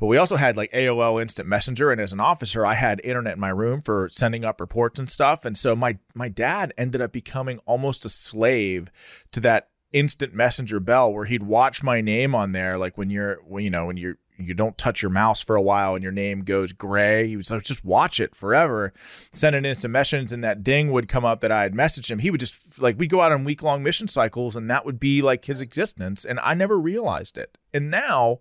But 0.00 0.06
we 0.06 0.16
also 0.16 0.36
had 0.36 0.56
like 0.56 0.72
AOL 0.72 1.22
Instant 1.22 1.48
Messenger, 1.48 1.92
and 1.92 2.00
as 2.00 2.12
an 2.12 2.20
officer, 2.20 2.66
I 2.66 2.74
had 2.74 3.00
internet 3.04 3.34
in 3.34 3.40
my 3.40 3.48
room 3.48 3.80
for 3.80 4.08
sending 4.10 4.44
up 4.44 4.60
reports 4.60 4.98
and 4.98 5.08
stuff. 5.08 5.44
And 5.44 5.56
so 5.56 5.76
my 5.76 5.98
my 6.14 6.28
dad 6.28 6.74
ended 6.76 7.00
up 7.00 7.12
becoming 7.12 7.60
almost 7.64 8.04
a 8.04 8.08
slave 8.08 8.90
to 9.32 9.40
that 9.40 9.68
instant 9.92 10.34
messenger 10.34 10.80
bell 10.80 11.12
where 11.12 11.26
he'd 11.26 11.44
watch 11.44 11.82
my 11.82 12.00
name 12.00 12.34
on 12.34 12.52
there 12.52 12.76
like 12.76 12.98
when 12.98 13.08
you're 13.08 13.36
when 13.46 13.62
you 13.62 13.70
know 13.70 13.86
when 13.86 13.96
you're 13.96 14.18
you 14.38 14.54
don't 14.54 14.76
touch 14.78 15.02
your 15.02 15.10
mouse 15.10 15.42
for 15.42 15.56
a 15.56 15.62
while 15.62 15.94
and 15.94 16.02
your 16.02 16.12
name 16.12 16.42
goes 16.42 16.72
gray 16.72 17.26
he 17.26 17.36
was 17.36 17.50
like 17.50 17.62
just 17.62 17.84
watch 17.84 18.20
it 18.20 18.34
forever 18.34 18.92
send 19.32 19.56
an 19.56 19.64
instant 19.64 19.92
message 19.92 20.32
and 20.32 20.44
that 20.44 20.62
ding 20.62 20.92
would 20.92 21.08
come 21.08 21.24
up 21.24 21.40
that 21.40 21.52
i 21.52 21.62
had 21.62 21.74
messaged 21.74 22.10
him 22.10 22.18
he 22.18 22.30
would 22.30 22.40
just 22.40 22.80
like 22.80 22.98
we'd 22.98 23.10
go 23.10 23.20
out 23.20 23.32
on 23.32 23.44
week 23.44 23.62
long 23.62 23.82
mission 23.82 24.08
cycles 24.08 24.56
and 24.56 24.70
that 24.70 24.84
would 24.84 25.00
be 25.00 25.22
like 25.22 25.44
his 25.44 25.60
existence 25.60 26.24
and 26.24 26.40
i 26.40 26.54
never 26.54 26.78
realized 26.78 27.38
it 27.38 27.56
and 27.72 27.90
now 27.90 28.40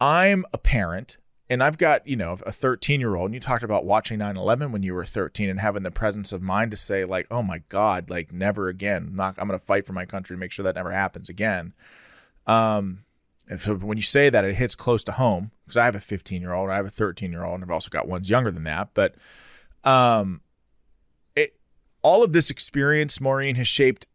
i'm 0.00 0.44
a 0.52 0.58
parent 0.58 1.16
and 1.50 1.62
I've 1.62 1.76
got, 1.76 2.06
you 2.06 2.16
know, 2.16 2.38
a 2.46 2.52
13 2.52 3.00
year 3.00 3.16
old, 3.16 3.26
and 3.26 3.34
you 3.34 3.40
talked 3.40 3.62
about 3.62 3.84
watching 3.84 4.18
9 4.18 4.36
11 4.36 4.72
when 4.72 4.82
you 4.82 4.94
were 4.94 5.04
13 5.04 5.50
and 5.50 5.60
having 5.60 5.82
the 5.82 5.90
presence 5.90 6.32
of 6.32 6.40
mind 6.40 6.70
to 6.70 6.76
say, 6.76 7.04
like, 7.04 7.26
oh 7.30 7.42
my 7.42 7.58
God, 7.68 8.08
like, 8.08 8.32
never 8.32 8.68
again. 8.68 9.08
I'm, 9.10 9.16
not, 9.16 9.34
I'm 9.38 9.46
going 9.46 9.58
to 9.58 9.64
fight 9.64 9.86
for 9.86 9.92
my 9.92 10.06
country 10.06 10.36
make 10.36 10.52
sure 10.52 10.62
that 10.62 10.74
never 10.74 10.90
happens 10.90 11.28
again. 11.28 11.74
Um, 12.46 13.04
so 13.58 13.74
when 13.76 13.98
you 13.98 14.02
say 14.02 14.30
that, 14.30 14.44
it 14.44 14.54
hits 14.54 14.74
close 14.74 15.04
to 15.04 15.12
home 15.12 15.50
because 15.64 15.76
I 15.76 15.84
have 15.84 15.94
a 15.94 16.00
15 16.00 16.40
year 16.40 16.52
old, 16.52 16.70
I 16.70 16.76
have 16.76 16.86
a 16.86 16.90
13 16.90 17.30
year 17.30 17.44
old, 17.44 17.56
and 17.56 17.64
I've 17.64 17.70
also 17.70 17.90
got 17.90 18.08
ones 18.08 18.30
younger 18.30 18.50
than 18.50 18.64
that. 18.64 18.90
But 18.94 19.14
um, 19.84 20.40
it, 21.36 21.56
all 22.02 22.24
of 22.24 22.32
this 22.32 22.50
experience, 22.50 23.20
Maureen, 23.20 23.56
has 23.56 23.68
shaped 23.68 24.06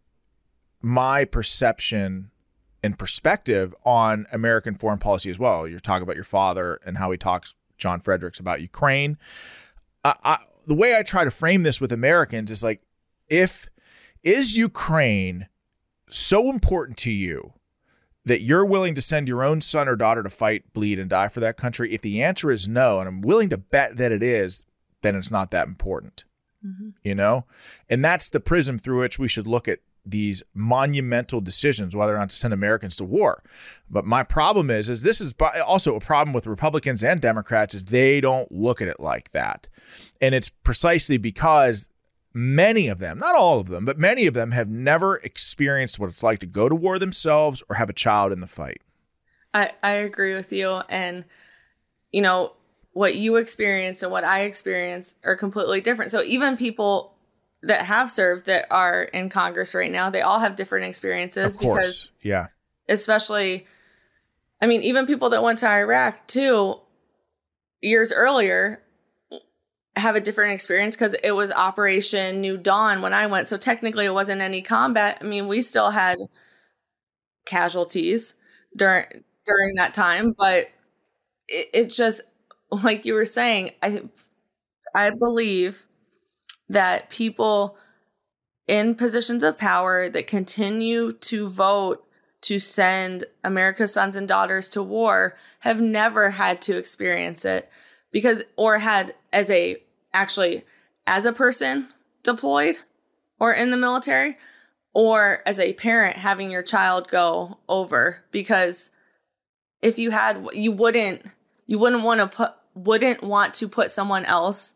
my 0.82 1.26
perception 1.26 2.32
and 2.82 2.98
perspective 2.98 3.76
on 3.84 4.26
American 4.32 4.76
foreign 4.76 5.00
policy 5.00 5.30
as 5.30 5.38
well. 5.38 5.68
You're 5.68 5.80
talking 5.80 6.04
about 6.04 6.16
your 6.16 6.24
father 6.24 6.80
and 6.86 6.98
how 6.98 7.12
he 7.12 7.18
talks, 7.18 7.56
John 7.78 8.00
Fredericks, 8.00 8.40
about 8.40 8.62
Ukraine. 8.62 9.18
I, 10.04 10.16
I, 10.24 10.38
the 10.66 10.76
way 10.76 10.96
I 10.96 11.04
try 11.04 11.24
to 11.24 11.32
frame 11.32 11.64
this 11.64 11.82
with 11.82 11.92
Americans 11.92 12.50
is 12.52 12.64
like, 12.64 12.82
if 13.28 13.68
is 14.24 14.58
Ukraine 14.58 15.48
so 16.10 16.50
important 16.50 16.98
to 17.00 17.12
you 17.12 17.54
that 18.26 18.42
you're 18.42 18.66
willing 18.66 18.96
to 18.96 19.02
send 19.02 19.28
your 19.28 19.44
own 19.44 19.62
son 19.62 19.88
or 19.88 19.96
daughter 19.96 20.24
to 20.24 20.30
fight, 20.30 20.74
bleed, 20.74 21.00
and 21.00 21.10
die 21.10 21.28
for 21.28 21.40
that 21.40 21.58
country? 21.58 21.94
If 21.94 22.02
the 22.02 22.22
answer 22.22 22.52
is 22.52 22.68
no, 22.68 23.00
and 23.00 23.08
I'm 23.08 23.22
willing 23.22 23.50
to 23.50 23.58
bet 23.58 23.98
that 23.98 24.12
it 24.12 24.24
is, 24.24 24.66
then 25.02 25.16
it's 25.16 25.32
not 25.32 25.52
that 25.52 25.68
important. 25.68 26.26
Mm-hmm. 26.66 26.90
You 27.04 27.16
know? 27.16 27.46
And 27.90 28.04
that's 28.04 28.30
the 28.30 28.40
prism 28.40 28.80
through 28.80 29.00
which 29.00 29.18
we 29.18 29.28
should 29.28 29.48
look 29.48 29.68
at 29.68 29.80
these 30.06 30.44
monumental 30.54 31.42
decisions 31.42 31.96
whether 31.96 32.16
or 32.16 32.20
not 32.20 32.30
to 32.30 32.36
send 32.36 32.54
Americans 32.54 32.96
to 32.98 33.04
war. 33.04 33.44
But 33.90 34.06
my 34.06 34.24
problem 34.24 34.70
is 34.70 34.90
is 34.90 35.02
this 35.02 35.22
is 35.22 35.34
also 35.66 35.96
a 35.96 36.00
problem 36.00 36.34
with 36.34 36.48
Republicans 36.48 37.04
and 37.04 37.22
Democrats 37.22 37.76
is 37.76 37.86
they 37.86 38.22
don't 38.22 38.52
look 38.52 38.82
at 38.82 38.88
it 38.88 39.00
like 39.00 39.32
that. 39.32 39.68
And 40.22 40.34
it's 40.34 40.50
precisely 40.50 41.18
because 41.18 41.90
many 42.34 42.88
of 42.88 43.00
them, 43.00 43.20
not 43.20 43.36
all 43.36 43.60
of 43.60 43.68
them, 43.68 43.86
but 43.86 43.98
many 43.98 44.28
of 44.28 44.34
them 44.34 44.52
have 44.52 44.70
never 44.70 45.18
experienced 45.18 46.00
what 46.00 46.10
it's 46.10 46.24
like 46.24 46.40
to 46.40 46.46
go 46.46 46.70
to 46.70 46.76
war 46.76 47.00
themselves 47.00 47.64
or 47.70 47.76
have 47.76 47.90
a 47.90 47.94
child 47.94 48.32
in 48.32 48.40
the 48.40 48.48
fight. 48.48 48.82
I, 49.54 49.72
I 49.82 49.92
agree 49.94 50.36
with 50.36 50.52
you. 50.52 50.82
And, 50.90 51.26
you 52.12 52.22
know, 52.22 52.54
what 52.94 53.16
you 53.16 53.36
experience 53.38 54.04
and 54.04 54.12
what 54.12 54.24
I 54.24 54.42
experience 54.42 55.16
are 55.24 55.36
completely 55.36 55.82
different. 55.82 56.12
So 56.12 56.22
even 56.24 56.58
people 56.58 57.16
that 57.64 57.84
have 57.86 58.10
served 58.10 58.46
that 58.46 58.68
are 58.72 59.04
in 59.04 59.30
Congress 59.30 59.76
right 59.76 59.92
now, 59.92 60.10
they 60.10 60.22
all 60.22 60.40
have 60.40 60.56
different 60.56 60.86
experiences 60.86 61.56
of 61.56 61.62
course. 61.62 61.82
because 61.82 62.10
yeah. 62.22 62.48
Especially 62.88 63.66
I 64.62 64.68
mean, 64.68 64.82
even 64.82 65.06
people 65.06 65.30
that 65.30 65.42
went 65.42 65.60
to 65.60 65.68
Iraq 65.68 66.28
too 66.28 66.80
years 67.82 68.12
earlier 68.12 68.82
have 69.96 70.16
a 70.16 70.22
different 70.22 70.54
experience 70.54 70.96
because 70.96 71.16
it 71.24 71.32
was 71.32 71.52
Operation 71.52 72.42
New 72.42 72.58
Dawn 72.58 73.02
when 73.02 73.14
I 73.14 73.28
went. 73.28 73.48
So 73.48 73.58
technically 73.58 74.06
it 74.06 74.14
wasn't 74.14 74.42
any 74.42 74.62
combat. 74.62 75.18
I 75.22 75.26
mean, 75.26 75.48
we 75.48 75.62
still 75.62 75.92
had 75.92 76.18
casualties 77.46 78.36
during 78.76 79.06
during 79.46 79.76
that 79.76 79.94
time, 79.94 80.34
but 80.38 80.68
it, 81.48 81.70
it 81.74 81.90
just 81.92 82.22
like 82.72 83.06
you 83.06 83.14
were 83.14 83.26
saying, 83.26 83.72
I 83.84 84.04
I 84.96 85.12
believe 85.12 85.86
that 86.70 87.10
people 87.10 87.78
in 88.68 88.96
positions 88.96 89.44
of 89.44 89.58
power 89.58 90.10
that 90.10 90.28
continue 90.28 91.12
to 91.14 91.50
vote 91.50 92.06
to 92.42 92.60
send 92.60 93.26
America's 93.44 93.94
sons 93.94 94.16
and 94.16 94.28
daughters 94.28 94.70
to 94.70 94.84
war 94.84 95.36
have 95.60 95.82
never 95.82 96.32
had 96.32 96.62
to 96.64 96.78
experience 96.78 97.46
it 97.46 97.70
because 98.12 98.44
or 98.56 98.78
had 98.80 99.14
as 99.32 99.50
a 99.50 99.78
actually 100.14 100.64
as 101.08 101.26
a 101.26 101.34
person 101.34 101.88
deployed 102.24 102.78
or 103.40 103.54
in 103.54 103.72
the 103.72 103.78
military 103.78 104.36
or 104.94 105.42
as 105.46 105.60
a 105.60 105.74
parent 105.74 106.16
having 106.16 106.52
your 106.52 106.64
child 106.64 107.08
go 107.10 107.58
over 107.68 108.24
because 108.32 108.90
if 109.82 110.00
you 110.00 110.12
had 110.12 110.48
you 110.54 110.72
wouldn't 110.72 111.24
you 111.68 111.78
wouldn't 111.78 112.04
want 112.04 112.20
to 112.20 112.28
put 112.28 112.54
wouldn't 112.74 113.24
want 113.24 113.54
to 113.56 113.68
put 113.68 113.92
someone 113.92 114.26
else 114.26 114.76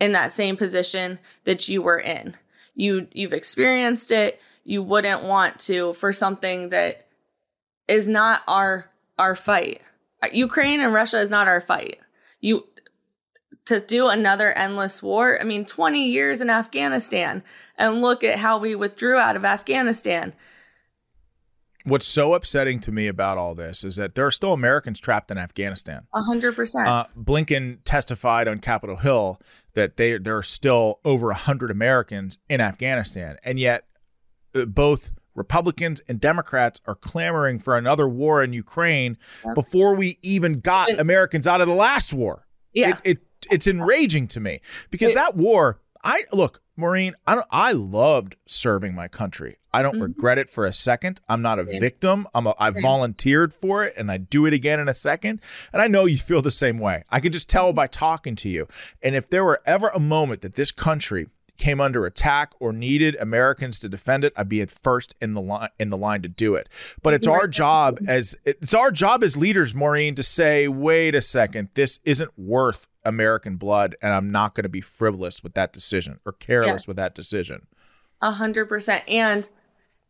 in 0.00 0.12
that 0.12 0.32
same 0.32 0.56
position 0.56 1.18
that 1.44 1.68
you 1.68 1.80
were 1.82 1.98
in. 1.98 2.34
You 2.74 3.06
you've 3.12 3.32
experienced 3.32 4.10
it. 4.10 4.40
You 4.64 4.82
wouldn't 4.82 5.22
want 5.22 5.58
to 5.60 5.92
for 5.94 6.12
something 6.12 6.70
that 6.70 7.06
is 7.86 8.08
not 8.08 8.42
our 8.48 8.90
our 9.18 9.36
fight. 9.36 9.80
Uh, 10.22 10.28
Ukraine 10.32 10.80
and 10.80 10.92
Russia 10.92 11.20
is 11.20 11.30
not 11.30 11.48
our 11.48 11.60
fight. 11.60 12.00
You 12.42 12.66
to 13.66 13.80
do 13.80 14.08
another 14.08 14.52
endless 14.52 15.02
war. 15.02 15.40
I 15.40 15.44
mean, 15.44 15.64
20 15.64 16.04
years 16.04 16.40
in 16.40 16.50
Afghanistan 16.50 17.42
and 17.78 18.02
look 18.02 18.24
at 18.24 18.38
how 18.38 18.58
we 18.58 18.74
withdrew 18.74 19.16
out 19.16 19.36
of 19.36 19.44
Afghanistan. 19.44 20.34
What's 21.84 22.06
so 22.06 22.34
upsetting 22.34 22.78
to 22.80 22.92
me 22.92 23.08
about 23.08 23.38
all 23.38 23.54
this 23.54 23.82
is 23.82 23.96
that 23.96 24.14
there 24.14 24.24
are 24.24 24.30
still 24.30 24.52
Americans 24.52 25.00
trapped 25.00 25.30
in 25.30 25.38
Afghanistan. 25.38 26.06
A 26.14 26.22
hundred 26.22 26.54
percent. 26.54 26.86
Uh, 26.86 27.06
Blinken 27.18 27.78
testified 27.84 28.46
on 28.46 28.60
Capitol 28.60 28.96
Hill 28.96 29.40
that 29.74 29.96
they 29.96 30.16
there 30.16 30.36
are 30.36 30.44
still 30.44 31.00
over 31.04 31.32
hundred 31.32 31.72
Americans 31.72 32.38
in 32.48 32.60
Afghanistan, 32.60 33.36
and 33.42 33.58
yet 33.58 33.84
uh, 34.54 34.64
both 34.64 35.12
Republicans 35.34 36.00
and 36.08 36.20
Democrats 36.20 36.80
are 36.86 36.94
clamoring 36.94 37.58
for 37.58 37.76
another 37.76 38.08
war 38.08 38.42
in 38.42 38.52
Ukraine 38.52 39.16
yeah. 39.44 39.54
before 39.54 39.94
we 39.94 40.18
even 40.22 40.60
got 40.60 40.90
Americans 40.98 41.46
out 41.46 41.60
of 41.60 41.68
the 41.68 41.74
last 41.74 42.12
war. 42.12 42.46
Yeah, 42.72 42.98
it, 43.04 43.18
it 43.18 43.18
it's 43.50 43.66
enraging 43.66 44.28
to 44.28 44.40
me 44.40 44.60
because 44.90 45.10
it, 45.10 45.14
that 45.14 45.36
war. 45.36 45.80
I 46.04 46.24
look, 46.32 46.62
Maureen. 46.76 47.14
I 47.26 47.34
don't. 47.34 47.46
I 47.50 47.72
loved 47.72 48.36
serving 48.46 48.94
my 48.94 49.08
country. 49.08 49.58
I 49.74 49.82
don't 49.82 49.94
mm-hmm. 49.94 50.02
regret 50.02 50.38
it 50.38 50.50
for 50.50 50.64
a 50.64 50.72
second. 50.72 51.20
I'm 51.28 51.40
not 51.40 51.58
a 51.58 51.64
victim. 51.64 52.28
I'm 52.34 52.46
a, 52.46 52.54
I 52.58 52.70
volunteered 52.70 53.54
for 53.54 53.84
it 53.84 53.94
and 53.96 54.10
I 54.10 54.18
do 54.18 54.44
it 54.46 54.52
again 54.52 54.78
in 54.78 54.88
a 54.88 54.94
second. 54.94 55.40
And 55.72 55.80
I 55.80 55.88
know 55.88 56.04
you 56.04 56.18
feel 56.18 56.42
the 56.42 56.50
same 56.50 56.78
way. 56.78 57.04
I 57.10 57.20
can 57.20 57.32
just 57.32 57.48
tell 57.48 57.68
mm-hmm. 57.68 57.76
by 57.76 57.86
talking 57.86 58.36
to 58.36 58.48
you. 58.48 58.68
And 59.02 59.14
if 59.14 59.30
there 59.30 59.44
were 59.44 59.62
ever 59.64 59.88
a 59.88 60.00
moment 60.00 60.42
that 60.42 60.56
this 60.56 60.72
country 60.72 61.28
came 61.58 61.80
under 61.80 62.06
attack 62.06 62.52
or 62.58 62.72
needed 62.72 63.16
Americans 63.20 63.78
to 63.80 63.88
defend 63.88 64.24
it, 64.24 64.32
I'd 64.36 64.48
be 64.48 64.60
at 64.60 64.70
first 64.70 65.14
in 65.20 65.34
the 65.34 65.40
line 65.40 65.68
in 65.78 65.90
the 65.90 65.96
line 65.96 66.22
to 66.22 66.28
do 66.28 66.54
it. 66.54 66.68
But 67.02 67.14
it's 67.14 67.26
our 67.26 67.46
job 67.46 67.98
as 68.06 68.36
it's 68.44 68.74
our 68.74 68.90
job 68.90 69.22
as 69.22 69.36
leaders, 69.36 69.74
Maureen, 69.74 70.14
to 70.16 70.22
say, 70.22 70.68
wait 70.68 71.14
a 71.14 71.20
second, 71.20 71.68
this 71.74 72.00
isn't 72.04 72.30
worth 72.38 72.88
American 73.04 73.56
blood, 73.56 73.96
and 74.02 74.12
I'm 74.12 74.30
not 74.30 74.54
going 74.54 74.64
to 74.64 74.68
be 74.68 74.80
frivolous 74.80 75.42
with 75.42 75.54
that 75.54 75.72
decision 75.72 76.20
or 76.24 76.32
careless 76.32 76.82
yes. 76.82 76.88
with 76.88 76.96
that 76.96 77.14
decision. 77.14 77.66
A 78.20 78.30
hundred 78.30 78.66
percent. 78.66 79.04
And 79.08 79.48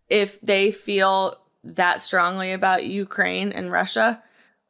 if 0.09 0.41
they 0.41 0.71
feel 0.71 1.37
that 1.65 2.01
strongly 2.01 2.53
about 2.53 2.85
Ukraine 2.85 3.53
and 3.53 3.71
Russia, 3.71 4.23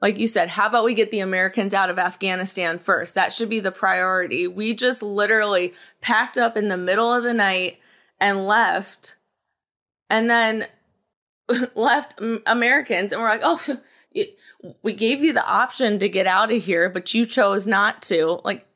like 0.02 0.18
you 0.18 0.26
said, 0.26 0.48
how 0.48 0.66
about 0.66 0.84
we 0.84 0.94
get 0.94 1.12
the 1.12 1.20
Americans 1.20 1.72
out 1.72 1.88
of 1.88 1.96
Afghanistan 1.96 2.78
first? 2.78 3.14
That 3.14 3.32
should 3.32 3.48
be 3.48 3.60
the 3.60 3.70
priority. 3.70 4.48
We 4.48 4.74
just 4.74 5.00
literally 5.00 5.72
packed 6.00 6.36
up 6.36 6.56
in 6.56 6.66
the 6.66 6.76
middle 6.76 7.14
of 7.14 7.22
the 7.22 7.32
night 7.32 7.78
and 8.18 8.44
left, 8.44 9.14
and 10.10 10.28
then 10.28 10.66
left 11.76 12.20
Americans, 12.46 13.12
and 13.12 13.22
we're 13.22 13.28
like, 13.28 13.42
oh, 13.44 13.60
we 14.82 14.92
gave 14.92 15.20
you 15.20 15.32
the 15.32 15.46
option 15.46 16.00
to 16.00 16.08
get 16.08 16.26
out 16.26 16.52
of 16.52 16.62
here, 16.62 16.90
but 16.90 17.14
you 17.14 17.24
chose 17.24 17.68
not 17.68 18.02
to. 18.02 18.40
Like, 18.44 18.66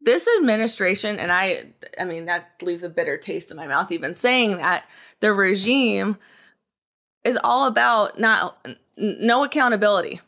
this 0.00 0.28
administration 0.38 1.18
and 1.18 1.32
i 1.32 1.64
i 1.98 2.04
mean 2.04 2.26
that 2.26 2.52
leaves 2.62 2.84
a 2.84 2.88
bitter 2.88 3.18
taste 3.18 3.50
in 3.50 3.56
my 3.56 3.66
mouth 3.66 3.90
even 3.90 4.14
saying 4.14 4.56
that 4.56 4.86
the 5.18 5.32
regime 5.32 6.16
is 7.26 7.38
all 7.42 7.66
about 7.66 8.18
not 8.18 8.56
no 8.96 9.44
accountability 9.44 10.20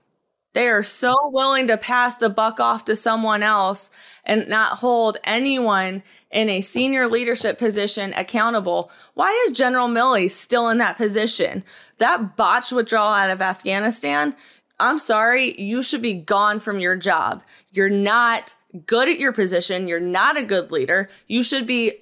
they 0.54 0.68
are 0.68 0.82
so 0.82 1.14
willing 1.26 1.68
to 1.68 1.76
pass 1.76 2.16
the 2.16 2.30
buck 2.30 2.58
off 2.58 2.84
to 2.86 2.96
someone 2.96 3.42
else 3.42 3.90
and 4.24 4.48
not 4.48 4.78
hold 4.78 5.18
anyone 5.22 6.02
in 6.30 6.48
a 6.48 6.62
senior 6.62 7.06
leadership 7.06 7.58
position 7.58 8.12
accountable. 8.14 8.90
Why 9.14 9.30
is 9.46 9.56
General 9.56 9.88
Milley 9.88 10.30
still 10.30 10.68
in 10.68 10.78
that 10.78 10.96
position? 10.96 11.64
That 11.98 12.36
botched 12.36 12.72
withdrawal 12.72 13.12
out 13.12 13.30
of 13.30 13.42
Afghanistan, 13.42 14.34
I'm 14.80 14.98
sorry, 14.98 15.60
you 15.60 15.82
should 15.82 16.02
be 16.02 16.14
gone 16.14 16.60
from 16.60 16.80
your 16.80 16.96
job. 16.96 17.44
You're 17.72 17.90
not 17.90 18.54
good 18.86 19.08
at 19.08 19.18
your 19.18 19.32
position. 19.32 19.86
You're 19.86 20.00
not 20.00 20.36
a 20.36 20.42
good 20.42 20.70
leader. 20.70 21.08
You 21.26 21.42
should 21.42 21.66
be 21.66 21.92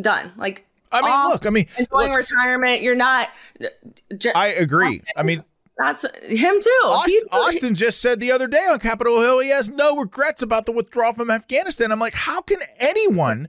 done. 0.00 0.32
Like, 0.36 0.66
I 0.92 1.02
mean, 1.02 1.10
off, 1.10 1.32
look, 1.32 1.46
I 1.46 1.50
mean, 1.50 1.66
enjoying 1.78 2.10
look, 2.10 2.18
retirement. 2.18 2.82
You're 2.82 2.94
not. 2.94 3.28
J- 4.16 4.32
I 4.34 4.48
agree. 4.48 4.86
Austin, 4.86 5.06
I 5.16 5.22
mean, 5.22 5.44
that's 5.76 6.02
him 6.22 6.60
too. 6.60 6.80
Austin, 6.84 7.22
Austin, 7.32 7.74
just 7.74 8.00
said 8.00 8.20
the 8.20 8.32
other 8.32 8.48
day 8.48 8.66
on 8.70 8.80
Capitol 8.80 9.20
Hill 9.20 9.38
he 9.40 9.50
has 9.50 9.70
no 9.70 9.96
regrets 9.96 10.42
about 10.42 10.66
the 10.66 10.72
withdrawal 10.72 11.12
from 11.12 11.30
Afghanistan. 11.30 11.92
I'm 11.92 12.00
like, 12.00 12.14
how 12.14 12.40
can 12.40 12.58
anyone, 12.78 13.48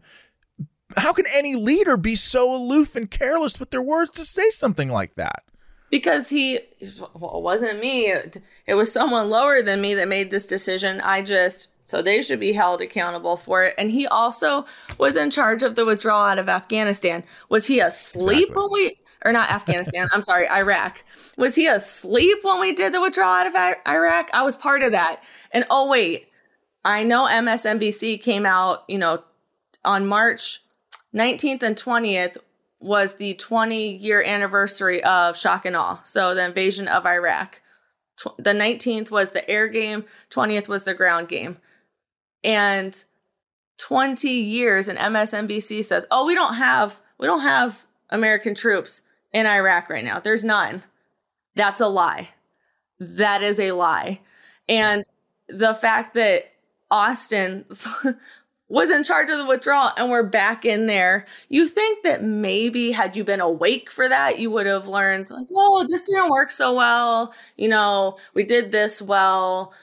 how 0.97 1.13
can 1.13 1.25
any 1.33 1.55
leader 1.55 1.97
be 1.97 2.15
so 2.15 2.53
aloof 2.53 2.95
and 2.95 3.09
careless 3.09 3.59
with 3.59 3.71
their 3.71 3.81
words 3.81 4.11
to 4.11 4.25
say 4.25 4.49
something 4.49 4.89
like 4.89 5.15
that? 5.15 5.43
because 5.89 6.29
he 6.29 6.59
well, 7.15 7.37
it 7.37 7.41
wasn't 7.41 7.79
me 7.79 8.13
it 8.65 8.75
was 8.75 8.91
someone 8.91 9.29
lower 9.29 9.61
than 9.61 9.81
me 9.81 9.95
that 9.95 10.07
made 10.07 10.29
this 10.31 10.45
decision 10.45 11.01
i 11.01 11.21
just 11.21 11.69
so 11.89 12.01
they 12.01 12.21
should 12.21 12.39
be 12.39 12.53
held 12.53 12.81
accountable 12.81 13.37
for 13.37 13.63
it 13.63 13.73
and 13.77 13.91
he 13.91 14.07
also 14.07 14.65
was 14.97 15.15
in 15.15 15.29
charge 15.29 15.63
of 15.63 15.75
the 15.75 15.85
withdrawal 15.85 16.25
out 16.25 16.39
of 16.39 16.49
afghanistan 16.49 17.23
was 17.49 17.67
he 17.67 17.79
asleep 17.79 18.49
exactly. 18.49 18.55
when 18.55 18.71
we 18.71 18.99
or 19.25 19.33
not 19.33 19.51
afghanistan 19.51 20.07
i'm 20.13 20.21
sorry 20.21 20.49
iraq 20.51 21.03
was 21.37 21.55
he 21.55 21.67
asleep 21.67 22.37
when 22.43 22.59
we 22.59 22.73
did 22.73 22.93
the 22.93 23.01
withdrawal 23.01 23.33
out 23.33 23.47
of 23.47 23.55
iraq 23.87 24.29
i 24.33 24.43
was 24.43 24.55
part 24.55 24.83
of 24.83 24.91
that 24.91 25.21
and 25.51 25.65
oh 25.69 25.89
wait 25.89 26.29
i 26.85 27.03
know 27.03 27.27
msnbc 27.27 28.21
came 28.21 28.45
out 28.45 28.83
you 28.87 28.97
know 28.97 29.23
on 29.83 30.05
march 30.05 30.61
19th 31.15 31.63
and 31.63 31.75
20th 31.75 32.37
was 32.79 33.15
the 33.15 33.33
20 33.35 33.95
year 33.95 34.23
anniversary 34.23 35.03
of 35.03 35.37
Shock 35.37 35.65
and 35.65 35.75
Awe. 35.75 35.99
So 36.03 36.33
the 36.33 36.45
invasion 36.45 36.87
of 36.87 37.05
Iraq. 37.05 37.61
Tw- 38.17 38.37
the 38.37 38.51
19th 38.51 39.11
was 39.11 39.31
the 39.31 39.49
air 39.49 39.67
game, 39.67 40.05
20th 40.29 40.67
was 40.67 40.83
the 40.83 40.93
ground 40.93 41.27
game. 41.27 41.57
And 42.43 43.03
20 43.77 44.29
years 44.29 44.87
and 44.87 44.97
MSNBC 44.97 45.83
says, 45.83 46.05
"Oh, 46.11 46.25
we 46.25 46.35
don't 46.35 46.55
have 46.55 46.99
we 47.17 47.27
don't 47.27 47.41
have 47.41 47.85
American 48.09 48.55
troops 48.55 49.03
in 49.33 49.45
Iraq 49.45 49.89
right 49.89 50.03
now. 50.03 50.19
There's 50.19 50.43
none." 50.43 50.83
That's 51.55 51.81
a 51.81 51.87
lie. 51.87 52.29
That 52.99 53.41
is 53.41 53.59
a 53.59 53.71
lie. 53.73 54.21
And 54.67 55.03
the 55.47 55.73
fact 55.73 56.13
that 56.13 56.45
Austin 56.91 57.65
was 58.69 58.91
in 58.91 59.03
charge 59.03 59.29
of 59.29 59.37
the 59.37 59.45
withdrawal 59.45 59.89
and 59.97 60.09
we're 60.09 60.23
back 60.23 60.63
in 60.63 60.85
there. 60.85 61.25
You 61.49 61.67
think 61.67 62.03
that 62.03 62.23
maybe 62.23 62.91
had 62.91 63.17
you 63.17 63.23
been 63.23 63.41
awake 63.41 63.89
for 63.89 64.07
that, 64.07 64.39
you 64.39 64.51
would 64.51 64.67
have 64.67 64.87
learned, 64.87 65.29
like, 65.31 65.47
oh, 65.55 65.85
this 65.89 66.03
didn't 66.03 66.29
work 66.29 66.51
so 66.51 66.75
well. 66.75 67.33
You 67.57 67.67
know, 67.67 68.17
we 68.33 68.43
did 68.43 68.71
this 68.71 69.01
well, 69.01 69.73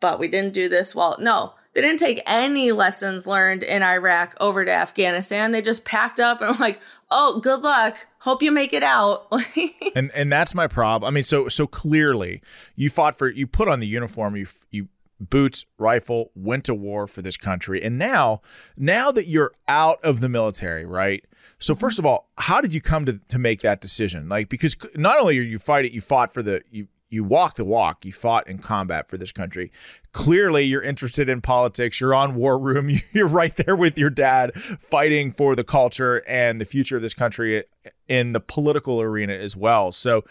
but 0.00 0.20
we 0.20 0.28
didn't 0.28 0.54
do 0.54 0.68
this 0.68 0.94
well. 0.94 1.16
No, 1.18 1.54
they 1.78 1.82
didn't 1.82 2.00
take 2.00 2.20
any 2.26 2.72
lessons 2.72 3.24
learned 3.24 3.62
in 3.62 3.84
Iraq 3.84 4.34
over 4.40 4.64
to 4.64 4.72
Afghanistan. 4.72 5.52
They 5.52 5.62
just 5.62 5.84
packed 5.84 6.18
up 6.18 6.40
and 6.40 6.50
were 6.50 6.56
like, 6.56 6.80
oh, 7.08 7.38
good 7.38 7.62
luck. 7.62 8.08
Hope 8.18 8.42
you 8.42 8.50
make 8.50 8.72
it 8.72 8.82
out. 8.82 9.32
and 9.94 10.10
and 10.10 10.32
that's 10.32 10.56
my 10.56 10.66
problem. 10.66 11.08
I 11.08 11.12
mean, 11.12 11.22
so 11.22 11.48
so 11.48 11.68
clearly 11.68 12.42
you 12.74 12.90
fought 12.90 13.16
for 13.16 13.30
you 13.30 13.46
put 13.46 13.68
on 13.68 13.78
the 13.78 13.86
uniform, 13.86 14.34
you 14.34 14.48
you 14.72 14.88
boots, 15.20 15.66
rifle, 15.78 16.32
went 16.34 16.64
to 16.64 16.74
war 16.74 17.06
for 17.06 17.22
this 17.22 17.36
country. 17.36 17.80
And 17.80 17.96
now, 17.96 18.40
now 18.76 19.12
that 19.12 19.28
you're 19.28 19.52
out 19.68 20.02
of 20.02 20.20
the 20.20 20.28
military, 20.28 20.84
right? 20.84 21.24
So 21.60 21.74
Mm-hmm. 21.74 21.80
first 21.80 22.00
of 22.00 22.06
all, 22.06 22.28
how 22.38 22.60
did 22.60 22.74
you 22.74 22.80
come 22.80 23.06
to, 23.06 23.20
to 23.28 23.38
make 23.38 23.60
that 23.60 23.80
decision? 23.80 24.28
Like 24.28 24.48
because 24.48 24.76
not 24.96 25.20
only 25.20 25.38
are 25.38 25.42
you 25.42 25.60
fighting, 25.60 25.92
you 25.92 26.00
fought 26.00 26.34
for 26.34 26.42
the 26.42 26.62
you 26.72 26.88
you 27.10 27.24
walk 27.24 27.54
the 27.54 27.64
walk, 27.64 28.04
you 28.04 28.12
fought 28.12 28.46
in 28.46 28.58
combat 28.58 29.08
for 29.08 29.16
this 29.16 29.32
country. 29.32 29.72
Clearly, 30.12 30.64
you're 30.64 30.82
interested 30.82 31.28
in 31.28 31.40
politics. 31.40 32.00
You're 32.00 32.14
on 32.14 32.34
War 32.34 32.58
Room. 32.58 32.90
You're 33.12 33.28
right 33.28 33.54
there 33.56 33.76
with 33.76 33.98
your 33.98 34.10
dad, 34.10 34.54
fighting 34.80 35.32
for 35.32 35.56
the 35.56 35.64
culture 35.64 36.22
and 36.26 36.60
the 36.60 36.64
future 36.64 36.96
of 36.96 37.02
this 37.02 37.14
country 37.14 37.64
in 38.08 38.32
the 38.32 38.40
political 38.40 39.00
arena 39.00 39.32
as 39.32 39.56
well. 39.56 39.92
So, 39.92 40.24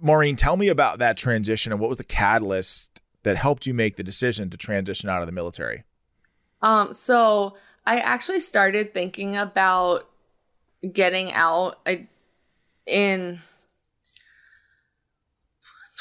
Maureen, 0.00 0.36
tell 0.36 0.56
me 0.56 0.68
about 0.68 0.98
that 0.98 1.16
transition 1.16 1.72
and 1.72 1.80
what 1.80 1.88
was 1.88 1.98
the 1.98 2.04
catalyst 2.04 3.00
that 3.22 3.36
helped 3.36 3.66
you 3.66 3.74
make 3.74 3.96
the 3.96 4.02
decision 4.02 4.50
to 4.50 4.56
transition 4.56 5.08
out 5.08 5.20
of 5.20 5.26
the 5.26 5.32
military? 5.32 5.84
Um, 6.62 6.92
so 6.92 7.56
I 7.86 7.98
actually 7.98 8.40
started 8.40 8.94
thinking 8.94 9.36
about 9.36 10.08
getting 10.92 11.32
out 11.32 11.78
I, 11.86 12.06
in 12.86 13.40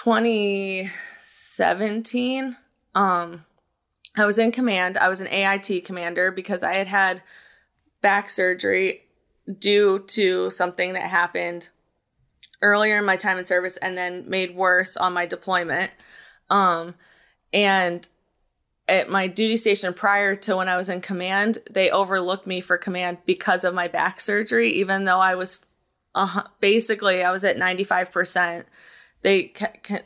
2017. 0.03 2.57
Um, 2.95 3.45
I 4.17 4.25
was 4.25 4.39
in 4.39 4.53
command. 4.53 4.97
I 4.97 5.09
was 5.09 5.19
an 5.19 5.27
AIT 5.27 5.83
commander 5.83 6.31
because 6.31 6.63
I 6.63 6.75
had 6.75 6.87
had 6.87 7.21
back 8.01 8.29
surgery 8.29 9.01
due 9.57 9.99
to 10.07 10.49
something 10.51 10.93
that 10.93 11.03
happened 11.03 11.69
earlier 12.61 12.97
in 12.97 13.03
my 13.03 13.17
time 13.17 13.37
in 13.37 13.43
service 13.43 13.75
and 13.75 13.97
then 13.97 14.23
made 14.29 14.55
worse 14.55 14.95
on 14.95 15.13
my 15.13 15.25
deployment. 15.25 15.91
Um, 16.49 16.95
and 17.51 18.07
at 18.87 19.09
my 19.09 19.27
duty 19.27 19.57
station 19.57 19.93
prior 19.93 20.33
to 20.37 20.55
when 20.55 20.69
I 20.69 20.77
was 20.77 20.89
in 20.89 21.01
command, 21.01 21.57
they 21.69 21.91
overlooked 21.91 22.47
me 22.47 22.61
for 22.61 22.77
command 22.77 23.17
because 23.25 23.65
of 23.65 23.73
my 23.73 23.89
back 23.89 24.21
surgery, 24.21 24.69
even 24.69 25.03
though 25.03 25.19
I 25.19 25.35
was 25.35 25.65
uh, 26.15 26.43
basically 26.61 27.21
I 27.21 27.31
was 27.31 27.43
at 27.43 27.57
95%. 27.57 28.63
They 29.21 29.53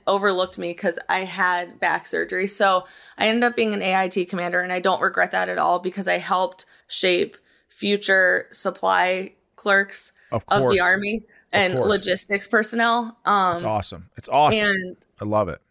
overlooked 0.07 0.57
me 0.57 0.71
because 0.71 0.97
I 1.07 1.19
had 1.19 1.79
back 1.79 2.07
surgery. 2.07 2.47
So 2.47 2.85
I 3.17 3.27
ended 3.27 3.43
up 3.43 3.55
being 3.55 3.73
an 3.73 3.81
AIT 3.81 4.27
commander, 4.29 4.59
and 4.61 4.73
I 4.73 4.79
don't 4.79 5.01
regret 5.01 5.31
that 5.31 5.49
at 5.49 5.59
all 5.59 5.79
because 5.79 6.07
I 6.07 6.17
helped 6.17 6.65
shape 6.87 7.37
future 7.69 8.47
supply 8.51 9.33
clerks 9.55 10.13
Of 10.31 10.43
of, 10.47 10.71
the 10.71 10.79
Army 10.79 11.23
and 11.51 11.79
logistics 11.79 12.47
personnel. 12.47 13.17
Um, 13.25 13.55
It's 13.55 13.63
awesome. 13.63 14.09
It's 14.17 14.29
awesome. 14.29 14.65
and 14.65 14.97
I 15.21 15.25
love 15.25 15.47
it. 15.49 15.61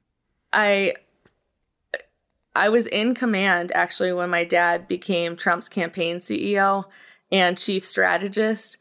I 0.53 0.95
I 2.55 2.69
was 2.69 2.87
in 2.87 3.15
command 3.15 3.73
actually 3.75 4.13
when 4.13 4.31
my 4.31 4.45
dad 4.45 4.87
became 4.87 5.37
Trump's 5.37 5.69
campaign 5.69 6.19
CEO 6.19 6.85
and 7.31 7.59
chief 7.59 7.85
strategist. 7.85 8.77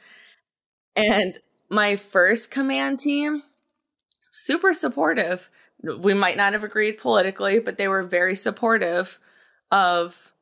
And 0.95 1.37
my 1.69 1.95
first 1.95 2.51
command 2.51 2.99
team 2.99 3.43
super 4.31 4.73
supportive. 4.73 5.49
We 5.83 6.13
might 6.13 6.37
not 6.37 6.53
have 6.53 6.63
agreed 6.63 6.93
politically, 6.93 7.59
but 7.59 7.77
they 7.77 7.87
were 7.87 8.03
very 8.03 8.35
supportive 8.35 9.19
of 9.71 10.33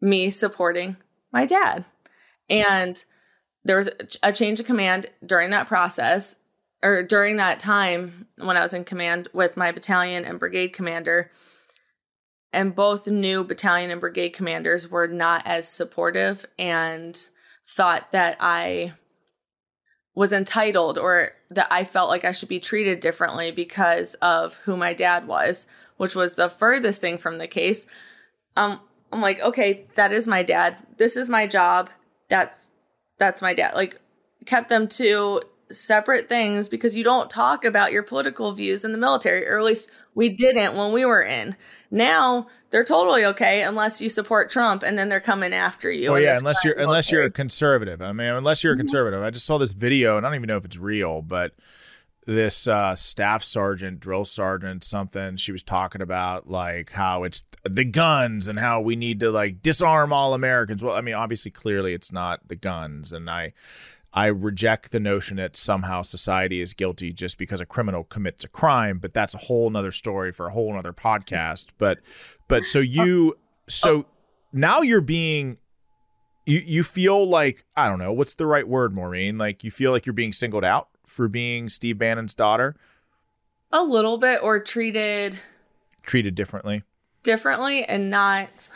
me 0.00 0.30
supporting 0.30 0.96
my 1.32 1.46
dad. 1.46 1.84
And 2.48 3.02
there 3.64 3.76
was 3.76 3.90
a 4.22 4.32
change 4.32 4.60
of 4.60 4.66
command 4.66 5.06
during 5.24 5.50
that 5.50 5.66
process 5.66 6.36
or 6.82 7.02
during 7.02 7.36
that 7.36 7.58
time 7.58 8.26
when 8.38 8.56
I 8.56 8.62
was 8.62 8.74
in 8.74 8.84
command 8.84 9.28
with 9.32 9.56
my 9.56 9.72
battalion 9.72 10.24
and 10.24 10.38
brigade 10.38 10.68
commander. 10.68 11.30
And 12.52 12.74
both 12.74 13.06
new 13.06 13.42
battalion 13.44 13.90
and 13.90 14.00
brigade 14.00 14.30
commanders 14.30 14.88
were 14.88 15.08
not 15.08 15.42
as 15.46 15.68
supportive 15.68 16.46
and 16.58 17.18
thought 17.66 18.12
that 18.12 18.36
I 18.38 18.92
was 20.16 20.32
entitled 20.32 20.98
or 20.98 21.32
that 21.50 21.68
I 21.70 21.84
felt 21.84 22.08
like 22.08 22.24
I 22.24 22.32
should 22.32 22.48
be 22.48 22.58
treated 22.58 22.98
differently 22.98 23.52
because 23.52 24.14
of 24.16 24.56
who 24.64 24.76
my 24.76 24.94
dad 24.94 25.28
was, 25.28 25.66
which 25.98 26.16
was 26.16 26.34
the 26.34 26.48
furthest 26.48 27.00
thing 27.00 27.18
from 27.18 27.38
the 27.38 27.46
case. 27.46 27.86
Um, 28.56 28.80
I'm 29.12 29.20
like, 29.20 29.40
okay, 29.40 29.84
that 29.94 30.12
is 30.12 30.26
my 30.26 30.42
dad. 30.42 30.78
This 30.96 31.16
is 31.16 31.28
my 31.28 31.46
job. 31.46 31.90
That's 32.28 32.70
that's 33.18 33.40
my 33.40 33.54
dad. 33.54 33.74
Like, 33.74 34.00
kept 34.46 34.68
them 34.68 34.88
to 34.88 35.42
separate 35.70 36.28
things 36.28 36.68
because 36.68 36.96
you 36.96 37.04
don't 37.04 37.28
talk 37.28 37.64
about 37.64 37.92
your 37.92 38.02
political 38.02 38.52
views 38.52 38.84
in 38.84 38.92
the 38.92 38.98
military, 38.98 39.46
or 39.46 39.58
at 39.58 39.64
least 39.64 39.90
we 40.14 40.28
didn't 40.28 40.76
when 40.76 40.92
we 40.92 41.04
were 41.04 41.22
in. 41.22 41.56
Now 41.90 42.46
they're 42.70 42.84
totally 42.84 43.24
okay 43.24 43.62
unless 43.62 44.00
you 44.00 44.08
support 44.08 44.50
Trump, 44.50 44.82
and 44.82 44.98
then 44.98 45.08
they're 45.08 45.20
coming 45.20 45.52
after 45.52 45.90
you. 45.90 46.12
Oh 46.12 46.16
yeah, 46.16 46.36
unless 46.36 46.64
you're 46.64 46.74
current 46.74 46.88
unless 46.88 47.10
you're 47.10 47.24
a 47.24 47.30
conservative. 47.30 48.02
I 48.02 48.12
mean, 48.12 48.28
unless 48.28 48.62
you're 48.62 48.74
a 48.74 48.76
conservative. 48.76 49.22
I 49.22 49.30
just 49.30 49.46
saw 49.46 49.58
this 49.58 49.72
video, 49.72 50.16
and 50.16 50.26
I 50.26 50.30
don't 50.30 50.36
even 50.36 50.48
know 50.48 50.56
if 50.56 50.64
it's 50.64 50.78
real, 50.78 51.22
but 51.22 51.52
this 52.26 52.66
uh, 52.66 52.94
staff 52.96 53.44
sergeant, 53.44 54.00
drill 54.00 54.24
sergeant, 54.24 54.82
something. 54.84 55.36
She 55.36 55.52
was 55.52 55.62
talking 55.62 56.02
about 56.02 56.50
like 56.50 56.90
how 56.92 57.22
it's 57.24 57.44
the 57.64 57.84
guns 57.84 58.48
and 58.48 58.58
how 58.58 58.80
we 58.80 58.96
need 58.96 59.20
to 59.20 59.30
like 59.30 59.62
disarm 59.62 60.12
all 60.12 60.34
Americans. 60.34 60.82
Well, 60.82 60.96
I 60.96 61.00
mean, 61.00 61.14
obviously, 61.14 61.52
clearly, 61.52 61.94
it's 61.94 62.12
not 62.12 62.46
the 62.46 62.56
guns, 62.56 63.12
and 63.12 63.30
I. 63.30 63.52
I 64.16 64.26
reject 64.26 64.92
the 64.92 64.98
notion 64.98 65.36
that 65.36 65.54
somehow 65.54 66.00
society 66.00 66.62
is 66.62 66.72
guilty 66.72 67.12
just 67.12 67.36
because 67.36 67.60
a 67.60 67.66
criminal 67.66 68.02
commits 68.02 68.44
a 68.44 68.48
crime, 68.48 68.98
but 68.98 69.12
that's 69.12 69.34
a 69.34 69.38
whole 69.38 69.68
nother 69.68 69.92
story 69.92 70.32
for 70.32 70.46
a 70.46 70.52
whole 70.52 70.72
nother 70.72 70.94
podcast. 70.94 71.66
But 71.76 72.00
but 72.48 72.64
so 72.64 72.78
uh, 72.78 72.82
you 72.82 73.34
uh, 73.36 73.40
so 73.68 74.06
now 74.54 74.80
you're 74.80 75.02
being 75.02 75.58
you 76.46 76.62
you 76.64 76.82
feel 76.82 77.28
like 77.28 77.66
I 77.76 77.88
don't 77.88 77.98
know 77.98 78.12
what's 78.14 78.34
the 78.36 78.46
right 78.46 78.66
word, 78.66 78.94
Maureen. 78.94 79.36
Like 79.36 79.62
you 79.62 79.70
feel 79.70 79.92
like 79.92 80.06
you're 80.06 80.14
being 80.14 80.32
singled 80.32 80.64
out 80.64 80.88
for 81.04 81.28
being 81.28 81.68
Steve 81.68 81.98
Bannon's 81.98 82.34
daughter, 82.34 82.74
a 83.70 83.84
little 83.84 84.16
bit 84.16 84.40
or 84.42 84.60
treated 84.60 85.38
treated 86.04 86.34
differently. 86.34 86.84
differently 87.22 87.84
and 87.84 88.08
not 88.08 88.70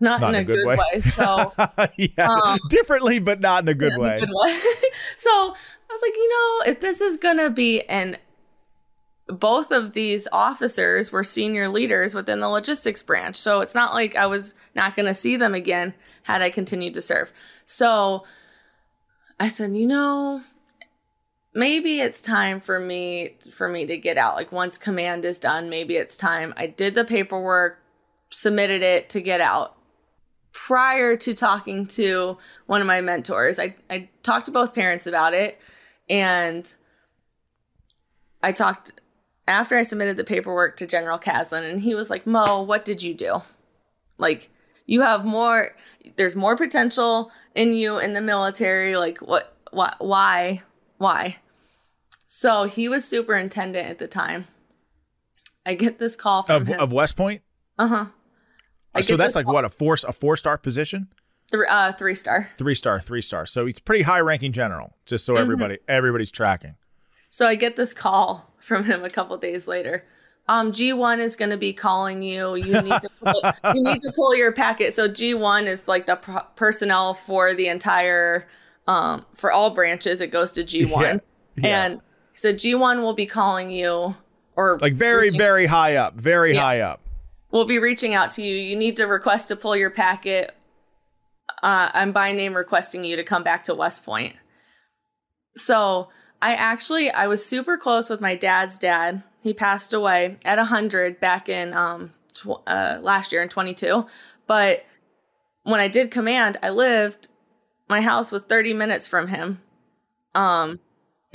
not, 0.00 0.20
Not 0.20 0.34
in 0.34 0.40
a, 0.40 0.44
good, 0.44 0.66
way. 0.66 1.00
So 1.00 1.52
yeah, 1.96 2.28
Um, 2.28 2.58
differently, 2.68 3.18
but 3.18 3.40
not 3.40 3.64
in 3.64 3.68
a 3.68 3.74
good 3.74 3.92
in 3.92 4.02
a 4.02 4.20
good 4.20 4.28
way. 4.30 4.50
so 5.16 5.30
I 5.30 5.92
was 5.92 6.02
like, 6.02 6.16
you 6.16 6.30
know, 6.30 6.70
if 6.72 6.80
this 6.80 7.00
is 7.00 7.16
gonna 7.16 7.50
be 7.50 7.82
and 7.82 8.18
both 9.30 9.70
of 9.70 9.92
these 9.92 10.26
officers 10.32 11.12
were 11.12 11.24
senior 11.24 11.68
leaders 11.68 12.14
within 12.14 12.40
the 12.40 12.48
logistics 12.48 13.02
branch. 13.02 13.36
So 13.36 13.60
it's 13.60 13.74
not 13.74 13.94
like 13.94 14.16
I 14.16 14.26
was 14.26 14.54
not 14.74 14.96
going 14.96 15.06
to 15.06 15.14
see 15.14 15.36
them 15.36 15.54
again 15.54 15.94
had 16.24 16.42
I 16.42 16.50
continued 16.50 16.94
to 16.94 17.00
serve. 17.00 17.32
So 17.66 18.24
I 19.38 19.48
said, 19.48 19.76
you 19.76 19.86
know, 19.86 20.42
maybe 21.54 22.00
it's 22.00 22.22
time 22.22 22.60
for 22.60 22.78
me 22.78 23.36
for 23.50 23.68
me 23.68 23.86
to 23.86 23.96
get 23.96 24.18
out. 24.18 24.36
Like 24.36 24.52
once 24.52 24.78
command 24.78 25.24
is 25.24 25.38
done, 25.38 25.70
maybe 25.70 25.96
it's 25.96 26.16
time. 26.16 26.52
I 26.56 26.66
did 26.66 26.94
the 26.94 27.04
paperwork, 27.04 27.82
submitted 28.30 28.82
it 28.82 29.08
to 29.10 29.20
get 29.20 29.40
out. 29.40 29.76
Prior 30.52 31.16
to 31.16 31.34
talking 31.34 31.86
to 31.86 32.38
one 32.66 32.80
of 32.80 32.86
my 32.86 33.00
mentors, 33.00 33.58
I, 33.58 33.76
I 33.88 34.08
talked 34.22 34.46
to 34.46 34.52
both 34.52 34.74
parents 34.74 35.06
about 35.06 35.34
it 35.34 35.58
and 36.08 36.74
I 38.42 38.52
talked 38.52 39.00
after 39.46 39.76
I 39.76 39.82
submitted 39.82 40.16
the 40.16 40.24
paperwork 40.24 40.76
to 40.76 40.86
General 40.86 41.18
Caslen, 41.18 41.68
and 41.68 41.80
he 41.80 41.94
was 41.94 42.08
like, 42.08 42.26
Mo, 42.26 42.62
what 42.62 42.84
did 42.84 43.02
you 43.02 43.14
do? 43.14 43.42
Like, 44.16 44.48
you 44.86 45.00
have 45.02 45.24
more, 45.24 45.70
there's 46.16 46.36
more 46.36 46.56
potential 46.56 47.32
in 47.54 47.72
you 47.72 47.98
in 47.98 48.12
the 48.12 48.20
military. 48.20 48.96
Like, 48.96 49.18
what, 49.18 49.56
why 49.70 49.92
why 49.98 50.62
why 50.98 51.36
so 52.26 52.64
he 52.64 52.88
was 52.88 53.04
superintendent 53.04 53.88
at 53.88 53.98
the 53.98 54.08
time 54.08 54.46
i 55.64 55.74
get 55.74 55.98
this 55.98 56.16
call 56.16 56.42
from 56.42 56.62
Of, 56.62 56.68
him 56.68 56.80
of 56.80 56.92
West 56.92 57.16
Point? 57.16 57.42
uh-huh 57.78 58.06
I 58.94 59.00
So 59.02 59.16
that's 59.16 59.34
like 59.34 59.46
what 59.46 59.64
a 59.64 59.68
four 59.68 59.96
a 60.06 60.12
four 60.12 60.36
star 60.36 60.58
position? 60.58 61.08
Three, 61.50 61.66
uh, 61.68 61.92
three 61.92 62.14
star 62.14 62.50
Three 62.58 62.74
star, 62.74 63.00
three 63.00 63.22
star. 63.22 63.44
So 63.46 63.66
he's 63.66 63.80
pretty 63.80 64.02
high 64.02 64.20
ranking 64.20 64.52
general, 64.52 64.94
just 65.06 65.24
Mm-hmm. 65.26 65.36
so 65.36 65.40
everybody 65.40 65.78
everybody's 65.88 66.30
tracking. 66.30 66.74
So 67.28 67.46
I 67.46 67.54
get 67.54 67.76
this 67.76 67.92
call 67.92 68.52
from 68.58 68.84
him 68.84 69.04
a 69.04 69.10
couple 69.10 69.36
days 69.38 69.66
later. 69.68 70.04
Um, 70.48 70.72
G1 70.72 71.18
is 71.20 71.36
going 71.36 71.50
to 71.52 71.56
be 71.56 71.72
calling 71.72 72.22
you. 72.22 72.56
You 72.56 72.82
need 72.82 72.90
to 73.02 73.08
pull, 73.22 73.40
you 73.74 73.82
need 73.84 74.02
to 74.02 74.12
pull 74.16 74.34
your 74.34 74.50
packet. 74.50 74.92
So 74.92 75.08
G1 75.08 75.66
is 75.66 75.86
like 75.86 76.06
the 76.06 76.16
pro- 76.16 76.42
personnel 76.56 77.14
for 77.14 77.54
the 77.54 77.68
entire 77.68 78.46
um 78.88 79.24
for 79.34 79.52
all 79.52 79.70
branches. 79.70 80.20
It 80.20 80.28
goes 80.32 80.50
to 80.52 80.62
G1, 80.64 80.90
Yeah, 81.00 81.18
yeah. 81.56 81.84
and 81.84 82.00
so 82.32 82.52
G1 82.52 83.02
will 83.02 83.12
be 83.12 83.26
calling 83.26 83.70
you 83.70 84.16
or 84.56 84.78
Like 84.80 84.94
very, 84.94 85.24
reaching- 85.24 85.38
very 85.38 85.66
high 85.66 85.96
up. 85.96 86.14
Very 86.14 86.54
Yeah. 86.54 86.60
high 86.62 86.80
up. 86.80 87.00
Will 87.50 87.64
be 87.64 87.78
reaching 87.78 88.14
out 88.14 88.30
to 88.32 88.42
you. 88.42 88.54
You 88.54 88.76
need 88.76 88.96
to 88.96 89.06
request 89.06 89.48
to 89.48 89.56
pull 89.56 89.76
your 89.76 89.90
packet. 89.90 90.54
Uh, 91.62 91.90
I'm 91.92 92.12
by 92.12 92.32
name 92.32 92.54
requesting 92.54 93.04
you 93.04 93.16
to 93.16 93.24
come 93.24 93.42
back 93.42 93.64
to 93.64 93.74
West 93.74 94.04
Point. 94.04 94.34
So 95.56 96.08
I 96.40 96.54
actually 96.54 97.10
I 97.10 97.26
was 97.26 97.44
super 97.44 97.76
close 97.76 98.08
with 98.08 98.20
my 98.20 98.34
dad's 98.34 98.78
dad. 98.78 99.22
He 99.42 99.52
passed 99.52 99.92
away 99.92 100.36
at 100.44 100.58
100 100.58 101.20
back 101.20 101.48
in 101.48 101.74
um 101.74 102.12
tw- 102.32 102.62
uh, 102.66 102.98
last 103.02 103.32
year 103.32 103.42
in 103.42 103.48
22. 103.48 104.06
But 104.46 104.84
when 105.64 105.80
I 105.80 105.88
did 105.88 106.10
command, 106.10 106.56
I 106.62 106.70
lived 106.70 107.28
my 107.88 108.00
house 108.00 108.30
was 108.30 108.42
30 108.44 108.74
minutes 108.74 109.08
from 109.08 109.28
him. 109.28 109.60
Um 110.34 110.80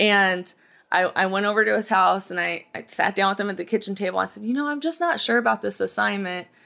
and 0.00 0.52
I, 0.96 1.24
I 1.24 1.26
went 1.26 1.44
over 1.44 1.62
to 1.62 1.74
his 1.74 1.90
house 1.90 2.30
and 2.30 2.40
I, 2.40 2.64
I 2.74 2.84
sat 2.86 3.14
down 3.14 3.30
with 3.30 3.40
him 3.40 3.50
at 3.50 3.58
the 3.58 3.64
kitchen 3.64 3.94
table. 3.94 4.18
I 4.18 4.24
said, 4.24 4.44
You 4.44 4.54
know, 4.54 4.66
I'm 4.66 4.80
just 4.80 4.98
not 4.98 5.20
sure 5.20 5.36
about 5.36 5.62
this 5.62 5.80
assignment. 5.80 6.48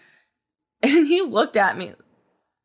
And 0.82 1.06
he 1.06 1.20
looked 1.20 1.58
at 1.58 1.76
me 1.76 1.92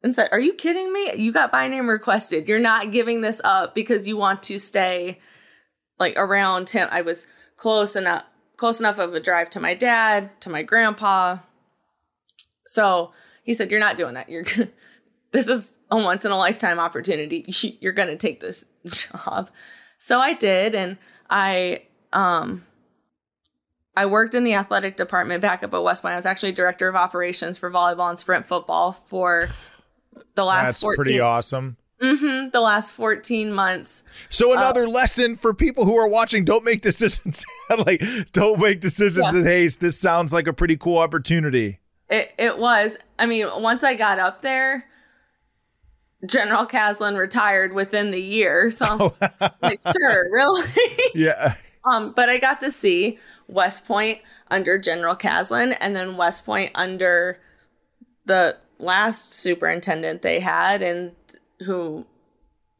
and 0.02 0.16
said, 0.16 0.30
Are 0.32 0.40
you 0.40 0.54
kidding 0.54 0.94
me? 0.94 1.12
You 1.18 1.34
got 1.34 1.52
by 1.52 1.68
name 1.68 1.90
requested. 1.90 2.48
You're 2.48 2.60
not 2.60 2.92
giving 2.92 3.20
this 3.20 3.42
up 3.44 3.76
because 3.76 4.08
you 4.08 4.16
want 4.16 4.42
to 4.44 4.58
stay 4.58 5.20
like 6.00 6.14
around 6.16 6.70
him. 6.70 6.88
I 6.92 7.02
was 7.02 7.28
close 7.58 7.98
enough 7.98 8.24
close 8.56 8.80
enough 8.80 9.00
of 9.00 9.14
a 9.14 9.20
drive 9.20 9.50
to 9.50 9.60
my 9.60 9.74
dad, 9.74 10.30
to 10.40 10.50
my 10.50 10.64
grandpa. 10.64 11.40
So 12.66 13.12
he 13.44 13.54
said, 13.54 13.70
You're 13.70 13.82
not 13.82 13.98
doing 13.98 14.14
that. 14.14 14.30
You're 14.30 14.46
this 15.32 15.48
is 15.48 15.78
a 15.92 15.98
once 15.98 16.24
in 16.24 16.32
a 16.32 16.38
lifetime 16.38 16.80
opportunity. 16.80 17.44
You're 17.82 17.92
gonna 17.92 18.16
take 18.16 18.40
this 18.40 18.64
job. 18.86 19.50
So 19.98 20.22
I 20.22 20.32
did, 20.32 20.74
and 20.74 20.98
I 21.30 21.84
um 22.14 22.64
I 23.98 24.06
worked 24.08 24.36
in 24.36 24.44
the 24.44 24.54
athletic 24.56 24.98
department 24.98 25.42
back 25.42 25.64
up 25.64 25.74
at 25.74 25.82
West 25.84 26.02
Point. 26.02 26.14
I 26.14 26.16
was 26.18 26.26
actually 26.26 26.52
director 26.52 26.88
of 26.90 26.96
operations 26.96 27.58
for 27.58 27.72
volleyball 27.72 28.10
and 28.10 28.20
sprint 28.20 28.46
football 28.46 28.92
for 28.92 29.48
the 30.36 30.44
last 30.44 30.66
That's 30.68 30.82
14 30.82 30.98
pretty 31.04 31.20
awesome. 31.20 31.78
Mhm, 32.02 32.52
the 32.52 32.60
last 32.60 32.92
14 32.92 33.54
months. 33.54 34.04
So 34.30 34.52
Uh, 34.52 34.58
another 34.58 34.86
lesson 34.88 35.38
for 35.38 35.54
people 35.54 35.86
who 35.86 35.96
are 35.98 36.08
watching: 36.10 36.44
don't 36.44 36.66
make 36.66 36.82
decisions. 36.82 37.46
like, 37.86 38.04
don't 38.34 38.60
make 38.60 38.82
decisions 38.82 39.30
Yeah. 39.34 39.40
in 39.40 39.46
haste. 39.46 39.80
This 39.80 39.98
sounds 39.98 40.34
like 40.34 40.46
a 40.46 40.54
pretty 40.54 40.76
cool 40.76 40.98
opportunity. 40.98 41.80
It 42.10 42.34
it 42.38 42.58
was. 42.58 42.98
I 43.18 43.26
mean, 43.28 43.48
once 43.58 43.84
I 43.84 43.94
got 43.96 44.20
up 44.20 44.42
there, 44.42 44.88
General 46.26 46.66
Caslen 46.66 47.18
retired 47.18 47.74
within 47.74 48.12
the 48.12 48.22
year. 48.22 48.70
So 48.72 49.16
I'm 49.22 49.52
like, 49.62 49.80
sir, 49.82 50.30
really? 50.32 50.70
Yeah. 51.14 51.56
um, 51.84 52.12
but 52.12 52.30
I 52.30 52.38
got 52.38 52.60
to 52.62 52.72
see 52.72 53.18
West 53.48 53.86
Point 53.86 54.20
under 54.50 54.78
General 54.78 55.16
Caslen 55.16 55.76
and 55.80 55.96
then 55.96 56.18
West 56.18 56.46
Point 56.46 56.72
under 56.76 57.40
the 58.26 58.58
last 58.80 59.34
superintendent 59.34 60.22
they 60.22 60.40
had 60.40 60.82
and 60.82 61.12
who 61.66 62.06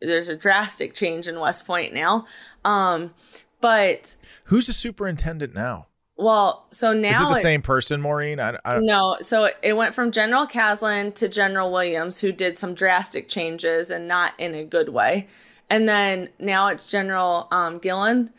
there's 0.02 0.30
a 0.30 0.36
drastic 0.36 0.94
change 0.94 1.28
in 1.28 1.40
West 1.40 1.66
Point 1.66 1.94
now. 1.94 2.26
Um, 2.64 3.14
but 3.62 4.16
Who's 4.46 4.68
the 4.68 4.74
superintendent 4.74 5.54
now? 5.54 5.88
Well, 6.18 6.66
so 6.72 6.94
now 6.94 7.10
Is 7.10 7.20
it 7.22 7.34
the 7.34 7.40
it- 7.40 7.44
same 7.44 7.62
person, 7.62 8.00
Maureen? 8.02 8.40
I, 8.40 8.58
I, 8.64 8.80
No, 8.80 9.18
so 9.20 9.50
it 9.62 9.74
went 9.74 9.94
from 9.94 10.12
General 10.12 10.48
Caslen 10.48 11.14
to 11.16 11.28
General 11.28 11.72
Williams, 11.72 12.22
who 12.22 12.32
did 12.32 12.58
some 12.58 12.74
drastic 12.74 13.28
changes 13.28 13.92
and 13.92 14.08
not 14.08 14.34
in 14.40 14.56
a 14.56 14.64
good 14.64 14.90
way. 14.90 15.28
And 15.70 15.90
then 15.90 16.30
now 16.40 16.68
it's 16.70 16.86
General 16.86 17.48
um, 17.52 17.80
Gilland, 17.80 18.32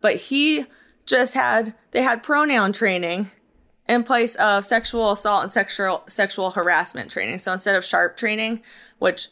but 0.00 0.16
he 0.16 0.66
just 1.06 1.34
had 1.34 1.74
they 1.90 2.02
had 2.02 2.22
pronoun 2.22 2.72
training 2.72 3.30
in 3.88 4.02
place 4.04 4.36
of 4.36 4.64
sexual 4.64 5.10
assault 5.12 5.42
and 5.42 5.50
sexual 5.52 6.04
sexual 6.06 6.50
harassment 6.52 7.10
training. 7.10 7.38
So 7.38 7.52
instead 7.52 7.74
of 7.74 7.84
sharp 7.84 8.16
training, 8.16 8.62
which 8.98 9.28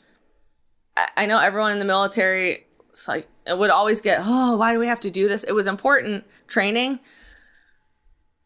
I- 0.97 1.09
I 1.19 1.27
know 1.27 1.39
everyone 1.39 1.73
in 1.73 1.79
the 1.79 1.85
military 1.85 2.67
like 3.07 3.29
would 3.49 3.71
always 3.71 4.01
get, 4.01 4.21
oh, 4.25 4.57
why 4.57 4.73
do 4.73 4.79
we 4.81 4.87
have 4.89 5.01
to 5.01 5.11
do 5.11 5.29
this? 5.29 5.45
It 5.45 5.53
was 5.53 5.67
important 5.67 6.25
training, 6.49 7.01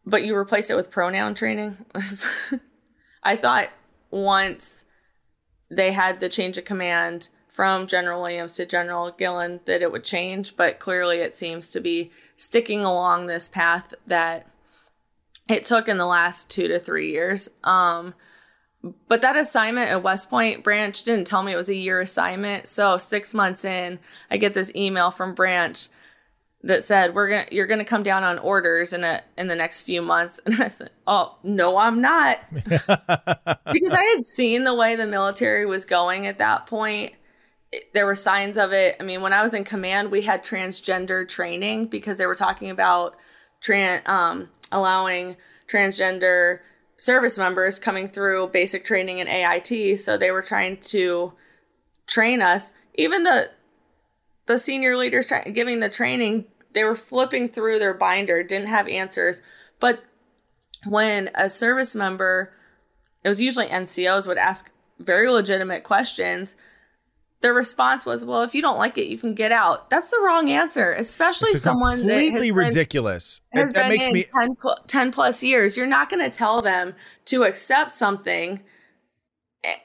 but 0.07 0.23
you 0.23 0.35
replaced 0.35 0.71
it 0.71 0.75
with 0.75 0.89
pronoun 0.89 1.35
training. 1.35 1.77
I 3.23 3.35
thought 3.35 3.67
once 4.09 4.85
they 5.69 5.91
had 5.91 6.19
the 6.19 6.29
change 6.29 6.57
of 6.57 6.63
command 6.63 7.27
from 7.49 7.87
General 7.87 8.21
Williams 8.21 8.55
to 8.55 8.65
General 8.65 9.11
Gilland 9.11 9.59
that 9.65 9.81
it 9.81 9.91
would 9.91 10.05
change, 10.05 10.55
but 10.55 10.79
clearly 10.79 11.17
it 11.17 11.33
seems 11.33 11.69
to 11.71 11.81
be 11.81 12.09
sticking 12.37 12.85
along 12.85 13.27
this 13.27 13.49
path 13.49 13.93
that 14.05 14.47
it 15.49 15.65
took 15.65 15.89
in 15.89 15.97
the 15.97 16.05
last 16.05 16.49
two 16.49 16.69
to 16.69 16.79
three 16.79 17.11
years. 17.11 17.49
Um, 17.65 18.13
but 19.09 19.21
that 19.23 19.35
assignment 19.35 19.89
at 19.89 20.03
West 20.03 20.29
Point 20.29 20.63
Branch 20.63 21.03
didn't 21.03 21.27
tell 21.27 21.43
me 21.43 21.51
it 21.51 21.57
was 21.57 21.69
a 21.69 21.75
year 21.75 21.99
assignment. 21.99 22.67
So 22.67 22.97
six 22.97 23.33
months 23.33 23.65
in, 23.65 23.99
I 24.31 24.37
get 24.37 24.53
this 24.53 24.73
email 24.73 25.11
from 25.11 25.35
Branch 25.35 25.89
that 26.67 26.83
said 26.83 27.15
we're 27.15 27.29
gonna 27.29 27.45
you're 27.51 27.65
gonna 27.65 27.85
come 27.85 28.03
down 28.03 28.23
on 28.23 28.37
orders 28.39 28.93
in 28.93 29.03
a 29.03 29.21
in 29.37 29.47
the 29.47 29.55
next 29.55 29.83
few 29.83 30.01
months. 30.01 30.39
And 30.45 30.61
i 30.61 30.67
said 30.67 30.91
oh 31.07 31.37
no 31.43 31.77
i'm 31.77 32.01
not. 32.01 32.39
Because 32.53 33.93
i 33.93 34.03
had 34.15 34.23
seen 34.23 34.63
the 34.63 34.75
way 34.75 34.95
the 34.95 35.07
military 35.07 35.65
was 35.65 35.85
going 35.85 36.27
at 36.27 36.37
that 36.37 36.65
point. 36.67 37.13
It- 37.71 37.93
there 37.93 38.05
were 38.05 38.15
signs 38.15 38.57
of 38.57 38.71
it. 38.73 38.95
I 38.99 39.03
mean 39.03 39.21
when 39.21 39.33
i 39.33 39.41
was 39.41 39.53
in 39.53 39.63
command 39.63 40.11
we 40.11 40.21
had 40.21 40.43
transgender 40.45 41.27
training 41.27 41.87
because 41.87 42.17
they 42.17 42.25
were 42.25 42.35
talking 42.35 42.69
about 42.69 43.15
tran- 43.63 44.07
um, 44.07 44.49
allowing 44.71 45.35
transgender 45.67 46.59
service 46.97 47.37
members 47.37 47.77
coming 47.79 48.07
through 48.09 48.47
basic 48.47 48.83
training 48.83 49.19
in 49.19 49.27
ait 49.27 49.97
so 49.99 50.17
they 50.17 50.31
were 50.31 50.41
trying 50.41 50.77
to 50.77 51.33
train 52.07 52.41
us. 52.41 52.73
Even 52.95 53.23
the 53.23 53.49
the 54.47 54.57
senior 54.57 54.95
leaders 54.97 55.27
try- 55.27 55.43
giving 55.43 55.81
the 55.81 55.89
training, 55.89 56.45
they 56.77 56.83
were 56.83 56.93
flipping 56.93 57.49
through 57.49 57.79
their 57.79 57.95
binder, 57.95 58.43
didn't 58.43 58.67
have 58.67 58.87
answers. 58.87 59.41
But 59.79 60.03
when 60.85 61.31
a 61.33 61.49
service 61.49 61.95
member, 61.95 62.53
it 63.23 63.29
was 63.29 63.41
usually 63.41 63.65
NCOs, 63.65 64.27
would 64.27 64.37
ask 64.37 64.69
very 64.99 65.27
legitimate 65.27 65.83
questions, 65.83 66.55
their 67.41 67.53
response 67.53 68.05
was, 68.05 68.23
"Well, 68.23 68.43
if 68.43 68.53
you 68.53 68.61
don't 68.61 68.77
like 68.77 68.95
it, 68.99 69.07
you 69.07 69.17
can 69.17 69.33
get 69.33 69.51
out." 69.51 69.89
That's 69.89 70.11
the 70.11 70.21
wrong 70.23 70.51
answer, 70.51 70.93
especially 70.93 71.55
someone 71.55 72.05
that 72.05 72.19
completely 72.19 72.51
been- 72.51 72.65
ridiculous. 72.65 73.41
It- 73.53 73.57
that 73.57 73.73
been 73.73 73.89
makes 73.89 74.05
in 74.05 74.13
me 74.13 74.23
10, 74.23 74.55
pl- 74.55 74.77
10 74.85 75.11
plus 75.11 75.41
years. 75.41 75.77
You're 75.77 75.87
not 75.87 76.11
going 76.11 76.29
to 76.29 76.35
tell 76.35 76.61
them 76.61 76.93
to 77.25 77.43
accept 77.43 77.91
something. 77.93 78.63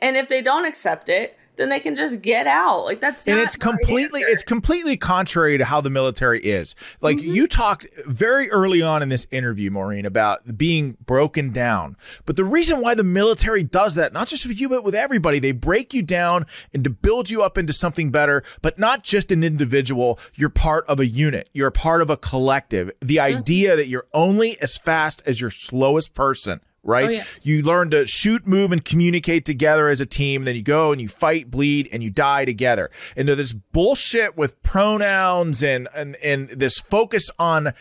And 0.02 0.16
if 0.18 0.28
they 0.28 0.42
don't 0.42 0.66
accept 0.66 1.08
it, 1.08 1.38
then 1.56 1.68
they 1.68 1.80
can 1.80 1.94
just 1.94 2.22
get 2.22 2.46
out. 2.46 2.84
Like 2.84 3.00
that's 3.00 3.26
and 3.28 3.38
it's 3.38 3.56
completely 3.56 4.20
answer. 4.22 4.32
it's 4.32 4.42
completely 4.42 4.96
contrary 4.96 5.58
to 5.58 5.64
how 5.64 5.80
the 5.80 5.90
military 5.90 6.40
is 6.42 6.74
like 7.00 7.18
Mm-hmm. 7.18 7.32
you 7.32 7.46
talked 7.46 7.86
very 8.06 8.50
early 8.50 8.80
on 8.82 9.02
in 9.02 9.08
this 9.10 9.26
interview 9.30 9.70
maureen 9.70 10.06
about 10.06 10.56
being 10.56 10.96
broken 11.04 11.50
down 11.52 11.96
but 12.24 12.36
the 12.36 12.44
reason 12.44 12.80
why 12.80 12.94
the 12.94 13.04
military 13.04 13.62
does 13.62 13.94
that 13.96 14.12
not 14.12 14.28
just 14.28 14.46
with 14.46 14.60
you 14.60 14.68
but 14.68 14.82
with 14.82 14.94
everybody 14.94 15.38
they 15.38 15.52
break 15.52 15.92
you 15.92 16.02
down 16.02 16.46
and 16.72 16.84
to 16.84 16.90
build 16.90 17.28
you 17.30 17.42
up 17.42 17.58
into 17.58 17.72
something 17.72 18.10
better 18.10 18.42
but 18.62 18.78
not 18.78 19.02
just 19.02 19.30
an 19.30 19.44
individual 19.44 20.18
you're 20.34 20.48
part 20.48 20.84
of 20.86 20.98
a 21.00 21.06
unit 21.06 21.48
you're 21.52 21.70
part 21.70 22.00
of 22.02 22.08
a 22.10 22.16
collective 22.16 22.90
the 23.00 23.16
Mm-hmm. 23.16 23.36
idea 23.38 23.76
that 23.76 23.88
you're 23.88 24.06
only 24.14 24.58
as 24.60 24.78
fast 24.78 25.22
as 25.26 25.40
your 25.40 25.50
slowest 25.50 26.14
person 26.14 26.60
right? 26.82 27.06
Oh, 27.06 27.10
yeah. 27.10 27.24
You 27.42 27.62
learn 27.62 27.90
to 27.90 28.06
shoot, 28.06 28.46
move, 28.46 28.72
and 28.72 28.84
communicate 28.84 29.44
together 29.44 29.88
as 29.88 30.00
a 30.00 30.06
team. 30.06 30.44
Then 30.44 30.56
you 30.56 30.62
go 30.62 30.92
and 30.92 31.00
you 31.00 31.08
fight, 31.08 31.50
bleed, 31.50 31.88
and 31.92 32.02
you 32.02 32.10
die 32.10 32.44
together. 32.44 32.90
And 33.16 33.28
this 33.28 33.52
bullshit 33.52 34.36
with 34.36 34.62
pronouns 34.62 35.62
and 35.62 35.88
and 35.94 36.16
and 36.16 36.48
this 36.48 36.78
focus 36.78 37.30
on 37.38 37.72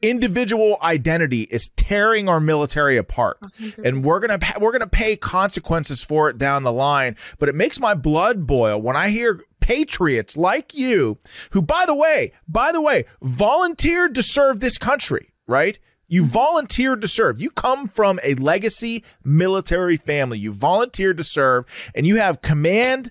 individual 0.00 0.78
identity 0.82 1.42
is 1.42 1.70
tearing 1.76 2.28
our 2.28 2.40
military 2.40 2.96
apart 2.96 3.38
oh, 3.40 3.48
and 3.84 4.04
we're 4.04 4.18
going 4.18 4.36
to 4.36 4.54
we're 4.58 4.72
going 4.72 4.80
to 4.80 4.86
pay 4.88 5.14
consequences 5.14 6.02
for 6.02 6.28
it 6.28 6.36
down 6.36 6.64
the 6.64 6.72
line 6.72 7.14
but 7.38 7.48
it 7.48 7.54
makes 7.54 7.78
my 7.78 7.94
blood 7.94 8.44
boil 8.44 8.82
when 8.82 8.96
i 8.96 9.10
hear 9.10 9.44
patriots 9.62 10.36
like 10.36 10.74
you, 10.74 11.18
who, 11.52 11.62
by 11.62 11.84
the 11.86 11.94
way, 11.94 12.32
by 12.46 12.72
the 12.72 12.80
way, 12.80 13.06
volunteered 13.22 14.14
to 14.14 14.22
serve 14.22 14.60
this 14.60 14.76
country, 14.76 15.32
right? 15.46 15.78
You 16.12 16.26
volunteered 16.26 17.00
to 17.00 17.08
serve. 17.08 17.40
You 17.40 17.48
come 17.48 17.88
from 17.88 18.20
a 18.22 18.34
legacy 18.34 19.02
military 19.24 19.96
family. 19.96 20.38
You 20.38 20.52
volunteered 20.52 21.16
to 21.16 21.24
serve, 21.24 21.64
and 21.94 22.06
you 22.06 22.16
have 22.16 22.42
command 22.42 23.10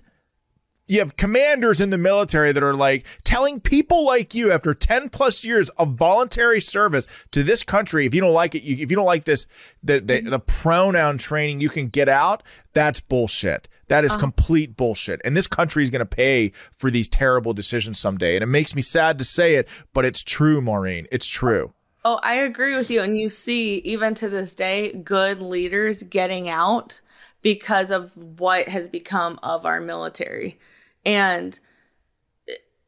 you 0.86 1.00
have 1.00 1.16
commanders 1.16 1.80
in 1.80 1.90
the 1.90 1.98
military 1.98 2.52
that 2.52 2.62
are 2.62 2.74
like 2.74 3.04
telling 3.24 3.60
people 3.60 4.04
like 4.04 4.34
you 4.34 4.52
after 4.52 4.72
10 4.72 5.08
plus 5.08 5.44
years 5.44 5.68
of 5.70 5.94
voluntary 5.94 6.60
service 6.60 7.06
to 7.30 7.42
this 7.42 7.62
country 7.62 8.04
if 8.04 8.14
you 8.14 8.20
don't 8.20 8.32
like 8.32 8.54
it 8.54 8.62
you, 8.62 8.74
if 8.74 8.90
you 8.90 8.96
don't 8.96 9.06
like 9.06 9.24
this 9.24 9.46
the, 9.82 10.00
the, 10.00 10.20
the 10.20 10.40
pronoun 10.40 11.18
training 11.18 11.60
you 11.60 11.68
can 11.68 11.88
get 11.88 12.08
out 12.08 12.42
that's 12.72 13.00
bullshit. 13.00 13.68
That 13.88 14.04
is 14.04 14.12
uh-huh. 14.12 14.20
complete 14.20 14.76
bullshit. 14.76 15.20
And 15.24 15.36
this 15.36 15.46
country 15.46 15.82
is 15.82 15.90
going 15.90 16.00
to 16.00 16.06
pay 16.06 16.50
for 16.72 16.90
these 16.90 17.08
terrible 17.08 17.52
decisions 17.52 17.98
someday. 17.98 18.34
And 18.36 18.42
it 18.42 18.46
makes 18.46 18.74
me 18.74 18.82
sad 18.82 19.18
to 19.18 19.24
say 19.24 19.54
it 19.56 19.68
but 19.92 20.04
it's 20.04 20.22
true 20.22 20.60
maureen. 20.60 21.06
It's 21.10 21.26
true 21.26 21.72
Oh, 22.04 22.18
I 22.22 22.34
agree 22.34 22.74
with 22.74 22.90
you. 22.90 23.00
And 23.00 23.18
you 23.18 23.28
see, 23.28 23.76
even 23.78 24.14
to 24.14 24.28
this 24.28 24.54
day, 24.54 24.92
good 24.92 25.40
leaders 25.40 26.02
getting 26.02 26.48
out 26.48 27.00
because 27.42 27.90
of 27.90 28.16
what 28.16 28.68
has 28.68 28.88
become 28.88 29.38
of 29.42 29.64
our 29.64 29.80
military. 29.80 30.58
And 31.04 31.58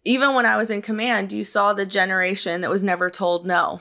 even 0.04 0.34
when 0.34 0.46
I 0.46 0.56
was 0.56 0.70
in 0.70 0.82
command, 0.82 1.32
you 1.32 1.44
saw 1.44 1.72
the 1.72 1.86
generation 1.86 2.60
that 2.60 2.70
was 2.70 2.82
never 2.82 3.10
told 3.10 3.46
no 3.46 3.80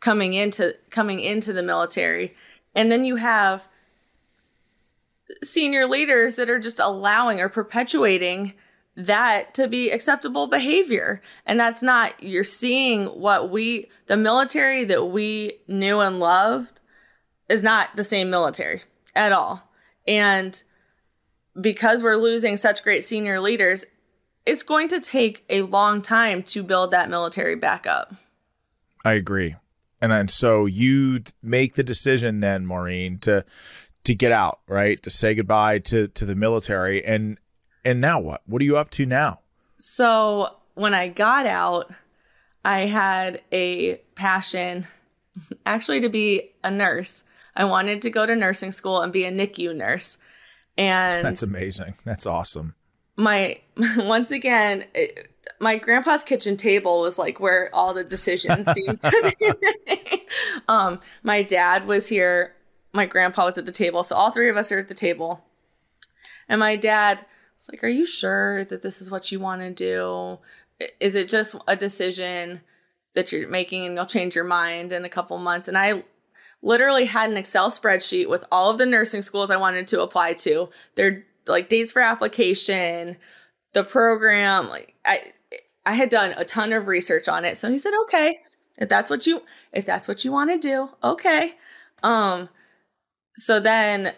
coming 0.00 0.34
into 0.34 0.74
coming 0.88 1.20
into 1.20 1.52
the 1.52 1.62
military. 1.62 2.34
And 2.74 2.90
then 2.90 3.04
you 3.04 3.16
have 3.16 3.68
senior 5.42 5.86
leaders 5.86 6.36
that 6.36 6.50
are 6.50 6.58
just 6.58 6.80
allowing 6.80 7.40
or 7.40 7.48
perpetuating 7.48 8.54
that 8.96 9.54
to 9.54 9.68
be 9.68 9.90
acceptable 9.90 10.46
behavior. 10.46 11.22
And 11.46 11.58
that's 11.58 11.82
not, 11.82 12.22
you're 12.22 12.44
seeing 12.44 13.06
what 13.06 13.50
we, 13.50 13.88
the 14.06 14.16
military 14.16 14.84
that 14.84 15.06
we 15.06 15.52
knew 15.68 16.00
and 16.00 16.20
loved 16.20 16.80
is 17.48 17.62
not 17.62 17.96
the 17.96 18.04
same 18.04 18.30
military 18.30 18.82
at 19.14 19.32
all. 19.32 19.70
And 20.06 20.62
because 21.60 22.02
we're 22.02 22.16
losing 22.16 22.56
such 22.56 22.82
great 22.82 23.04
senior 23.04 23.40
leaders, 23.40 23.84
it's 24.46 24.62
going 24.62 24.88
to 24.88 25.00
take 25.00 25.44
a 25.48 25.62
long 25.62 26.02
time 26.02 26.42
to 26.44 26.62
build 26.62 26.90
that 26.90 27.10
military 27.10 27.54
back 27.54 27.86
up. 27.86 28.14
I 29.04 29.12
agree. 29.12 29.56
And 30.00 30.12
then 30.12 30.28
so 30.28 30.66
you 30.66 31.22
make 31.42 31.74
the 31.74 31.82
decision 31.82 32.40
then, 32.40 32.66
Maureen, 32.66 33.18
to 33.20 33.44
to 34.04 34.14
get 34.14 34.32
out, 34.32 34.60
right? 34.66 35.02
To 35.02 35.10
say 35.10 35.34
goodbye 35.34 35.78
to 35.80 36.08
to 36.08 36.24
the 36.24 36.34
military. 36.34 37.04
And 37.04 37.38
and 37.84 38.00
now 38.00 38.20
what? 38.20 38.42
What 38.46 38.62
are 38.62 38.64
you 38.64 38.76
up 38.76 38.90
to 38.92 39.06
now? 39.06 39.40
So 39.78 40.56
when 40.74 40.94
I 40.94 41.08
got 41.08 41.46
out, 41.46 41.90
I 42.64 42.80
had 42.80 43.42
a 43.52 43.96
passion 44.14 44.86
actually 45.66 46.00
to 46.00 46.08
be 46.08 46.50
a 46.62 46.70
nurse. 46.70 47.24
I 47.56 47.64
wanted 47.64 48.02
to 48.02 48.10
go 48.10 48.26
to 48.26 48.36
nursing 48.36 48.72
school 48.72 49.00
and 49.00 49.12
be 49.12 49.24
a 49.24 49.32
NICU 49.32 49.74
nurse. 49.74 50.18
And 50.78 51.24
That's 51.24 51.42
amazing. 51.42 51.94
That's 52.04 52.26
awesome. 52.26 52.74
my 53.16 53.60
once 53.96 54.30
again 54.30 54.84
it, 54.94 55.28
my 55.58 55.76
grandpa's 55.76 56.24
kitchen 56.24 56.56
table 56.56 57.00
was 57.00 57.18
like 57.18 57.40
where 57.40 57.68
all 57.74 57.92
the 57.92 58.04
decisions 58.04 58.66
seemed 58.72 58.98
to 59.00 59.34
be 59.38 59.52
made. 59.86 60.20
um 60.68 61.00
my 61.22 61.42
dad 61.42 61.86
was 61.86 62.08
here 62.08 62.54
my 62.94 63.04
grandpa 63.04 63.44
was 63.44 63.58
at 63.58 63.66
the 63.66 63.72
table 63.72 64.02
so 64.02 64.14
all 64.16 64.30
three 64.30 64.48
of 64.48 64.56
us 64.56 64.70
are 64.72 64.78
at 64.78 64.88
the 64.88 64.94
table 64.94 65.44
and 66.48 66.60
my 66.60 66.76
dad 66.76 67.26
was 67.60 67.70
like 67.72 67.84
are 67.84 67.88
you 67.88 68.06
sure 68.06 68.64
that 68.64 68.82
this 68.82 69.02
is 69.02 69.10
what 69.10 69.30
you 69.30 69.38
want 69.38 69.60
to 69.60 69.70
do 69.70 70.38
is 70.98 71.14
it 71.14 71.28
just 71.28 71.54
a 71.68 71.76
decision 71.76 72.62
that 73.14 73.32
you're 73.32 73.48
making 73.48 73.84
and 73.84 73.94
you'll 73.94 74.06
change 74.06 74.34
your 74.34 74.44
mind 74.44 74.92
in 74.92 75.04
a 75.04 75.08
couple 75.08 75.36
months? 75.38 75.68
And 75.68 75.76
i 75.76 76.04
literally 76.62 77.06
had 77.06 77.30
an 77.30 77.36
excel 77.36 77.70
spreadsheet 77.70 78.28
with 78.28 78.44
all 78.52 78.70
of 78.70 78.78
the 78.78 78.86
nursing 78.86 79.22
schools 79.22 79.50
i 79.50 79.56
wanted 79.56 79.86
to 79.88 80.02
apply 80.02 80.34
to. 80.34 80.68
Their 80.94 81.24
like 81.46 81.68
dates 81.68 81.92
for 81.92 82.02
application 82.02 83.16
the 83.72 83.84
program 83.84 84.68
like 84.68 84.94
i 85.04 85.32
i 85.86 85.94
had 85.94 86.10
done 86.10 86.34
a 86.36 86.44
ton 86.44 86.72
of 86.72 86.86
research 86.86 87.28
on 87.28 87.44
it. 87.44 87.56
So 87.56 87.70
he 87.70 87.78
said 87.78 87.92
okay 88.02 88.38
if 88.78 88.88
that's 88.88 89.10
what 89.10 89.26
you 89.26 89.42
if 89.72 89.84
that's 89.84 90.08
what 90.08 90.24
you 90.24 90.32
want 90.32 90.50
to 90.50 90.58
do 90.58 90.90
okay. 91.02 91.54
Um 92.02 92.48
so 93.36 93.60
then 93.60 94.12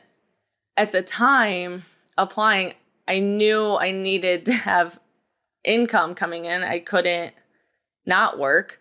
at 0.77 0.93
the 0.93 1.03
time 1.03 1.85
applying 2.19 2.75
i 3.09 3.21
knew 3.21 3.77
i 3.81 3.91
needed 3.91 4.47
to 4.47 4.53
have 4.53 4.99
income 5.65 6.15
coming 6.15 6.45
in. 6.45 6.63
I 6.63 6.79
couldn't 6.79 7.35
not 8.07 8.39
work. 8.39 8.81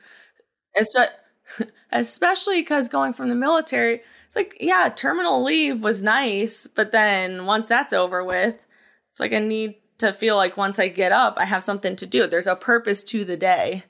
Especially 1.91 2.61
because 2.61 2.87
going 2.87 3.13
from 3.13 3.29
the 3.29 3.35
military 3.35 4.01
it's 4.27 4.35
like 4.35 4.55
yeah 4.61 4.89
terminal 4.95 5.43
leave 5.43 5.83
was 5.83 6.01
nice 6.01 6.65
but 6.67 6.91
then 6.93 7.45
once 7.45 7.67
that's 7.67 7.91
over 7.93 8.23
with 8.23 8.65
it's 9.09 9.19
like 9.19 9.33
i 9.33 9.39
need 9.39 9.75
to 9.97 10.13
feel 10.13 10.37
like 10.37 10.55
once 10.55 10.79
i 10.79 10.87
get 10.87 11.11
up 11.11 11.37
i 11.37 11.43
have 11.45 11.63
something 11.63 11.95
to 11.97 12.05
do. 12.05 12.27
There's 12.27 12.47
a 12.47 12.55
purpose 12.55 13.03
to 13.05 13.25
the 13.25 13.35
day. 13.37 13.83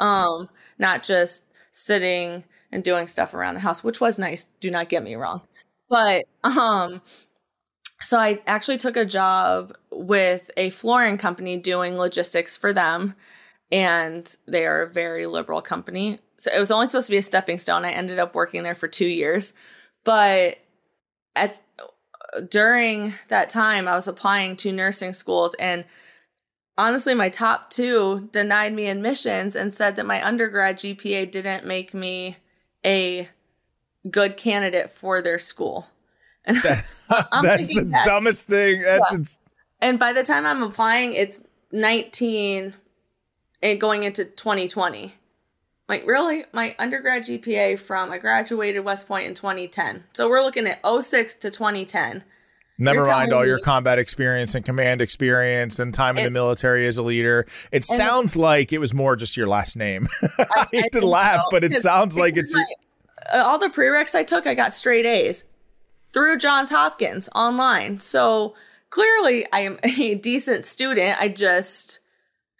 Um 0.00 0.48
not 0.78 1.04
just 1.04 1.44
sitting 1.72 2.44
and 2.72 2.82
doing 2.82 3.06
stuff 3.06 3.34
around 3.34 3.54
the 3.54 3.60
house 3.60 3.84
which 3.84 4.00
was 4.00 4.18
nice 4.18 4.46
do 4.60 4.70
not 4.70 4.88
get 4.88 5.04
me 5.04 5.14
wrong. 5.14 5.42
But 5.88 6.24
um 6.42 7.00
so 8.04 8.18
i 8.18 8.40
actually 8.46 8.78
took 8.78 8.96
a 8.96 9.04
job 9.04 9.74
with 9.90 10.50
a 10.56 10.70
flooring 10.70 11.18
company 11.18 11.56
doing 11.56 11.96
logistics 11.96 12.56
for 12.56 12.72
them 12.72 13.14
and 13.74 14.36
they 14.46 14.66
are 14.66 14.82
a 14.82 14.92
very 14.92 15.26
liberal 15.26 15.60
company. 15.60 16.20
So 16.38 16.50
it 16.54 16.60
was 16.60 16.70
only 16.70 16.86
supposed 16.86 17.06
to 17.06 17.12
be 17.12 17.16
a 17.18 17.22
stepping 17.22 17.58
stone. 17.58 17.84
I 17.84 17.90
ended 17.90 18.20
up 18.20 18.34
working 18.34 18.62
there 18.62 18.74
for 18.76 18.86
two 18.86 19.06
years, 19.06 19.52
but 20.04 20.58
at 21.34 21.60
during 22.50 23.14
that 23.28 23.50
time, 23.50 23.88
I 23.88 23.96
was 23.96 24.06
applying 24.06 24.54
to 24.56 24.72
nursing 24.72 25.12
schools, 25.12 25.54
and 25.54 25.84
honestly, 26.78 27.14
my 27.14 27.28
top 27.28 27.70
two 27.70 28.28
denied 28.32 28.74
me 28.74 28.86
admissions 28.86 29.56
and 29.56 29.74
said 29.74 29.96
that 29.96 30.06
my 30.06 30.24
undergrad 30.24 30.76
GPA 30.76 31.30
didn't 31.30 31.66
make 31.66 31.94
me 31.94 32.36
a 32.84 33.28
good 34.08 34.36
candidate 34.36 34.90
for 34.90 35.22
their 35.22 35.38
school. 35.38 35.88
I'm 36.46 36.54
That's 37.42 37.68
the 37.68 37.82
that- 37.84 38.04
dumbest 38.06 38.48
thing. 38.48 38.80
Yeah. 38.80 38.98
and 39.80 39.98
by 39.98 40.12
the 40.12 40.22
time 40.22 40.46
I'm 40.46 40.62
applying, 40.62 41.12
it's 41.14 41.42
19 41.72 42.74
and 43.62 43.80
going 43.80 44.02
into 44.04 44.24
2020. 44.24 45.14
Like, 45.88 46.06
really? 46.06 46.44
My 46.52 46.74
undergrad 46.78 47.24
GPA 47.24 47.78
from, 47.78 48.10
I 48.10 48.18
graduated 48.18 48.84
West 48.84 49.06
Point 49.06 49.26
in 49.26 49.34
2010. 49.34 50.04
So 50.14 50.30
we're 50.30 50.40
looking 50.40 50.66
at 50.66 50.80
06 50.84 51.34
to 51.36 51.50
2010. 51.50 52.24
Never 52.76 52.96
You're 52.96 53.06
mind 53.06 53.32
all 53.32 53.46
your 53.46 53.60
combat 53.60 53.98
experience 53.98 54.54
and 54.54 54.64
command 54.64 55.00
experience 55.00 55.78
and 55.78 55.94
time 55.94 56.18
in 56.18 56.24
the 56.24 56.30
military 56.30 56.88
as 56.88 56.98
a 56.98 57.02
leader. 57.02 57.46
It 57.70 57.84
sounds 57.84 58.36
like 58.36 58.72
it 58.72 58.78
was 58.78 58.92
more 58.92 59.14
just 59.14 59.36
your 59.36 59.46
last 59.46 59.76
name. 59.76 60.08
I 60.38 60.66
hate 60.72 60.82
to 60.92 61.00
think 61.00 61.04
laugh, 61.04 61.42
so, 61.42 61.48
but 61.52 61.62
it 61.62 61.72
sounds 61.74 62.18
like 62.18 62.36
it's 62.36 62.52
my- 62.54 62.64
uh, 63.32 63.42
all 63.44 63.58
the 63.58 63.68
prereqs 63.68 64.14
I 64.14 64.24
took, 64.24 64.46
I 64.46 64.54
got 64.54 64.74
straight 64.74 65.06
A's 65.06 65.44
through 66.14 66.38
Johns 66.38 66.70
Hopkins 66.70 67.28
online. 67.34 67.98
So 67.98 68.54
clearly, 68.88 69.44
I 69.52 69.60
am 69.60 69.78
a 69.84 70.14
decent 70.14 70.64
student. 70.64 71.20
I 71.20 71.28
just, 71.28 71.98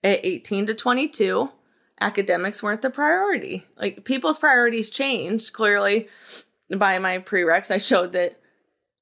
at 0.03 0.21
18 0.23 0.67
to 0.67 0.75
22, 0.75 1.51
academics 2.01 2.63
weren't 2.63 2.83
the 2.83 2.91
priority. 2.91 3.65
Like 3.77 4.05
people's 4.05 4.39
priorities 4.39 4.91
changed 4.91 5.55
clearly 5.55 6.09
by 6.77 6.99
my 6.99 7.21
prereqs. 7.21 7.71
I 7.71 7.79
showed 7.79 8.13
that 8.13 8.35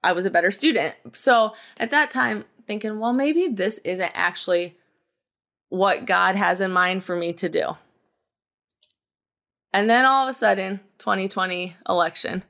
I 0.04 0.12
was 0.12 0.26
a 0.26 0.30
better 0.30 0.50
student. 0.50 0.94
So 1.12 1.54
at 1.78 1.90
that 1.90 2.10
time, 2.10 2.44
thinking, 2.66 3.00
well, 3.00 3.12
maybe 3.12 3.48
this 3.48 3.78
isn't 3.78 4.12
actually 4.14 4.76
what 5.70 6.04
God 6.04 6.36
has 6.36 6.60
in 6.60 6.70
mind 6.70 7.02
for 7.02 7.16
me 7.16 7.32
to 7.34 7.48
do. 7.48 7.76
And 9.72 9.88
then 9.88 10.04
all 10.04 10.28
of 10.28 10.30
a 10.30 10.34
sudden, 10.34 10.80
2020 10.98 11.74
election, 11.88 12.44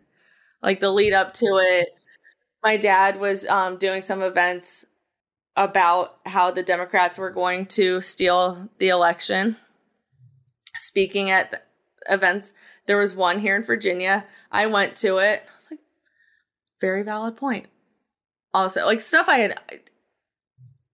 like 0.63 0.81
the 0.81 0.91
lead 0.91 1.13
up 1.13 1.35
to 1.35 1.47
it, 1.47 1.89
my 2.63 2.77
dad 2.77 3.19
was 3.19 3.47
um, 3.47 3.77
doing 3.77 4.03
some 4.03 4.23
events 4.23 4.87
about 5.57 6.19
how 6.25 6.51
the 6.51 6.63
Democrats 6.63 7.19
were 7.19 7.31
going 7.31 7.67
to 7.67 8.01
steal 8.01 8.69
the 8.79 8.89
election. 8.89 9.57
Speaking 10.75 11.31
at 11.31 11.67
events, 12.09 12.55
there 12.87 12.99
was 12.99 13.15
one 13.15 13.41
here 13.41 13.57
in 13.57 13.63
Virginia. 13.63 14.27
I 14.51 14.67
went 14.67 14.97
to 14.97 15.19
it. 15.19 15.43
I 15.47 15.55
was 15.55 15.69
like, 15.71 15.81
very 16.81 17.03
valid 17.03 17.37
point. 17.37 17.67
Also, 18.55 18.87
like 18.87 19.01
stuff 19.01 19.29
I 19.29 19.39
had 19.39 19.59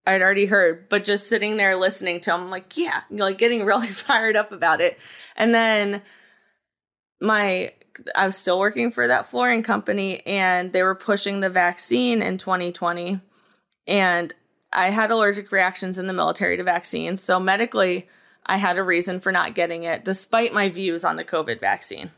I'd 0.08 0.22
already 0.22 0.46
heard, 0.46 0.88
but 0.88 1.04
just 1.04 1.28
sitting 1.28 1.58
there 1.58 1.76
listening 1.76 2.20
to 2.20 2.34
him, 2.34 2.44
I'm 2.44 2.50
like, 2.50 2.78
yeah, 2.78 3.02
you 3.10 3.18
like 3.18 3.36
getting 3.36 3.64
really 3.66 3.86
fired 3.86 4.36
up 4.36 4.52
about 4.52 4.80
it. 4.80 4.98
And 5.36 5.54
then 5.54 6.02
my 7.20 7.72
I 8.16 8.26
was 8.26 8.36
still 8.36 8.58
working 8.58 8.90
for 8.90 9.06
that 9.06 9.26
flooring 9.26 9.62
company 9.62 10.24
and 10.26 10.72
they 10.72 10.82
were 10.82 10.94
pushing 10.94 11.40
the 11.40 11.50
vaccine 11.50 12.22
in 12.22 12.38
2020 12.38 13.20
and 13.86 14.34
I 14.72 14.90
had 14.90 15.10
allergic 15.10 15.50
reactions 15.50 15.98
in 15.98 16.06
the 16.06 16.12
military 16.12 16.56
to 16.56 16.64
vaccines. 16.64 17.22
So 17.22 17.40
medically, 17.40 18.06
I 18.44 18.56
had 18.56 18.78
a 18.78 18.82
reason 18.82 19.20
for 19.20 19.32
not 19.32 19.54
getting 19.54 19.84
it, 19.84 20.04
despite 20.04 20.52
my 20.52 20.68
views 20.68 21.04
on 21.04 21.16
the 21.16 21.24
COVID 21.24 21.60
vaccine. 21.60 22.10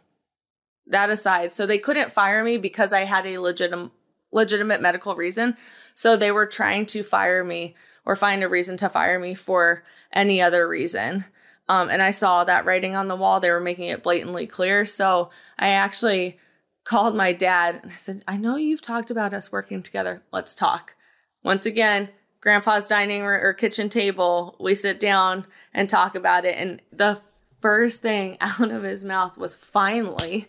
That 0.87 1.11
aside, 1.11 1.53
so 1.53 1.67
they 1.67 1.79
couldn't 1.79 2.13
fire 2.13 2.43
me 2.43 2.57
because 2.57 2.93
I 2.93 3.05
had 3.05 3.27
a 3.27 3.39
legitimate 3.39 3.93
legitimate 4.33 4.81
medical 4.81 5.17
reason. 5.17 5.57
So 5.95 6.17
they 6.17 6.31
were 6.31 6.47
trying 6.47 6.87
to 6.87 7.03
fire 7.03 7.43
me 7.43 7.75
or 8.05 8.15
find 8.15 8.43
a 8.43 8.49
reason 8.49 8.77
to 8.79 8.89
fire 8.89 9.19
me 9.19 9.35
for 9.35 9.83
any 10.13 10.41
other 10.41 10.69
reason. 10.69 11.25
Um, 11.71 11.89
and 11.89 12.03
I 12.03 12.11
saw 12.11 12.43
that 12.43 12.65
writing 12.65 12.97
on 12.97 13.07
the 13.07 13.15
wall. 13.15 13.39
They 13.39 13.53
were 13.53 13.61
making 13.61 13.91
it 13.91 14.03
blatantly 14.03 14.49
clear. 14.49 14.85
So 14.85 15.31
I 15.57 15.69
actually 15.69 16.37
called 16.83 17.15
my 17.15 17.33
dad 17.33 17.79
and 17.81 17.93
I 17.93 17.95
said, 17.95 18.25
I 18.27 18.39
know 18.39 18.57
you've 18.57 18.83
talked 18.83 19.09
about 19.09 19.33
us 19.33 19.53
working 19.53 19.81
together. 19.81 20.25
Let's 20.33 20.57
talk. 20.57 20.97
Once 21.45 21.67
again, 21.67 22.09
grandpa's 22.41 22.89
dining 22.89 23.23
room 23.23 23.41
or 23.41 23.53
kitchen 23.53 23.89
table, 23.89 24.57
we 24.59 24.75
sit 24.75 24.99
down 24.99 25.47
and 25.73 25.89
talk 25.89 26.17
about 26.17 26.45
it. 26.45 26.57
And 26.57 26.83
the 26.91 27.21
first 27.61 28.03
thing 28.03 28.37
out 28.41 28.73
of 28.73 28.83
his 28.83 29.05
mouth 29.05 29.39
was 29.39 29.55
finally, 29.55 30.49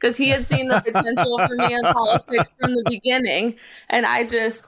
because 0.00 0.16
he 0.16 0.30
had 0.30 0.44
seen 0.44 0.66
the 0.66 0.80
potential 0.80 1.38
for 1.46 1.54
me 1.54 1.74
in 1.74 1.82
politics 1.92 2.50
from 2.58 2.74
the 2.74 2.82
beginning. 2.90 3.54
And 3.88 4.04
I 4.04 4.24
just, 4.24 4.66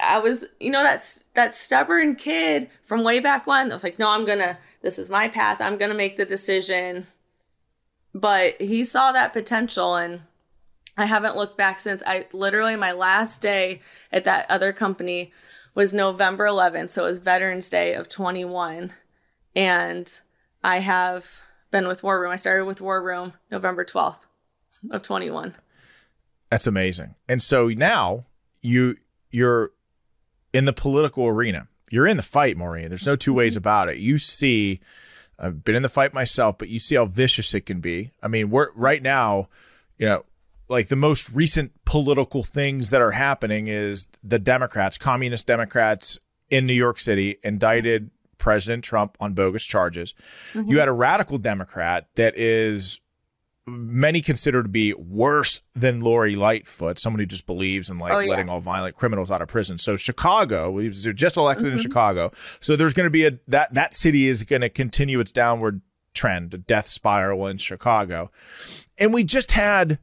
I 0.00 0.18
was, 0.18 0.44
you 0.60 0.70
know, 0.70 0.82
that's 0.82 1.24
that 1.34 1.54
stubborn 1.54 2.16
kid 2.16 2.70
from 2.84 3.04
way 3.04 3.20
back 3.20 3.46
when 3.46 3.68
that 3.68 3.74
was 3.74 3.84
like, 3.84 3.98
no, 3.98 4.10
I'm 4.10 4.24
gonna, 4.24 4.58
this 4.82 4.98
is 4.98 5.10
my 5.10 5.28
path. 5.28 5.60
I'm 5.60 5.76
gonna 5.76 5.94
make 5.94 6.16
the 6.16 6.24
decision. 6.24 7.06
But 8.14 8.60
he 8.60 8.84
saw 8.84 9.12
that 9.12 9.32
potential 9.32 9.96
and 9.96 10.20
I 10.96 11.04
haven't 11.04 11.36
looked 11.36 11.56
back 11.56 11.78
since 11.78 12.02
I 12.06 12.26
literally 12.32 12.76
my 12.76 12.92
last 12.92 13.40
day 13.42 13.80
at 14.10 14.24
that 14.24 14.50
other 14.50 14.72
company 14.72 15.32
was 15.74 15.94
November 15.94 16.46
11th. 16.46 16.90
So 16.90 17.04
it 17.04 17.08
was 17.08 17.18
Veterans 17.20 17.70
Day 17.70 17.94
of 17.94 18.08
21. 18.08 18.92
And 19.54 20.20
I 20.64 20.80
have 20.80 21.42
been 21.70 21.86
with 21.86 22.02
War 22.02 22.20
Room. 22.20 22.32
I 22.32 22.36
started 22.36 22.64
with 22.64 22.80
War 22.80 23.00
Room 23.02 23.34
November 23.50 23.84
12th 23.84 24.26
of 24.90 25.02
21. 25.02 25.54
That's 26.50 26.66
amazing. 26.66 27.14
And 27.28 27.42
so 27.42 27.68
now 27.68 28.24
you 28.60 28.96
you're 29.30 29.72
in 30.52 30.64
the 30.64 30.72
political 30.72 31.26
arena. 31.26 31.68
You're 31.90 32.06
in 32.06 32.16
the 32.16 32.22
fight, 32.22 32.56
Maureen. 32.56 32.88
There's 32.88 33.06
no 33.06 33.16
two 33.16 33.32
ways 33.32 33.52
mm-hmm. 33.52 33.58
about 33.58 33.88
it. 33.88 33.98
You 33.98 34.18
see 34.18 34.80
I've 35.38 35.64
been 35.64 35.76
in 35.76 35.82
the 35.82 35.88
fight 35.88 36.12
myself, 36.12 36.58
but 36.58 36.68
you 36.68 36.80
see 36.80 36.96
how 36.96 37.06
vicious 37.06 37.54
it 37.54 37.62
can 37.62 37.80
be. 37.80 38.10
I 38.22 38.28
mean, 38.28 38.50
we're 38.50 38.72
right 38.72 39.02
now, 39.02 39.48
you 39.96 40.06
know, 40.06 40.24
like 40.68 40.88
the 40.88 40.96
most 40.96 41.30
recent 41.30 41.72
political 41.84 42.42
things 42.42 42.90
that 42.90 43.00
are 43.00 43.12
happening 43.12 43.68
is 43.68 44.06
the 44.22 44.38
Democrats, 44.38 44.98
communist 44.98 45.46
Democrats 45.46 46.18
in 46.50 46.66
New 46.66 46.74
York 46.74 46.98
City, 46.98 47.38
indicted 47.42 48.10
President 48.36 48.84
Trump 48.84 49.16
on 49.20 49.32
bogus 49.34 49.64
charges. 49.64 50.14
Mm-hmm. 50.52 50.70
You 50.70 50.78
had 50.78 50.88
a 50.88 50.92
radical 50.92 51.38
Democrat 51.38 52.08
that 52.16 52.36
is 52.36 53.00
many 53.68 54.20
consider 54.20 54.62
to 54.62 54.68
be 54.68 54.92
worse 54.94 55.62
than 55.74 56.00
Lori 56.00 56.36
Lightfoot, 56.36 56.98
someone 56.98 57.20
who 57.20 57.26
just 57.26 57.46
believes 57.46 57.88
in 57.88 57.98
like 57.98 58.12
oh, 58.12 58.18
yeah. 58.18 58.30
letting 58.30 58.48
all 58.48 58.60
violent 58.60 58.96
criminals 58.96 59.30
out 59.30 59.42
of 59.42 59.48
prison. 59.48 59.78
So 59.78 59.96
Chicago, 59.96 60.70
we 60.70 60.88
just 60.88 61.36
elected 61.36 61.66
mm-hmm. 61.66 61.74
in 61.74 61.78
Chicago. 61.78 62.32
So 62.60 62.76
there's 62.76 62.94
going 62.94 63.06
to 63.06 63.10
be 63.10 63.26
a 63.26 63.38
that 63.48 63.74
that 63.74 63.94
city 63.94 64.28
is 64.28 64.42
going 64.42 64.62
to 64.62 64.68
continue 64.68 65.20
its 65.20 65.32
downward 65.32 65.82
trend, 66.14 66.54
a 66.54 66.58
death 66.58 66.88
spiral 66.88 67.46
in 67.46 67.58
Chicago. 67.58 68.30
And 68.96 69.14
we 69.14 69.24
just 69.24 69.52
had 69.52 69.98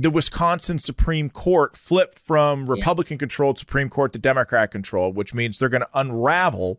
the 0.00 0.10
Wisconsin 0.10 0.78
Supreme 0.78 1.28
Court 1.28 1.76
flip 1.76 2.14
from 2.14 2.70
Republican 2.70 3.18
controlled 3.18 3.58
Supreme 3.58 3.90
Court 3.90 4.12
to 4.12 4.18
Democrat 4.20 4.70
controlled, 4.70 5.16
which 5.16 5.34
means 5.34 5.58
they're 5.58 5.68
going 5.68 5.80
to 5.80 5.88
unravel 5.92 6.78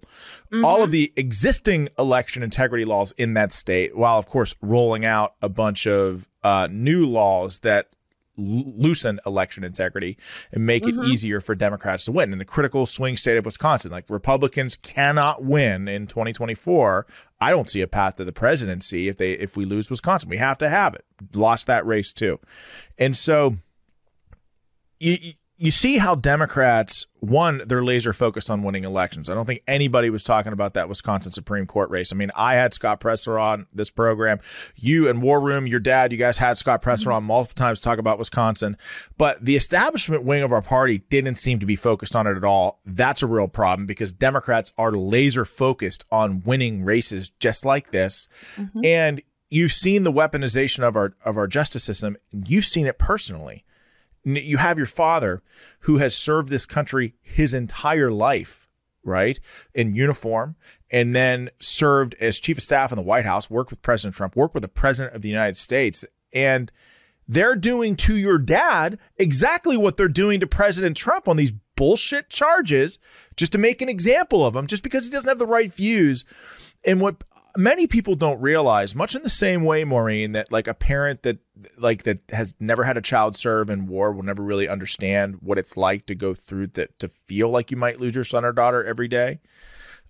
mm-hmm. 0.49 0.63
all 0.63 0.81
of 0.81 0.91
the 0.91 1.11
existing 1.17 1.89
election 1.99 2.43
integrity 2.43 2.85
laws 2.85 3.13
in 3.17 3.33
that 3.33 3.51
state, 3.51 3.97
while, 3.97 4.17
of 4.17 4.27
course, 4.27 4.55
rolling 4.61 5.05
out 5.05 5.33
a 5.41 5.49
bunch 5.49 5.85
of 5.85 6.29
uh, 6.45 6.69
new 6.71 7.05
laws 7.05 7.59
that 7.59 7.89
loosen 8.39 9.19
election 9.25 9.63
integrity 9.63 10.17
and 10.51 10.65
make 10.65 10.83
mm-hmm. 10.83 11.01
it 11.01 11.07
easier 11.07 11.41
for 11.41 11.55
Democrats 11.55 12.05
to 12.05 12.11
win 12.11 12.31
in 12.31 12.39
the 12.39 12.45
critical 12.45 12.85
swing 12.85 13.17
state 13.17 13.37
of 13.37 13.45
Wisconsin. 13.45 13.91
Like 13.91 14.05
Republicans 14.09 14.75
cannot 14.75 15.43
win 15.43 15.87
in 15.87 16.07
2024. 16.07 17.05
I 17.41 17.51
don't 17.51 17.69
see 17.69 17.81
a 17.81 17.87
path 17.87 18.15
to 18.17 18.25
the 18.25 18.31
presidency 18.31 19.07
if 19.07 19.17
they 19.17 19.33
if 19.33 19.55
we 19.55 19.65
lose 19.65 19.89
Wisconsin. 19.89 20.29
We 20.29 20.37
have 20.37 20.57
to 20.59 20.69
have 20.69 20.93
it. 20.93 21.05
Lost 21.33 21.67
that 21.67 21.85
race 21.85 22.13
too. 22.13 22.39
And 22.97 23.15
so 23.15 23.57
you 24.99 25.33
you 25.61 25.71
see 25.71 25.97
how 25.97 26.15
Democrats, 26.15 27.05
one, 27.19 27.61
they're 27.65 27.83
laser 27.83 28.13
focused 28.13 28.49
on 28.49 28.63
winning 28.63 28.85
elections. 28.85 29.29
I 29.29 29.33
don't 29.33 29.45
think 29.45 29.61
anybody 29.67 30.09
was 30.09 30.23
talking 30.23 30.53
about 30.53 30.73
that 30.75 30.87
Wisconsin 30.87 31.33
Supreme 31.33 31.65
Court 31.65 31.89
race. 31.89 32.13
I 32.13 32.15
mean, 32.15 32.31
I 32.33 32.55
had 32.55 32.73
Scott 32.73 33.01
Presler 33.01 33.41
on 33.41 33.67
this 33.73 33.89
program. 33.89 34.39
You 34.77 35.09
and 35.09 35.21
War 35.21 35.41
Room, 35.41 35.67
your 35.67 35.81
dad, 35.81 36.13
you 36.13 36.17
guys 36.17 36.37
had 36.37 36.57
Scott 36.57 36.81
Presler 36.81 37.07
mm-hmm. 37.07 37.11
on 37.11 37.23
multiple 37.25 37.61
times 37.61 37.81
to 37.81 37.83
talk 37.83 37.99
about 37.99 38.17
Wisconsin. 38.17 38.77
But 39.17 39.43
the 39.43 39.57
establishment 39.57 40.23
wing 40.23 40.43
of 40.43 40.53
our 40.53 40.61
party 40.61 40.99
didn't 41.09 41.35
seem 41.35 41.59
to 41.59 41.65
be 41.65 41.75
focused 41.75 42.15
on 42.15 42.25
it 42.25 42.37
at 42.37 42.45
all. 42.45 42.79
That's 42.85 43.21
a 43.21 43.27
real 43.27 43.49
problem 43.49 43.85
because 43.85 44.13
Democrats 44.13 44.71
are 44.77 44.93
laser 44.93 45.43
focused 45.43 46.05
on 46.09 46.41
winning 46.45 46.85
races 46.85 47.31
just 47.31 47.65
like 47.65 47.91
this. 47.91 48.29
Mm-hmm. 48.55 48.85
And 48.85 49.21
you've 49.49 49.73
seen 49.73 50.03
the 50.03 50.13
weaponization 50.13 50.87
of 50.87 50.95
our 50.95 51.15
of 51.25 51.37
our 51.37 51.47
justice 51.47 51.83
system. 51.83 52.15
And 52.31 52.49
you've 52.49 52.63
seen 52.63 52.87
it 52.87 52.97
personally 52.97 53.65
you 54.23 54.57
have 54.57 54.77
your 54.77 54.87
father 54.87 55.41
who 55.81 55.97
has 55.97 56.15
served 56.15 56.49
this 56.49 56.65
country 56.65 57.15
his 57.21 57.53
entire 57.53 58.11
life, 58.11 58.67
right, 59.03 59.39
in 59.73 59.95
uniform, 59.95 60.55
and 60.91 61.15
then 61.15 61.49
served 61.59 62.15
as 62.19 62.39
chief 62.39 62.57
of 62.57 62.63
staff 62.63 62.91
in 62.91 62.95
the 62.97 63.01
White 63.01 63.25
House, 63.25 63.49
worked 63.49 63.69
with 63.69 63.81
President 63.81 64.15
Trump, 64.15 64.35
worked 64.35 64.53
with 64.53 64.63
the 64.63 64.67
president 64.67 65.15
of 65.15 65.21
the 65.21 65.29
United 65.29 65.57
States. 65.57 66.05
And 66.33 66.71
they're 67.27 67.55
doing 67.55 67.95
to 67.97 68.15
your 68.17 68.39
dad 68.39 68.97
exactly 69.17 69.77
what 69.77 69.97
they're 69.97 70.07
doing 70.07 70.39
to 70.39 70.47
President 70.47 70.97
Trump 70.97 71.27
on 71.27 71.37
these 71.37 71.53
bullshit 71.75 72.29
charges 72.29 72.97
just 73.37 73.51
to 73.51 73.57
make 73.57 73.81
an 73.81 73.89
example 73.89 74.45
of 74.45 74.55
him, 74.55 74.67
just 74.67 74.83
because 74.83 75.05
he 75.05 75.11
doesn't 75.11 75.29
have 75.29 75.39
the 75.39 75.45
right 75.45 75.71
views. 75.71 76.25
And 76.83 76.99
what 76.99 77.23
many 77.57 77.87
people 77.87 78.15
don't 78.15 78.39
realize, 78.41 78.95
much 78.95 79.15
in 79.15 79.23
the 79.23 79.29
same 79.29 79.63
way, 79.63 79.83
Maureen, 79.83 80.33
that 80.33 80.51
like 80.51 80.67
a 80.67 80.73
parent 80.73 81.23
that 81.23 81.39
like 81.77 82.03
that 82.03 82.19
has 82.29 82.55
never 82.59 82.83
had 82.83 82.97
a 82.97 83.01
child 83.01 83.35
serve 83.35 83.69
in 83.69 83.87
war 83.87 84.11
will 84.11 84.23
never 84.23 84.43
really 84.43 84.67
understand 84.67 85.37
what 85.41 85.57
it's 85.57 85.75
like 85.75 86.05
to 86.05 86.15
go 86.15 86.33
through 86.33 86.67
that 86.67 86.97
to 86.99 87.07
feel 87.07 87.49
like 87.49 87.71
you 87.71 87.77
might 87.77 87.99
lose 87.99 88.15
your 88.15 88.23
son 88.23 88.45
or 88.45 88.51
daughter 88.51 88.83
every 88.83 89.07
day. 89.07 89.39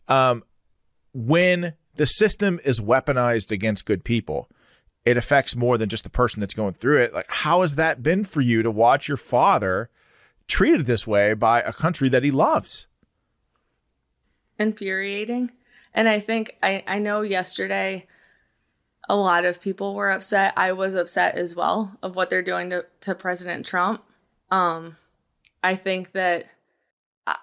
Um, 0.08 0.44
when 1.14 1.74
the 1.96 2.06
system 2.06 2.60
is 2.64 2.80
weaponized 2.80 3.52
against 3.52 3.86
good 3.86 4.04
people, 4.04 4.50
it 5.06 5.18
affects 5.18 5.56
more 5.56 5.78
than 5.78 5.90
just 5.90 6.04
the 6.04 6.10
person 6.10 6.40
that's 6.40 6.54
going 6.54 6.74
through 6.74 7.02
it. 7.02 7.14
Like, 7.14 7.30
how 7.30 7.62
has 7.62 7.76
that 7.76 8.04
been 8.04 8.24
for 8.24 8.42
you 8.42 8.62
to 8.64 8.72
watch 8.72 9.08
your 9.08 9.18
father 9.18 9.90
treated 10.48 10.86
this 10.86 11.08
way 11.08 11.34
by 11.34 11.62
a 11.62 11.74
country 11.74 12.10
that 12.10 12.24
he 12.24 12.32
loves? 12.32 12.88
Infuriating. 14.58 15.52
And 15.94 16.08
I 16.08 16.20
think 16.20 16.58
I, 16.62 16.84
I 16.88 17.00
know 17.00 17.22
yesterday 17.22 18.08
a 19.08 19.16
lot 19.16 19.44
of 19.44 19.60
people 19.60 19.96
were 19.96 20.12
upset. 20.12 20.54
I 20.56 20.72
was 20.74 20.96
upset 20.96 21.36
as 21.36 21.56
well 21.56 21.98
of 22.04 22.16
what 22.16 22.30
they're 22.30 22.44
doing 22.44 22.70
to, 22.70 22.86
to 23.02 23.16
President 23.16 23.66
Trump. 23.66 24.04
Um, 24.52 24.98
I 25.64 25.76
think 25.76 26.12
that 26.12 26.46
I, 27.26 27.38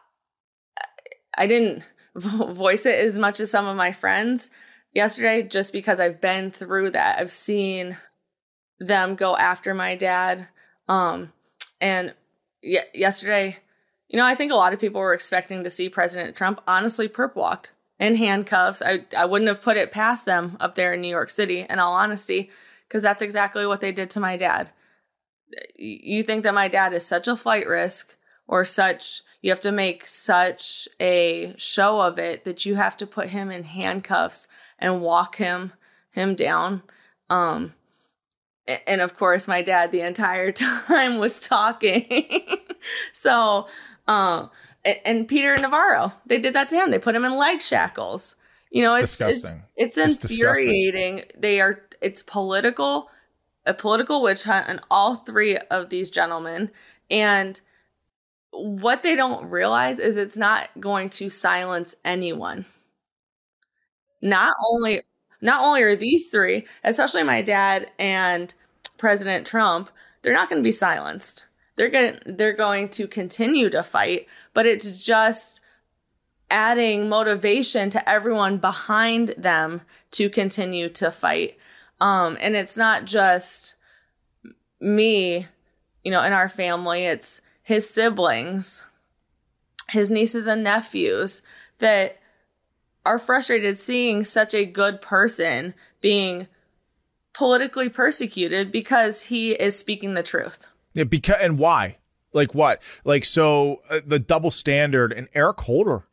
I 1.37 1.47
didn't 1.47 1.83
voice 2.15 2.87
it 2.87 3.05
as 3.05 3.19
much 3.19 3.41
as 3.41 3.51
some 3.51 3.67
of 3.67 3.77
my 3.77 3.93
friends 3.93 4.51
yesterday 4.95 5.43
just 5.43 5.73
because 5.73 5.99
I've 5.99 6.21
been 6.21 6.51
through 6.51 6.91
that. 6.91 7.19
I've 7.19 7.33
seen 7.33 7.97
them 8.79 9.17
go 9.17 9.37
after 9.37 9.75
my 9.75 9.97
dad. 9.97 10.49
Um, 10.89 11.33
and 11.81 12.15
y- 12.63 12.85
yesterday, 12.95 13.59
you 14.09 14.17
know, 14.17 14.25
I 14.25 14.37
think 14.37 14.53
a 14.53 14.57
lot 14.57 14.73
of 14.73 14.81
people 14.81 15.01
were 15.01 15.15
expecting 15.15 15.65
to 15.65 15.71
see 15.71 15.89
President 15.89 16.37
Trump 16.37 16.61
honestly 16.67 17.09
perp 17.09 17.35
walked 17.35 17.73
in 17.99 18.17
handcuffs. 18.17 18.83
I, 18.83 19.05
I 19.17 19.25
wouldn't 19.25 19.49
have 19.49 19.63
put 19.63 19.77
it 19.77 19.93
past 19.93 20.25
them 20.25 20.57
up 20.61 20.75
there 20.75 20.93
in 20.93 21.01
New 21.01 21.09
York 21.09 21.31
City, 21.31 21.67
in 21.69 21.79
all 21.79 21.95
honesty, 21.95 22.51
because 22.87 23.03
that's 23.03 23.23
exactly 23.23 23.67
what 23.67 23.81
they 23.81 23.93
did 23.93 24.11
to 24.11 24.21
my 24.21 24.37
dad. 24.37 24.71
You 25.77 26.23
think 26.23 26.43
that 26.43 26.55
my 26.55 26.69
dad 26.69 26.93
is 26.93 27.07
such 27.07 27.29
a 27.29 27.37
flight 27.37 27.67
risk 27.67 28.17
or 28.49 28.65
such, 28.65 29.23
you 29.43 29.51
have 29.51 29.61
to 29.63 29.73
make 29.73 30.07
such 30.07 30.89
a 31.01 31.55
show 31.57 32.01
of 32.01 32.19
it 32.19 32.45
that 32.45 32.67
you 32.67 32.77
have 32.77 32.97
to 32.99 33.07
put 33.07 33.29
him 33.29 33.51
in 33.51 33.65
handcuffs 33.65 34.49
and 34.79 35.01
walk 35.01 35.37
him 35.37 35.73
him 36.11 36.35
down. 36.35 36.83
Um, 37.29 37.75
and 38.87 39.01
of 39.01 39.17
course, 39.17 39.47
my 39.47 39.63
dad 39.63 39.93
the 39.93 40.01
entire 40.01 40.51
time 40.53 41.19
was 41.19 41.47
talking. 41.47 42.27
so, 43.13 43.69
um, 44.09 44.51
and 45.05 45.27
Peter 45.27 45.57
Navarro. 45.57 46.13
They 46.27 46.39
did 46.39 46.55
that 46.55 46.69
to 46.71 46.77
him. 46.77 46.91
They 46.91 46.99
put 46.99 47.15
him 47.15 47.25
in 47.25 47.37
leg 47.37 47.61
shackles. 47.61 48.37
You 48.71 48.83
know, 48.83 48.95
it's 48.95 49.17
disgusting. 49.17 49.63
it's, 49.77 49.97
it's 49.99 50.17
infuriating. 50.25 51.19
It's 51.19 51.33
they 51.39 51.61
are 51.61 51.81
it's 52.01 52.23
political, 52.23 53.11
a 53.65 53.75
political 53.75 54.23
witch 54.23 54.45
hunt 54.45 54.69
on 54.69 54.81
all 54.91 55.17
three 55.17 55.57
of 55.57 55.91
these 55.91 56.11
gentlemen. 56.11 56.71
And 57.11 57.61
what 58.53 59.03
they 59.03 59.17
don't 59.17 59.51
realize 59.51 59.99
is 59.99 60.17
it's 60.17 60.37
not 60.37 60.69
going 60.79 61.11
to 61.11 61.29
silence 61.29 61.95
anyone. 62.05 62.65
Not 64.23 64.55
only 64.73 65.03
not 65.41 65.63
only 65.63 65.83
are 65.83 65.97
these 65.97 66.31
three, 66.31 66.67
especially 66.83 67.23
my 67.23 67.43
dad 67.43 67.91
and 67.99 68.53
President 68.99 69.47
Trump, 69.47 69.91
they're 70.23 70.33
not 70.33 70.49
going 70.49 70.61
to 70.61 70.67
be 70.67 70.73
silenced. 70.73 71.47
They're 71.77 71.91
going 71.91 72.19
they're 72.25 72.53
going 72.53 72.89
to 72.91 73.07
continue 73.07 73.71
to 73.71 73.83
fight, 73.83 74.27
but 74.55 74.67
it's 74.67 75.05
just 75.05 75.61
adding 76.51 77.09
motivation 77.09 77.91
to 77.91 78.09
everyone 78.09 78.59
behind 78.59 79.35
them 79.37 79.83
to 80.13 80.31
continue 80.31 80.89
to 80.89 81.11
fight. 81.11 81.59
Um, 82.01 82.37
and 82.41 82.57
it's 82.57 82.77
not 82.77 83.05
just 83.05 83.77
me, 84.81 85.47
you 86.05 86.11
know, 86.11 86.23
in 86.23 86.33
our 86.33 86.49
family, 86.49 87.05
it's 87.05 87.41
his 87.63 87.89
siblings, 87.89 88.85
his 89.89 90.11
nieces 90.11 90.47
and 90.47 90.63
nephews 90.63 91.43
that 91.79 92.19
are 93.05 93.19
frustrated 93.19 93.79
seeing 93.79 94.25
such 94.25 94.55
a 94.55 94.65
good 94.65 95.01
person 95.01 95.75
being 96.01 96.49
politically 97.33 97.89
persecuted 97.89 98.73
because 98.73 99.25
he 99.25 99.53
is 99.53 99.79
speaking 99.79 100.15
the 100.15 100.23
truth. 100.23 100.67
Yeah, 100.97 101.05
because 101.05 101.37
and 101.41 101.59
why? 101.59 101.99
Like 102.33 102.55
what? 102.55 102.83
Like 103.05 103.25
so 103.25 103.83
uh, 103.91 104.01
the 104.05 104.19
double 104.19 104.51
standard 104.51 105.13
and 105.13 105.29
Eric 105.35 105.61
Holder, 105.61 106.07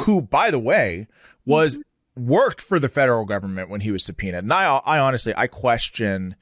who 0.00 0.22
by 0.22 0.50
the 0.50 0.60
way 0.60 1.08
was 1.44 1.76
mm-hmm. 1.76 2.26
worked 2.26 2.60
for 2.60 2.78
the 2.78 2.88
federal 2.88 3.24
government 3.24 3.68
when 3.68 3.80
he 3.80 3.90
was 3.90 4.04
subpoenaed. 4.04 4.44
And 4.44 4.52
I, 4.52 4.76
I 4.84 5.00
honestly 5.00 5.34
I 5.36 5.48
question 5.48 6.36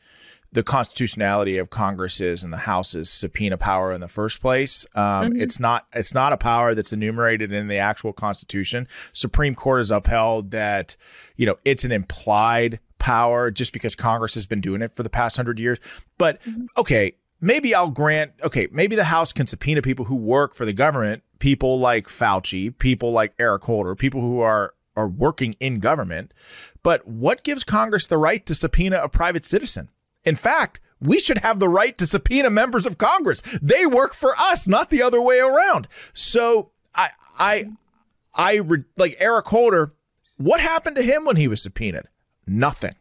the 0.53 0.63
constitutionality 0.63 1.57
of 1.57 1.71
Congress's 1.71 2.43
and 2.43 2.53
the 2.53 2.59
House's 2.59 3.11
subpoena 3.11 3.57
power 3.57 3.93
in 3.93 4.03
the 4.03 4.09
first 4.09 4.41
place. 4.43 4.85
Um, 4.95 5.31
mm-hmm. 5.31 5.41
It's 5.41 5.59
not 5.59 5.87
it's 5.95 6.13
not 6.13 6.35
a 6.35 6.37
power 6.37 6.75
that's 6.75 6.93
enumerated 6.93 7.51
in 7.51 7.69
the 7.69 7.79
actual 7.79 8.13
Constitution. 8.13 8.89
Supreme 9.15 9.55
Court 9.55 9.81
has 9.81 9.91
upheld 9.91 10.51
that 10.51 10.97
you 11.37 11.47
know 11.47 11.57
it's 11.65 11.85
an 11.85 11.93
implied 11.93 12.79
power 12.99 13.51
just 13.51 13.73
because 13.73 13.95
Congress 13.95 14.35
has 14.35 14.45
been 14.45 14.61
doing 14.61 14.83
it 14.83 14.93
for 14.93 15.03
the 15.03 15.11
past 15.11 15.37
hundred 15.37 15.59
years. 15.59 15.79
But 16.19 16.43
mm-hmm. 16.43 16.67
okay, 16.77 17.15
maybe 17.41 17.75
I'll 17.75 17.91
grant. 17.91 18.33
Okay, 18.43 18.69
maybe 18.71 18.97
the 18.97 19.05
House 19.05 19.33
can 19.33 19.47
subpoena 19.47 19.83
people 19.83 20.07
who 20.07 20.17
work 20.17 20.55
for 20.55 20.65
the 20.65 20.73
government, 20.73 21.23
people 21.39 21.79
like 21.79 22.09
Fauci, 22.09 22.77
people 22.77 23.13
like 23.13 23.35
Eric 23.39 23.65
Holder, 23.65 23.95
people 23.95 24.21
who 24.21 24.41
are 24.41 24.75
are 24.97 25.09
working 25.09 25.55
in 25.61 25.79
government. 25.79 26.33
But 26.83 27.07
what 27.07 27.43
gives 27.43 27.65
Congress 27.65 28.07
the 28.07 28.19
right 28.19 28.45
to 28.47 28.55
subpoena 28.55 28.99
a 29.03 29.09
private 29.09 29.45
citizen? 29.45 29.91
In 30.25 30.37
fact, 30.37 30.81
we 31.01 31.19
should 31.19 31.39
have 31.39 31.59
the 31.59 31.69
right 31.69 31.97
to 31.99 32.07
subpoena 32.07 32.51
members 32.51 32.87
of 32.87 32.99
Congress. 32.99 33.43
They 33.61 33.85
work 33.85 34.15
for 34.15 34.35
us, 34.39 34.67
not 34.67 34.91
the 34.91 35.03
other 35.03 35.21
way 35.21 35.39
around. 35.39 35.89
So 36.15 36.71
I, 36.95 37.11
I, 37.39 37.67
I 38.35 38.61
like 38.97 39.17
Eric 39.19 39.47
Holder. 39.47 39.93
What 40.39 40.61
happened 40.61 40.97
to 40.97 41.03
him 41.03 41.25
when 41.25 41.37
he 41.37 41.49
was 41.49 41.63
subpoenaed? 41.63 42.09
Nothing. 42.47 42.95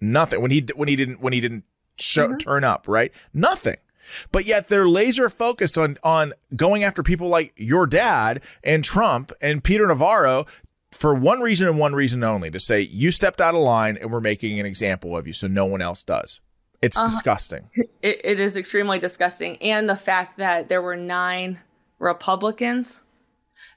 Nothing. 0.00 0.42
When 0.42 0.50
he 0.50 0.66
when 0.74 0.88
he 0.88 0.96
didn't 0.96 1.20
when 1.20 1.32
he 1.32 1.40
didn't 1.40 1.64
show, 1.98 2.28
mm-hmm. 2.28 2.36
turn 2.38 2.64
up, 2.64 2.86
right? 2.88 3.12
Nothing. 3.32 3.76
But 4.32 4.44
yet 4.44 4.68
they're 4.68 4.88
laser 4.88 5.30
focused 5.30 5.78
on 5.78 5.98
on 6.02 6.34
going 6.54 6.84
after 6.84 7.02
people 7.02 7.28
like 7.28 7.52
your 7.56 7.86
dad 7.86 8.42
and 8.62 8.84
Trump 8.84 9.32
and 9.40 9.64
Peter 9.64 9.86
Navarro 9.86 10.46
for 10.92 11.14
one 11.14 11.40
reason 11.40 11.66
and 11.66 11.78
one 11.78 11.94
reason 11.94 12.22
only 12.22 12.50
to 12.50 12.60
say 12.60 12.80
you 12.80 13.10
stepped 13.10 13.40
out 13.40 13.54
of 13.54 13.62
line 13.62 13.96
and 13.96 14.12
we're 14.12 14.20
making 14.20 14.60
an 14.60 14.66
example 14.66 15.16
of 15.16 15.26
you 15.26 15.32
so 15.32 15.46
no 15.46 15.64
one 15.64 15.80
else 15.80 16.02
does. 16.02 16.40
It's 16.82 16.98
uh, 16.98 17.04
disgusting. 17.04 17.70
It, 18.02 18.20
it 18.22 18.40
is 18.40 18.58
extremely 18.58 18.98
disgusting. 18.98 19.56
And 19.62 19.88
the 19.88 19.96
fact 19.96 20.36
that 20.36 20.68
there 20.68 20.82
were 20.82 20.96
nine 20.96 21.60
Republicans 21.98 23.00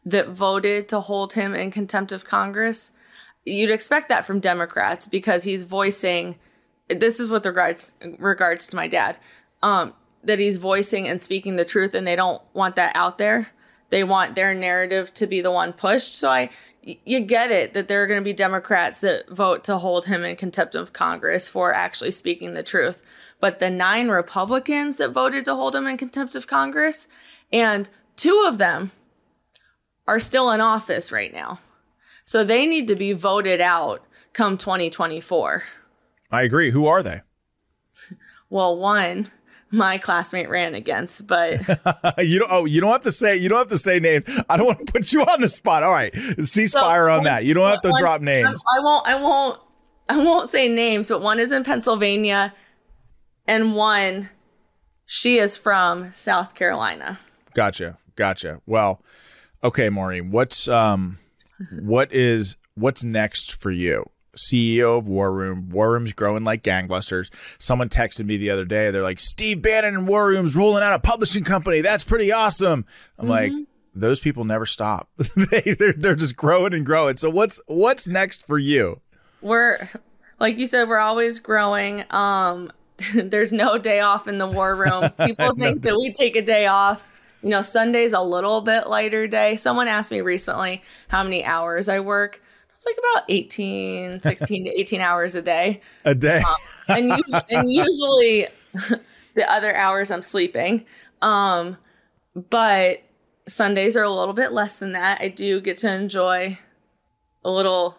that 0.06 0.30
voted 0.30 0.88
to 0.90 1.00
hold 1.00 1.34
him 1.34 1.54
in 1.54 1.72
contempt 1.72 2.12
of 2.12 2.26
Congress. 2.26 2.92
You'd 3.46 3.72
expect 3.72 4.10
that 4.10 4.26
from 4.26 4.40
Democrats 4.40 5.08
because 5.08 5.44
he's 5.44 5.64
voicing 5.64 6.38
this 6.90 7.20
is 7.20 7.30
with 7.30 7.46
regards 7.46 7.94
regards 8.20 8.68
to 8.68 8.76
my 8.76 8.88
dad. 8.88 9.18
Um, 9.64 9.94
that 10.24 10.40
he's 10.40 10.58
voicing 10.58 11.08
and 11.08 11.22
speaking 11.22 11.56
the 11.56 11.66
truth 11.66 11.94
and 11.94 12.06
they 12.06 12.16
don't 12.16 12.42
want 12.54 12.76
that 12.76 12.92
out 12.96 13.18
there. 13.18 13.50
They 13.90 14.04
want 14.04 14.36
their 14.36 14.54
narrative 14.54 15.14
to 15.16 15.28
be 15.28 15.40
the 15.40 15.52
one 15.52 15.74
pushed. 15.74 16.16
So 16.16 16.30
I 16.30 16.50
you 17.06 17.20
get 17.20 17.52
it 17.52 17.74
that 17.74 17.88
there 17.88 18.02
are 18.02 18.08
going 18.08 18.20
to 18.20 18.24
be 18.24 18.34
Democrats 18.34 19.02
that 19.02 19.30
vote 19.30 19.64
to 19.66 19.78
hold 19.78 20.06
him 20.06 20.24
in 20.24 20.36
contempt 20.36 20.74
of 20.74 20.94
Congress 20.94 21.50
for 21.50 21.74
actually 21.74 22.12
speaking 22.12 22.54
the 22.54 22.64
truth. 22.64 23.04
But 23.40 23.60
the 23.60 23.70
nine 23.70 24.08
Republicans 24.08 24.98
that 24.98 25.12
voted 25.12 25.46
to 25.46 25.56
hold 25.56 25.76
him 25.76 25.86
in 25.86 25.98
contempt 25.98 26.36
of 26.36 26.48
Congress, 26.48 27.08
and 27.52 27.90
two 28.16 28.46
of 28.48 28.58
them 28.58 28.92
are 30.08 30.20
still 30.20 30.50
in 30.52 30.62
office 30.62 31.12
right 31.12 31.34
now. 31.34 31.60
So 32.24 32.44
they 32.44 32.66
need 32.66 32.88
to 32.88 32.96
be 32.96 33.12
voted 33.12 33.60
out 33.60 34.04
come 34.32 34.58
2024. 34.58 35.64
I 36.32 36.42
agree. 36.42 36.72
Who 36.72 36.86
are 36.88 37.04
they? 37.04 37.22
well, 38.50 38.78
one 38.78 39.30
my 39.72 39.98
classmate 39.98 40.50
ran 40.50 40.76
against, 40.76 41.28
but 41.28 41.60
you 42.20 42.40
don't. 42.40 42.52
Oh, 42.52 42.66
you 42.66 42.82
don't 42.82 42.92
have 42.92 43.04
to 43.04 43.12
say. 43.12 43.36
You 43.36 43.50
don't 43.50 43.60
have 43.60 43.70
to 43.70 43.78
say 43.78 44.00
name. 44.00 44.24
I 44.50 44.58
don't 44.58 44.66
want 44.66 44.86
to 44.86 44.92
put 44.92 45.12
you 45.12 45.22
on 45.22 45.42
the 45.42 45.50
spot. 45.50 45.84
All 45.84 45.92
right, 45.92 46.14
cease 46.44 46.72
so 46.72 46.80
fire 46.80 47.10
on 47.10 47.24
that. 47.24 47.46
You 47.46 47.54
don't 47.54 47.70
have 47.70 47.82
to 47.82 47.90
one, 47.90 48.02
drop 48.02 48.22
names. 48.22 48.48
I 48.48 48.80
won't. 48.80 49.08
I 49.08 49.22
won't. 49.22 49.60
I 50.10 50.18
won't 50.18 50.50
say 50.50 50.70
names, 50.70 51.10
but 51.10 51.22
one 51.22 51.40
is 51.40 51.52
in 51.52 51.64
Pennsylvania, 51.64 52.54
and 53.46 53.76
one, 53.76 54.30
she 55.06 55.38
is 55.38 55.58
from 55.58 56.14
South 56.14 56.56
Carolina. 56.56 57.20
Gotcha. 57.54 57.98
Gotcha. 58.16 58.62
Well, 58.66 59.02
okay, 59.64 59.90
Maureen. 59.90 60.32
What's 60.32 60.68
um, 60.68 61.20
what 61.82 62.14
is 62.14 62.56
what's 62.76 63.04
next 63.04 63.54
for 63.54 63.72
you? 63.72 64.10
CEO 64.38 64.98
of 64.98 65.08
War 65.08 65.32
Room. 65.32 65.70
War 65.70 65.92
Room's 65.92 66.14
growing 66.14 66.44
like 66.44 66.64
gangbusters. 66.64 67.30
Someone 67.60 67.90
texted 67.90 68.26
me 68.26 68.38
the 68.38 68.50
other 68.50 68.66
day. 68.66 68.92
They're 68.92 69.04
like, 69.04 69.20
Steve 69.20 69.62
Bannon 69.62 69.96
and 69.96 70.08
War 70.08 70.28
Room's 70.28 70.56
rolling 70.56 70.84
out 70.84 70.94
a 70.94 71.00
publishing 71.00 71.44
company. 71.44 71.82
That's 71.82 72.04
pretty 72.04 72.32
awesome. 72.32 72.86
I'm 73.18 73.28
mm-hmm. 73.28 73.56
like, 73.56 73.68
those 74.00 74.20
people 74.20 74.46
never 74.46 74.66
stop. 74.66 75.10
they 75.36 75.76
they're, 75.78 75.94
they're 75.94 76.16
just 76.16 76.36
growing 76.36 76.74
and 76.74 76.86
growing. 76.86 77.18
So 77.18 77.30
what's 77.30 77.60
what's 77.68 78.08
next 78.08 78.46
for 78.46 78.58
you? 78.58 79.02
We're 79.42 79.78
like 80.40 80.58
you 80.58 80.66
said, 80.66 80.88
we're 80.88 81.00
always 81.00 81.40
growing. 81.40 82.04
Um, 82.12 82.72
there's 83.16 83.54
no 83.54 83.78
day 83.78 84.00
off 84.00 84.28
in 84.28 84.38
the 84.38 84.48
war 84.48 84.76
room. 84.76 85.10
People 85.26 85.56
think 85.56 85.82
that 85.84 85.96
we 85.96 86.12
take 86.12 86.36
a 86.36 86.42
day 86.42 86.68
off. 86.68 87.12
You 87.44 87.50
know, 87.50 87.62
Sunday's 87.62 88.14
a 88.14 88.22
little 88.22 88.62
bit 88.62 88.88
lighter 88.88 89.28
day. 89.28 89.56
Someone 89.56 89.88
asked 89.88 90.12
me 90.12 90.22
recently 90.22 90.82
how 91.08 91.24
many 91.24 91.46
hours 91.46 91.88
I 91.88 92.00
work 92.00 92.42
it's 92.78 92.86
like 92.86 92.98
about 92.98 93.26
18, 93.28 94.20
16 94.22 94.66
to 94.66 94.80
18 94.80 95.02
hours 95.02 95.36
a 95.36 95.42
day. 95.42 95.82
A 96.06 96.16
day. 96.16 96.42
Um, 96.42 96.56
and, 96.90 97.06
usually, 97.10 97.44
and 97.50 97.72
usually 97.72 98.48
the 99.34 99.52
other 99.52 99.76
hours 99.76 100.12
I'm 100.12 100.22
sleeping. 100.22 100.86
Um, 101.22 101.78
but 102.50 103.02
Sundays 103.48 103.98
are 103.98 104.04
a 104.04 104.12
little 104.12 104.34
bit 104.34 104.52
less 104.52 104.78
than 104.78 104.92
that. 104.92 105.20
I 105.22 105.30
do 105.30 105.60
get 105.60 105.78
to 105.78 105.92
enjoy 105.92 106.60
a 107.44 107.50
little 107.52 107.98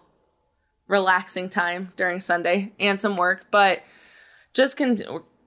relaxing 0.87 1.49
time 1.49 1.93
during 1.97 2.21
Sunday 2.21 2.73
and 2.79 3.01
some 3.01 3.17
work, 3.17 3.47
but 3.51 3.83
just 4.55 4.77
con- 4.77 4.97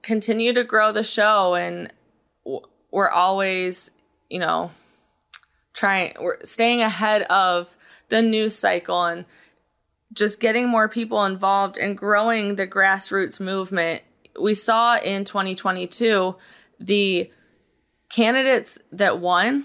continue 0.02 0.52
to 0.52 0.62
grow 0.62 0.92
the 0.92 1.02
show. 1.02 1.54
And 1.54 1.92
we're 2.90 3.08
always, 3.08 3.90
you 4.28 4.38
know, 4.38 4.70
trying, 5.72 6.14
we're 6.20 6.42
staying 6.44 6.82
ahead 6.82 7.22
of 7.22 7.76
the 8.12 8.20
news 8.20 8.54
cycle 8.54 9.06
and 9.06 9.24
just 10.12 10.38
getting 10.38 10.68
more 10.68 10.86
people 10.86 11.24
involved 11.24 11.78
and 11.78 11.96
growing 11.96 12.56
the 12.56 12.66
grassroots 12.66 13.40
movement. 13.40 14.02
We 14.38 14.52
saw 14.52 14.98
in 14.98 15.24
2022 15.24 16.36
the 16.78 17.30
candidates 18.10 18.78
that 18.92 19.18
won 19.18 19.64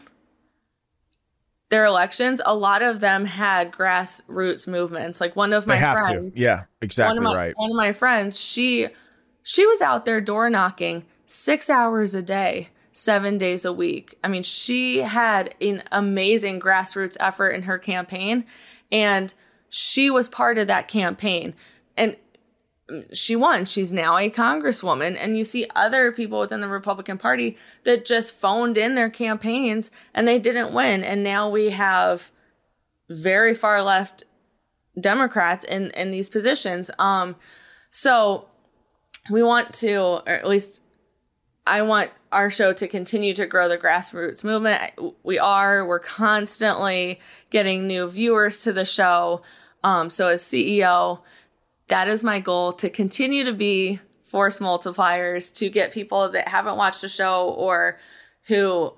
their 1.69 1.83
elections, 1.83 2.39
a 2.45 2.55
lot 2.55 2.81
of 2.81 3.01
them 3.01 3.25
had 3.25 3.73
grassroots 3.73 4.65
movements. 4.65 5.19
Like 5.19 5.35
one 5.35 5.51
of 5.51 5.67
my 5.67 5.79
friends, 5.79 6.35
to. 6.35 6.41
yeah, 6.41 6.63
exactly 6.81 7.19
one 7.19 7.33
my, 7.33 7.35
right. 7.35 7.53
One 7.57 7.71
of 7.71 7.75
my 7.75 7.91
friends, 7.91 8.39
she 8.39 8.87
she 9.43 9.65
was 9.65 9.81
out 9.81 10.05
there 10.05 10.21
door 10.21 10.49
knocking 10.49 11.03
six 11.25 11.69
hours 11.69 12.15
a 12.15 12.21
day 12.21 12.69
seven 12.97 13.37
days 13.37 13.63
a 13.63 13.71
week. 13.71 14.17
I 14.23 14.27
mean, 14.27 14.41
she 14.41 14.99
had 14.99 15.53
an 15.61 15.83
amazing 15.91 16.59
grassroots 16.59 17.15
effort 17.19 17.49
in 17.49 17.63
her 17.63 17.77
campaign, 17.77 18.45
and 18.91 19.33
she 19.69 20.09
was 20.09 20.27
part 20.27 20.57
of 20.57 20.67
that 20.67 20.87
campaign. 20.87 21.53
And 21.95 22.15
she 23.13 23.35
won. 23.35 23.65
She's 23.65 23.91
now 23.91 24.17
a 24.17 24.29
congresswoman. 24.29 25.17
And 25.19 25.37
you 25.37 25.43
see 25.43 25.67
other 25.75 26.11
people 26.11 26.39
within 26.39 26.61
the 26.61 26.67
Republican 26.67 27.17
Party 27.17 27.57
that 27.83 28.05
just 28.05 28.33
phoned 28.33 28.77
in 28.77 28.95
their 28.95 29.09
campaigns 29.09 29.91
and 30.13 30.27
they 30.27 30.39
didn't 30.39 30.73
win. 30.73 31.03
And 31.03 31.21
now 31.21 31.49
we 31.49 31.71
have 31.71 32.31
very 33.09 33.53
far 33.53 33.83
left 33.83 34.23
Democrats 34.99 35.65
in, 35.65 35.91
in 35.91 36.11
these 36.11 36.29
positions. 36.29 36.89
Um, 36.97 37.35
so 37.91 38.47
we 39.29 39.43
want 39.43 39.73
to, 39.75 40.21
or 40.25 40.29
at 40.29 40.47
least 40.47 40.81
I 41.65 41.81
want 41.81 42.11
our 42.31 42.49
show 42.49 42.73
to 42.73 42.87
continue 42.87 43.33
to 43.33 43.45
grow 43.45 43.69
the 43.69 43.77
grassroots 43.77 44.43
movement. 44.43 44.81
We 45.23 45.39
are. 45.39 45.85
We're 45.85 45.99
constantly 45.99 47.19
getting 47.49 47.87
new 47.87 48.09
viewers 48.09 48.63
to 48.63 48.73
the 48.73 48.85
show. 48.85 49.41
Um, 49.83 50.09
so, 50.09 50.27
as 50.29 50.43
CEO, 50.43 51.21
that 51.87 52.07
is 52.07 52.23
my 52.23 52.39
goal 52.39 52.73
to 52.73 52.89
continue 52.89 53.43
to 53.45 53.53
be 53.53 53.99
force 54.23 54.59
multipliers 54.59 55.55
to 55.55 55.69
get 55.69 55.93
people 55.93 56.29
that 56.29 56.49
haven't 56.49 56.75
watched 56.75 57.01
the 57.01 57.09
show 57.09 57.49
or 57.49 57.97
who 58.43 58.93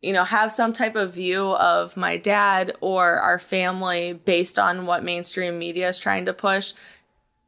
you 0.00 0.12
know 0.12 0.24
have 0.24 0.50
some 0.50 0.72
type 0.72 0.96
of 0.96 1.12
view 1.12 1.54
of 1.56 1.96
my 1.98 2.16
dad 2.16 2.74
or 2.80 3.18
our 3.18 3.38
family 3.38 4.14
based 4.14 4.58
on 4.58 4.86
what 4.86 5.04
mainstream 5.04 5.58
media 5.58 5.88
is 5.88 5.98
trying 5.98 6.24
to 6.24 6.32
push 6.32 6.72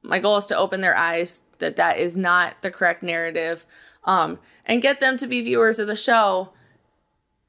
my 0.03 0.19
goal 0.19 0.37
is 0.37 0.47
to 0.47 0.57
open 0.57 0.83
their 0.83 0.97
eyes 0.97 1.43
that 1.59 1.77
that 1.77 1.99
is 1.99 2.17
not 2.17 2.55
the 2.61 2.71
correct 2.71 3.03
narrative 3.03 3.65
um, 4.07 4.39
and 4.65 4.81
get 4.81 5.01
them 5.01 5.17
to 5.19 5.27
be 5.27 5.43
viewers 5.43 5.79
of 5.79 5.87
the 5.87 5.97
show 5.97 6.53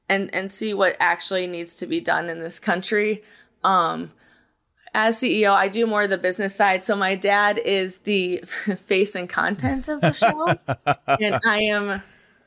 and 0.08 0.34
and 0.34 0.50
see 0.50 0.74
what 0.74 0.96
actually 1.00 1.46
needs 1.46 1.76
to 1.76 1.86
be 1.86 2.00
done 2.00 2.28
in 2.28 2.40
this 2.40 2.58
country 2.58 3.22
um, 3.64 4.12
as 4.94 5.16
CEO, 5.16 5.50
I 5.50 5.68
do 5.68 5.86
more 5.86 6.02
of 6.02 6.10
the 6.10 6.18
business 6.18 6.54
side. 6.54 6.84
So 6.84 6.96
my 6.96 7.14
dad 7.14 7.58
is 7.58 7.98
the 7.98 8.38
face 8.86 9.14
and 9.14 9.28
content 9.28 9.88
of 9.88 10.00
the 10.00 10.12
show. 10.12 10.48
and 11.20 11.38
I 11.46 11.58
am, 11.62 12.02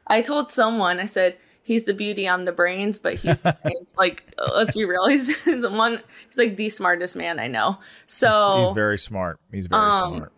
I 0.08 0.22
told 0.22 0.50
someone, 0.50 1.00
I 1.00 1.06
said, 1.06 1.38
he's 1.64 1.84
the 1.84 1.94
beauty, 1.94 2.28
I'm 2.28 2.46
the 2.46 2.52
brains, 2.52 3.00
but 3.00 3.16
he's, 3.16 3.38
like, 3.98 4.34
let's 4.54 4.76
be 4.76 4.86
real. 4.86 5.08
He's 5.08 5.44
the 5.44 5.70
one, 5.70 6.00
he's 6.28 6.38
like 6.38 6.58
the 6.58 6.70
smartest 6.70 7.16
man 7.16 7.40
I 7.40 7.48
know. 7.48 7.80
So 8.08 8.58
he's, 8.58 8.68
he's 8.68 8.76
very 8.76 8.98
smart. 8.98 9.40
He's 9.52 9.68
very 9.68 9.82
um, 9.82 10.16
smart. 10.16 10.34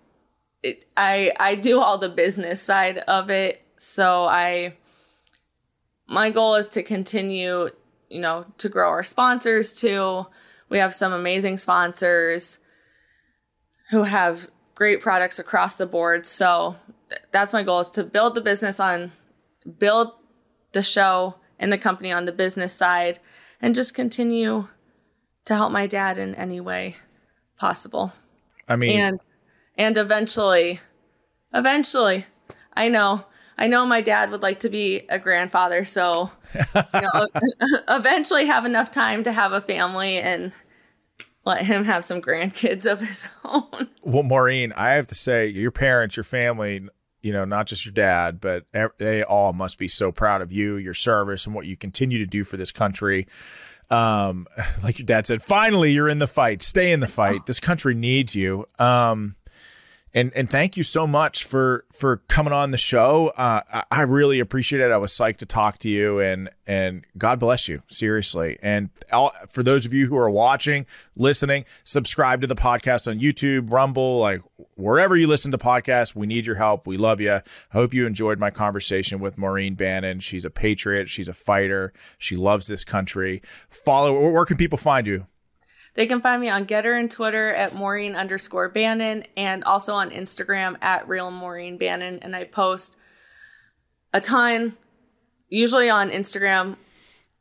It, 0.61 0.85
I, 0.95 1.33
I 1.39 1.55
do 1.55 1.81
all 1.81 1.97
the 1.97 2.09
business 2.09 2.61
side 2.61 2.99
of 2.99 3.29
it. 3.29 3.62
So 3.83 4.25
I, 4.25 4.75
my 6.07 6.29
goal 6.29 6.55
is 6.55 6.69
to 6.69 6.83
continue, 6.83 7.69
you 8.09 8.21
know, 8.21 8.45
to 8.57 8.69
grow 8.69 8.89
our 8.89 9.03
sponsors 9.03 9.73
too 9.73 10.25
we 10.73 10.79
have 10.79 10.93
some 10.95 11.13
amazing 11.13 11.59
sponsors 11.59 12.57
who 13.91 14.01
have 14.01 14.47
great 14.73 15.01
products 15.01 15.37
across 15.37 15.75
the 15.75 15.85
board. 15.85 16.25
So 16.25 16.75
that's 17.31 17.53
my 17.53 17.61
goal 17.61 17.81
is 17.81 17.91
to 17.91 18.03
build 18.03 18.33
the 18.33 18.41
business 18.41 18.79
on 18.79 19.11
build 19.77 20.13
the 20.71 20.81
show 20.81 21.35
and 21.59 21.71
the 21.71 21.77
company 21.77 22.11
on 22.11 22.25
the 22.25 22.31
business 22.31 22.73
side 22.73 23.19
and 23.61 23.75
just 23.75 23.93
continue 23.93 24.67
to 25.45 25.55
help 25.55 25.71
my 25.71 25.85
dad 25.85 26.17
in 26.17 26.33
any 26.33 26.59
way 26.59 26.95
possible. 27.55 28.11
I 28.67 28.75
mean 28.75 28.97
and 28.97 29.19
and 29.77 29.95
eventually 29.95 30.79
eventually 31.53 32.25
I 32.73 32.89
know 32.89 33.25
I 33.57 33.67
know 33.67 33.85
my 33.85 34.01
dad 34.01 34.31
would 34.31 34.41
like 34.41 34.59
to 34.59 34.69
be 34.69 35.05
a 35.09 35.19
grandfather, 35.19 35.85
so 35.85 36.31
you 36.55 37.01
know, 37.01 37.27
eventually 37.89 38.45
have 38.45 38.65
enough 38.65 38.91
time 38.91 39.23
to 39.23 39.31
have 39.31 39.53
a 39.53 39.61
family 39.61 40.17
and 40.17 40.53
let 41.45 41.65
him 41.65 41.83
have 41.85 42.05
some 42.05 42.21
grandkids 42.21 42.89
of 42.89 43.01
his 43.01 43.27
own. 43.43 43.89
Well, 44.01 44.23
Maureen, 44.23 44.73
I 44.73 44.91
have 44.91 45.07
to 45.07 45.15
say, 45.15 45.47
your 45.47 45.71
parents, 45.71 46.15
your 46.15 46.23
family, 46.23 46.87
you 47.21 47.33
know, 47.33 47.45
not 47.45 47.67
just 47.67 47.85
your 47.85 47.93
dad, 47.93 48.39
but 48.41 48.65
they 48.97 49.23
all 49.23 49.53
must 49.53 49.77
be 49.77 49.87
so 49.87 50.11
proud 50.11 50.41
of 50.41 50.51
you, 50.51 50.75
your 50.75 50.93
service, 50.93 51.45
and 51.45 51.55
what 51.55 51.65
you 51.65 51.77
continue 51.77 52.17
to 52.19 52.25
do 52.25 52.43
for 52.43 52.57
this 52.57 52.71
country. 52.71 53.27
Um, 53.89 54.47
like 54.83 54.99
your 54.99 55.05
dad 55.05 55.25
said, 55.25 55.41
finally, 55.41 55.91
you're 55.91 56.09
in 56.09 56.19
the 56.19 56.27
fight. 56.27 56.61
Stay 56.61 56.91
in 56.91 56.99
the 56.99 57.07
fight. 57.07 57.45
This 57.45 57.59
country 57.59 57.93
needs 57.93 58.35
you. 58.35 58.67
Um, 58.79 59.35
and 60.13 60.31
and 60.35 60.49
thank 60.49 60.77
you 60.77 60.83
so 60.83 61.07
much 61.07 61.43
for 61.43 61.85
for 61.91 62.17
coming 62.27 62.53
on 62.53 62.71
the 62.71 62.77
show. 62.77 63.29
Uh, 63.29 63.61
I, 63.71 63.83
I, 63.89 64.01
really 64.03 64.39
appreciate 64.39 64.79
it. 64.81 64.91
I 64.91 64.97
was 64.97 65.11
psyched 65.11 65.37
to 65.37 65.45
talk 65.45 65.79
to 65.79 65.89
you, 65.89 66.19
and 66.19 66.49
and 66.67 67.03
God 67.17 67.39
bless 67.39 67.67
you 67.67 67.81
seriously. 67.87 68.59
And 68.61 68.89
for 69.49 69.63
those 69.63 69.87
of 69.87 69.93
you 69.93 70.07
who 70.07 70.15
are 70.15 70.29
watching, 70.29 70.85
listening, 71.15 71.65
subscribe 71.83 72.41
to 72.41 72.47
the 72.47 72.55
podcast 72.55 73.09
on 73.09 73.19
YouTube, 73.19 73.71
Rumble, 73.71 74.19
like 74.19 74.41
wherever 74.75 75.17
you 75.17 75.25
listen 75.25 75.51
to 75.51 75.57
podcasts. 75.57 76.15
We 76.15 76.27
need 76.27 76.45
your 76.45 76.55
help. 76.55 76.85
We 76.85 76.97
love 76.97 77.19
you. 77.19 77.33
I 77.33 77.41
hope 77.71 77.93
you 77.93 78.05
enjoyed 78.05 78.37
my 78.37 78.51
conversation 78.51 79.19
with 79.19 79.37
Maureen 79.37 79.73
Bannon. 79.73 80.19
She's 80.19 80.45
a 80.45 80.51
patriot. 80.51 81.09
She's 81.09 81.27
a 81.27 81.33
fighter. 81.33 81.91
She 82.19 82.35
loves 82.35 82.67
this 82.67 82.83
country. 82.83 83.41
Follow. 83.67 84.31
Where 84.31 84.45
can 84.45 84.57
people 84.57 84.77
find 84.77 85.07
you? 85.07 85.25
They 85.95 86.07
can 86.07 86.21
find 86.21 86.41
me 86.41 86.49
on 86.49 86.65
Gettr 86.65 86.99
and 86.99 87.09
Twitter 87.09 87.51
at 87.51 87.75
Maureen 87.75 88.15
underscore 88.15 88.69
Bannon 88.69 89.23
and 89.37 89.63
also 89.63 89.93
on 89.93 90.09
Instagram 90.09 90.75
at 90.81 91.07
Real 91.07 91.29
Maureen 91.29 91.77
Bannon. 91.77 92.19
And 92.19 92.35
I 92.35 92.45
post 92.45 92.97
a 94.11 94.19
ton, 94.19 94.75
usually 95.49 95.89
on 95.89 96.09
Instagram. 96.09 96.77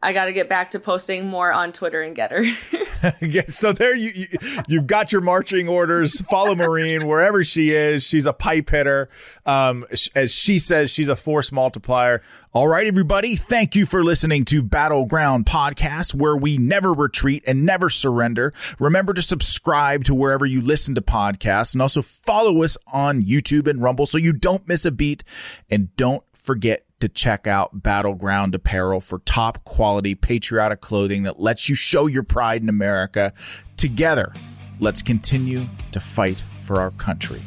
I 0.03 0.13
got 0.13 0.27
to 0.27 0.33
get 0.33 0.49
back 0.49 0.71
to 0.71 0.81
posting 0.81 1.27
more 1.27 1.53
on 1.53 1.73
Twitter 1.73 2.03
and 2.03 2.15
Gettr. 2.15 2.47
so 3.49 3.73
there 3.73 3.95
you, 3.95 4.27
you 4.69 4.79
have 4.79 4.87
got 4.87 5.13
your 5.13 5.21
marching 5.21 5.69
orders. 5.69 6.21
Follow 6.23 6.55
Maureen 6.55 7.07
wherever 7.07 7.45
she 7.45 7.73
is. 7.73 8.05
She's 8.05 8.27
a 8.27 8.33
pipe 8.33 8.71
hitter. 8.71 9.09
Um, 9.47 9.87
as 10.15 10.35
she 10.35 10.59
says, 10.59 10.91
she's 10.91 11.09
a 11.09 11.17
force 11.17 11.53
multiplier. 11.53 12.23
All 12.53 12.69
right, 12.69 12.87
everybody. 12.87 13.37
Thank 13.37 13.75
you 13.75 13.87
for 13.87 14.05
listening 14.05 14.45
to 14.47 14.63
Battleground 14.63 15.47
Podcast, 15.47 16.15
where 16.15 16.37
we 16.37 16.59
never 16.59 16.93
retreat 16.93 17.43
and 17.47 17.65
never 17.65 17.89
surrender. 17.89 18.53
Remember 18.79 19.15
to 19.15 19.23
subscribe 19.23 20.05
to 20.05 20.15
wherever 20.15 20.45
you 20.45 20.61
listen 20.61 20.95
to 20.95 21.03
podcasts 21.03 21.75
and 21.75 21.83
also 21.83 22.03
follow 22.03 22.63
us 22.63 22.77
on 22.87 23.23
YouTube 23.23 23.67
and 23.67 23.83
Rumble 23.83 24.07
so 24.07 24.19
you 24.19 24.33
don't 24.33 24.69
miss 24.69 24.85
a 24.85 24.91
beat. 24.91 25.25
And 25.71 25.95
don't 25.97 26.25
forget 26.35 26.85
to 27.03 27.09
check 27.09 27.49
out 27.49 27.83
Battleground 27.83 28.55
Apparel 28.55 29.01
for 29.01 29.19
top 29.19 29.65
quality 29.65 30.15
patriotic 30.15 30.81
clothing 30.81 31.25
that 31.25 31.41
lets 31.41 31.69
you 31.69 31.75
show 31.75 32.07
your 32.07 32.23
pride 32.23 32.63
in 32.63 32.69
America. 32.69 33.33
Together, 33.77 34.33
let's 34.79 35.03
continue 35.03 35.67
to 35.91 35.99
fight 35.99 36.41
for 36.63 36.81
our 36.81 36.93
country 36.93 37.43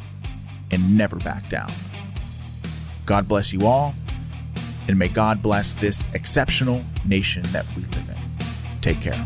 and 0.71 0.97
never 0.97 1.15
back 1.15 1.47
down. 1.47 1.71
God 3.05 3.29
bless 3.29 3.53
you 3.53 3.65
all 3.65 3.95
and 4.89 4.99
may 4.99 5.07
God 5.07 5.41
bless 5.41 5.73
this 5.73 6.03
exceptional 6.13 6.83
nation 7.05 7.43
that 7.53 7.65
we 7.77 7.83
live 7.83 8.09
in. 8.09 8.17
Take 8.81 8.99
care. 8.99 9.25